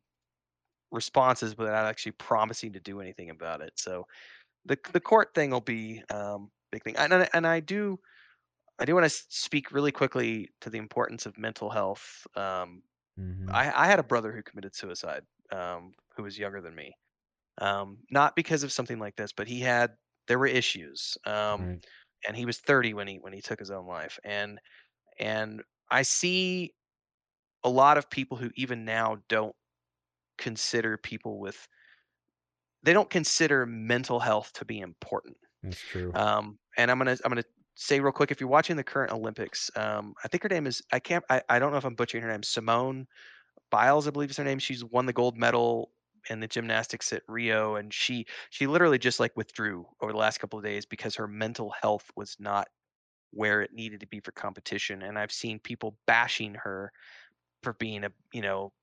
[0.91, 3.73] responses without actually promising to do anything about it.
[3.77, 4.05] So
[4.65, 6.97] the the court thing will be um big thing.
[6.97, 7.99] And I, and I do
[8.79, 12.25] I do want to speak really quickly to the importance of mental health.
[12.35, 12.83] Um,
[13.17, 13.53] Mhm.
[13.53, 16.95] I I had a brother who committed suicide, um, who was younger than me.
[17.59, 19.95] Um, not because of something like this, but he had
[20.27, 21.17] there were issues.
[21.25, 21.85] Um, Right.
[22.27, 24.19] and he was 30 when he when he took his own life.
[24.25, 24.59] And
[25.19, 26.75] and I see
[27.63, 29.55] a lot of people who even now don't
[30.37, 31.67] consider people with
[32.83, 35.37] they don't consider mental health to be important.
[35.63, 36.11] That's true.
[36.13, 37.43] Um, and I'm gonna I'm gonna
[37.75, 40.81] say real quick if you're watching the current Olympics, um, I think her name is
[40.91, 42.43] I can't I, I don't know if I'm butchering her name.
[42.43, 43.07] Simone
[43.71, 44.59] Biles, I believe is her name.
[44.59, 45.91] She's won the gold medal
[46.29, 50.39] in the gymnastics at Rio, and she she literally just like withdrew over the last
[50.39, 52.67] couple of days because her mental health was not
[53.31, 55.03] where it needed to be for competition.
[55.03, 56.91] And I've seen people bashing her
[57.63, 58.73] for being a you know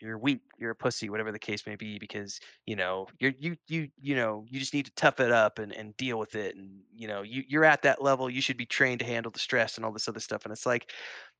[0.00, 3.56] you're weak, you're a pussy, whatever the case may be, because you know you're you
[3.68, 6.56] you you know you just need to tough it up and and deal with it,
[6.56, 9.38] and you know you you're at that level, you should be trained to handle the
[9.38, 10.92] stress and all this other stuff, and it's like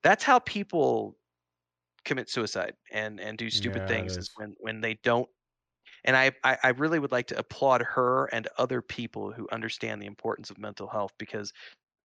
[0.02, 1.16] that's how people
[2.04, 5.28] commit suicide and and do stupid Yeah, things is when when they don't.
[6.04, 10.02] And I, I I really would like to applaud her and other people who understand
[10.02, 11.52] the importance of mental health because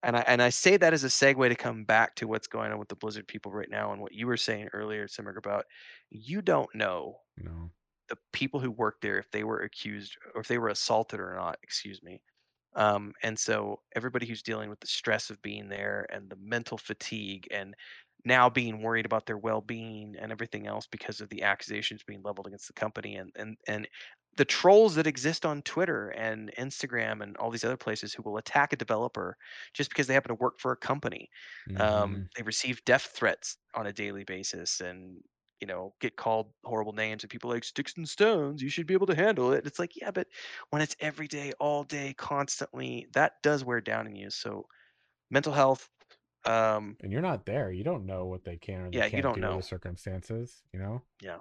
[0.03, 2.71] and I and I say that as a segue to come back to what's going
[2.71, 5.65] on with the Blizzard people right now and what you were saying earlier, Simmer, about
[6.09, 7.71] you don't know No.
[8.09, 11.35] the people who worked there if they were accused or if they were assaulted or
[11.35, 12.21] not, excuse me.
[12.75, 16.77] Um, and so everybody who's dealing with the stress of being there and the mental
[16.77, 17.75] fatigue and
[18.25, 22.47] now being worried about their well-being and everything else because of the accusations being leveled
[22.47, 23.87] against the company and and and
[24.39, 28.37] the trolls that exist on Twitter and Instagram and all these other places who will
[28.37, 29.37] attack a developer
[29.75, 31.29] just because they happen to work for a company.
[31.79, 32.29] Um, Mhm.
[32.35, 35.21] they receive death threats on a daily basis and
[35.61, 38.93] you know, get called horrible names and people like sticks and stones, you should be
[38.93, 39.67] able to handle it.
[39.67, 40.27] It's like, yeah, but
[40.69, 44.29] when it's every day, all day, constantly, that does wear down on you.
[44.29, 44.67] So
[45.31, 45.89] mental health,
[46.45, 47.71] um, And you're not there.
[47.71, 49.55] You don't know what they can or they yeah, can't don't do know.
[49.55, 51.03] the circumstances, you know?
[51.21, 51.39] Yeah.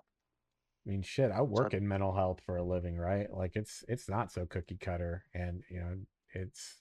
[0.88, 3.30] I mean, shit, I work in mental health for a living, right?
[3.30, 5.98] Like it's it's not so cookie cutter and, you know,
[6.32, 6.80] it's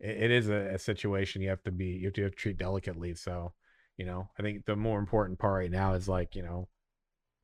[0.00, 3.14] it, it is a, a situation you have to be you have to treat delicately.
[3.14, 3.52] So,
[3.96, 6.68] you know, I think the more important part right now is like, you know,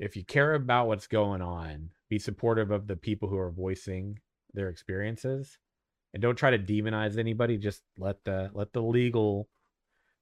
[0.00, 4.18] if you care about what's going on, be supportive of the people who are voicing
[4.54, 5.58] their experiences
[6.12, 7.56] and don't try to demonize anybody.
[7.56, 9.48] Just let the let the legal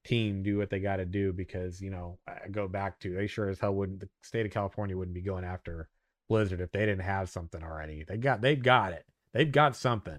[0.05, 3.27] team do what they got to do because you know I go back to they
[3.27, 5.89] sure as hell wouldn't the state of California wouldn't be going after
[6.28, 8.05] Blizzard if they didn't have something already.
[8.06, 9.05] They got they've got it.
[9.35, 10.18] They've got something.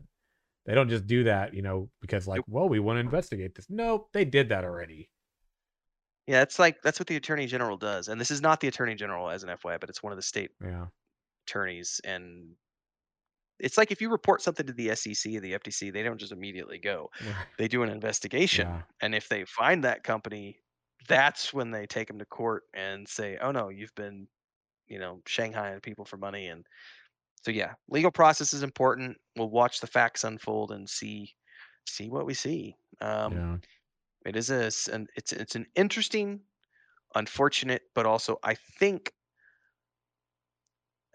[0.66, 3.66] They don't just do that, you know, because like, well, we want to investigate this.
[3.70, 5.10] Nope, they did that already.
[6.28, 8.08] yeah, it's like that's what the attorney general does.
[8.08, 10.22] And this is not the attorney general as an FYI, but it's one of the
[10.24, 10.86] state Yeah.
[11.48, 11.99] attorneys.
[12.03, 12.52] And
[13.62, 16.32] it's like if you report something to the SEC or the FTC, they don't just
[16.34, 17.10] immediately go.
[17.58, 18.68] They do an investigation.
[18.68, 18.84] Yeah.
[19.02, 20.60] And if they find that company,
[21.08, 24.28] that's when they take them to court and say, "Oh no, you've been,
[24.88, 26.66] you know, shanghaiing people for money." And
[27.44, 29.18] so yeah, legal process is important.
[29.38, 31.36] We'll watch the facts unfold and see
[31.88, 32.76] see what we see.
[33.02, 33.58] Um, Yeah.
[34.26, 36.42] it is a an it's it's an interesting,
[37.16, 39.14] unfortunate, but also I think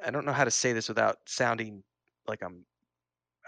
[0.03, 1.85] I don't know how to say this without sounding
[2.29, 2.65] like I'm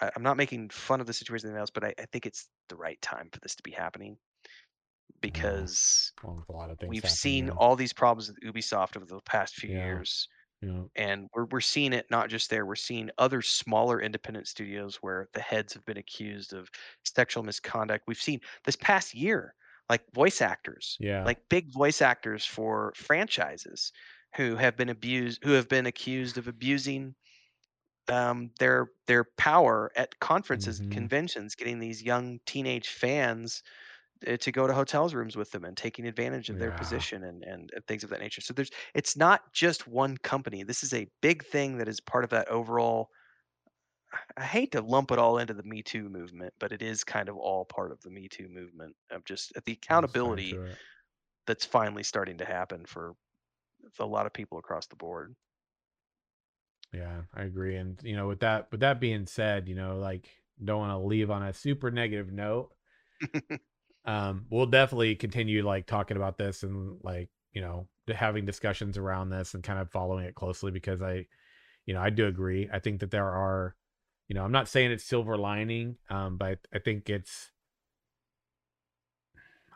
[0.00, 2.26] I- I'm not making fun of the situation or anything else, but I, I think
[2.26, 5.20] it's the right time for this to be happening mm.
[5.20, 7.52] because Along with a lot of things we've seen yeah.
[7.52, 9.86] all these problems with Ubisoft over the past few Yeah.
[9.86, 10.28] years.
[10.60, 10.82] Yeah.
[10.96, 15.28] And we're we're seeing it not just there, we're seeing other smaller independent studios where
[15.32, 16.68] the heads have been accused of
[17.04, 18.04] sexual misconduct.
[18.08, 19.54] We've seen this past year,
[19.88, 21.24] like voice actors, Yeah.
[21.24, 23.92] like big voice actors for franchises
[24.36, 27.14] who have been abused who have been accused of abusing
[28.10, 31.08] um, their their power at conferences and Mhm.
[31.08, 33.62] conventions, getting these young teenage fans
[34.26, 36.72] uh, to go to hotels rooms with them and taking advantage of their Yeah.
[36.72, 38.40] position and, and and things of that nature.
[38.42, 40.64] So there's it's not just one company.
[40.64, 43.10] This is a big thing that is part of that overall.
[44.36, 47.28] I hate to lump it all into the Me Too movement, but it is kind
[47.28, 50.60] of all part of the Me Too movement of just uh, the accountability
[51.46, 53.14] that's finally starting to happen for
[54.00, 55.34] a lot of people across the board.
[56.92, 57.76] Yeah, I agree.
[57.76, 60.28] And you know, with that with that being said, you know, like
[60.62, 62.70] don't want to leave on a super negative note.
[64.04, 69.30] um, we'll definitely continue like talking about this and like, you know, having discussions around
[69.30, 71.26] this and kind of following it closely because I,
[71.86, 72.68] you know, I do agree.
[72.72, 73.76] I think that there are,
[74.28, 77.50] you know, I'm not saying it's silver lining, um, but I think it's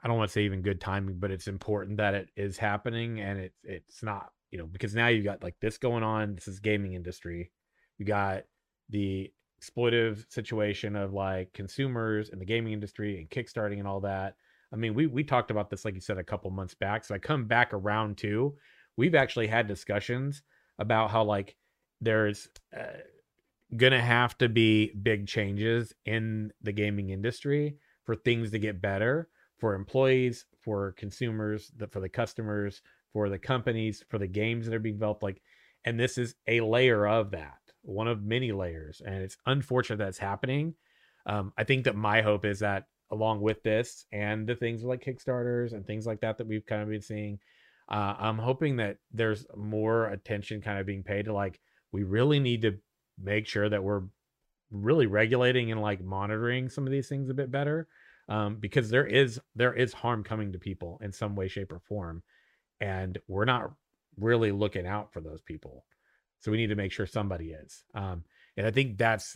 [0.02, 3.20] I don't want to say even good timing, but it's important that it is happening
[3.20, 6.34] and it it's not, you know, because now you've got like this going on.
[6.34, 7.50] This is gaming industry.
[7.98, 8.44] You got
[8.90, 14.36] the exploitive situation of like consumers and the gaming industry and kickstarting and all that.
[14.72, 17.04] I mean, we we talked about this like you said a couple months back.
[17.04, 18.54] So I come back around to
[18.96, 20.42] we've actually had discussions
[20.78, 21.56] about how like
[22.00, 22.98] there's uh,
[23.76, 29.28] gonna have to be big changes in the gaming industry for things to get better
[29.62, 32.82] for employees, for consumers, the, for the customers,
[33.12, 35.22] for the companies, for the games that are being developed.
[35.22, 35.42] Like,
[35.84, 40.18] and this is a layer of that, one of many layers, and it's unfortunate that's
[40.18, 40.74] happening.
[41.26, 45.04] Um, I think that my hope is that along with this and the things like
[45.04, 47.38] Kickstarters and things like that that we've kind of been seeing,
[47.88, 51.60] uh, I'm hoping that there's more attention kind of being paid to like
[51.92, 52.78] we really need to
[53.22, 54.02] make sure that we're
[54.70, 57.86] really regulating and like monitoring some of these things a bit better
[58.28, 61.80] um, because there is there is harm coming to people in some way shape or
[61.80, 62.22] form
[62.82, 63.70] and we're not
[64.18, 65.84] really looking out for those people.
[66.40, 67.84] So we need to make sure somebody is.
[67.94, 68.24] Um,
[68.58, 69.34] and i think that's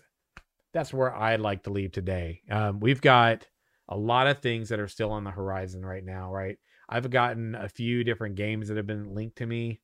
[0.75, 2.43] that's where i'd like to leave today.
[2.51, 3.47] Um, we've got
[3.89, 6.59] a lot of things that are still on the horizon right now right?
[6.89, 9.81] I've gotten a few different games that have been linked to me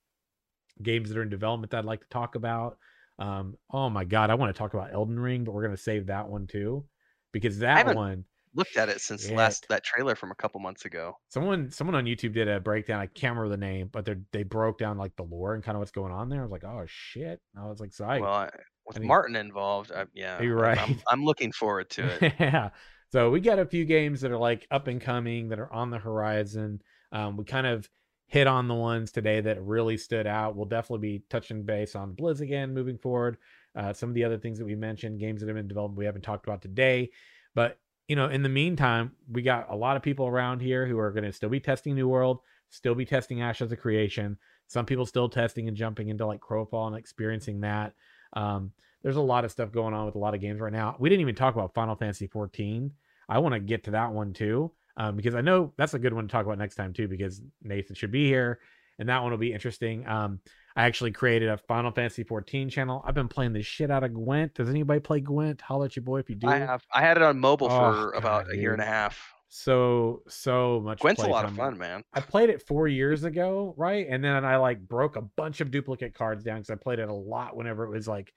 [0.82, 2.78] games that are in development that i'd like to talk about.
[3.18, 6.06] Um, oh my god, I want to talk about Elden Ring, but we're gonna save
[6.06, 6.84] that one too,
[7.30, 8.24] because that one,
[8.54, 9.36] Looked at it since Shit.
[9.36, 11.16] last that trailer from a couple months ago.
[11.28, 13.00] someone someone on YouTube did a breakdown.
[13.00, 15.76] I can't remember the name, but they they broke down like the lore and kind
[15.76, 16.40] of what's going on there.
[16.40, 17.40] I was like, oh shit.
[17.58, 18.50] I was like, I well, I,
[18.86, 21.02] with I mean- Martin involved, I, yeah, You're I'm- I'm, right.
[21.08, 22.34] I'm looking forward to it.
[22.40, 22.70] yeah.
[23.10, 25.90] So we got a few games that are like up and coming that are on
[25.90, 26.80] the horizon.
[27.12, 27.88] Um, we kind of
[28.26, 30.56] hit on the ones today that really stood out.
[30.56, 33.36] We'll definitely be touching base on Blizz again moving forward.
[33.76, 36.06] Uh, some of the other things that we mentioned, games that have been developed we
[36.06, 37.10] haven't talked about today.
[37.54, 40.98] But you know, in the meantime, we got a lot of people around here who
[40.98, 44.86] are going to still be testing New World, still be testing Ashes of Creation, Some
[44.86, 47.94] people still testing and jumping into like Crowfall and experiencing that.
[48.32, 48.72] Um,
[49.02, 50.96] there's a lot of stuff going on with a lot of games right now.
[50.98, 52.90] We didn't even talk about Final Fantasy 14.
[53.28, 56.12] I want to get to that one too, um, because I know that's a good
[56.12, 58.60] one to talk about next time too, because Nathan should be here
[58.98, 60.06] and that one will be interesting.
[60.06, 60.40] Um,
[60.76, 63.02] I actually created a Final Fantasy 14 channel.
[63.06, 64.54] I've been playing the shit out of Gwent.
[64.54, 65.60] Does anybody play Gwent?
[65.60, 66.48] Holla at your boy if you do.
[66.48, 66.84] I have.
[66.92, 69.32] I had it on mobile Oh, for God, about a year and a half.
[69.48, 71.00] So so much.
[71.00, 72.02] Gwent's a lot of fun, man.
[72.14, 74.06] I played it four years ago, right?
[74.08, 77.10] And then I like broke a bunch of duplicate cards down because I played it
[77.10, 78.32] a lot whenever it was like,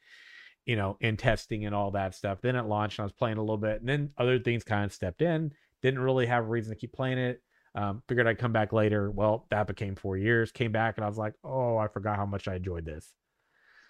[0.66, 2.42] you know, in testing and all that stuff.
[2.42, 4.84] Then it launched and I was playing a little bit, and then other things kind
[4.84, 5.54] of stepped in.
[5.82, 7.42] Didn't really have a reason to keep playing it.
[7.76, 9.12] Um, figured I'd come back later.
[9.12, 10.52] Well, that became four years.
[10.52, 13.14] Came back and I was like, oh, I forgot how much I enjoyed this.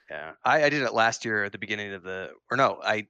[0.10, 2.96] Yeah, I, I did it last year at the beginning of the, or no, I
[2.96, 3.08] it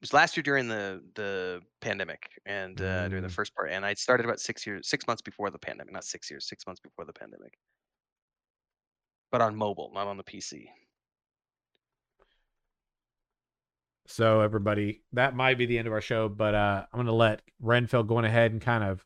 [0.00, 3.32] was last year during the the pandemic and uh, during the Mm.
[3.32, 6.30] first part, and I started about six years, six months before the pandemic, not six
[6.30, 7.58] years, six months before the pandemic.
[9.32, 10.68] But on mobile, not on the PC.
[14.06, 17.40] So everybody, that might be the end of our show, but uh, I'm gonna let
[17.62, 19.04] Renfell go on ahead and kind of,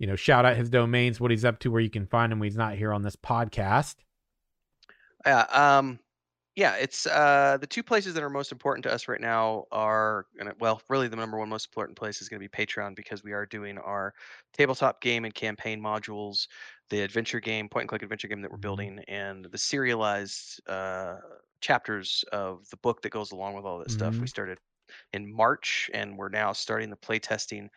[0.00, 2.40] you know, shout out his domains, what he's up to, where you can find him
[2.40, 3.96] when he's not here on this podcast.
[5.26, 6.00] Yeah, um,
[6.56, 10.26] yeah, it's uh the two places that are most important to us right now are
[10.38, 13.32] gonna well, really the number one most important place is gonna be Patreon because we
[13.32, 14.14] are doing our
[14.52, 16.48] tabletop game and campaign modules,
[16.90, 18.58] the adventure game, point and click adventure game that we're Mhm.
[18.58, 21.18] building, and the serialized uh
[21.60, 24.20] chapters of the book that goes along with all that stuff.
[24.20, 24.28] We Mhm.
[24.28, 24.58] started
[25.12, 27.70] in March and we're now starting the play testing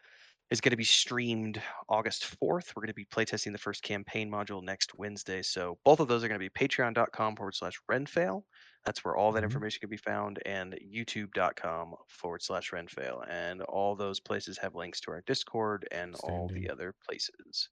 [0.54, 1.60] is going to be streamed
[1.90, 2.76] August 4th.
[2.76, 5.42] We're going to be playtesting the first campaign module next Wednesday.
[5.42, 8.44] So both of those are going to be patreon.com forward slash renfail.
[8.86, 9.46] That's where all that Mhm.
[9.46, 13.28] information can be found, and youtube.com forward slash renfail.
[13.28, 17.70] And all those places have links to our Discord and all the other places.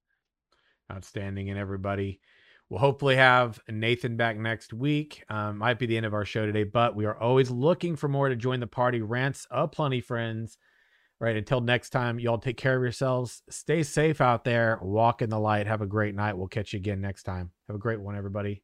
[0.92, 2.20] Outstanding, and everybody.
[2.68, 5.24] We'll hopefully have Nathan back next week.
[5.30, 8.08] Um, might be the end of our show today, but we are always looking for
[8.08, 9.02] more to join the party.
[9.02, 10.58] Rants a plenty, friends.
[11.22, 11.36] Right.
[11.36, 13.44] Until next time, y'all take care of yourselves.
[13.48, 14.80] Stay safe out there.
[14.82, 15.68] Walk in the light.
[15.68, 16.36] Have a great night.
[16.36, 17.52] We'll catch you again next time.
[17.68, 18.64] Have a great one, everybody.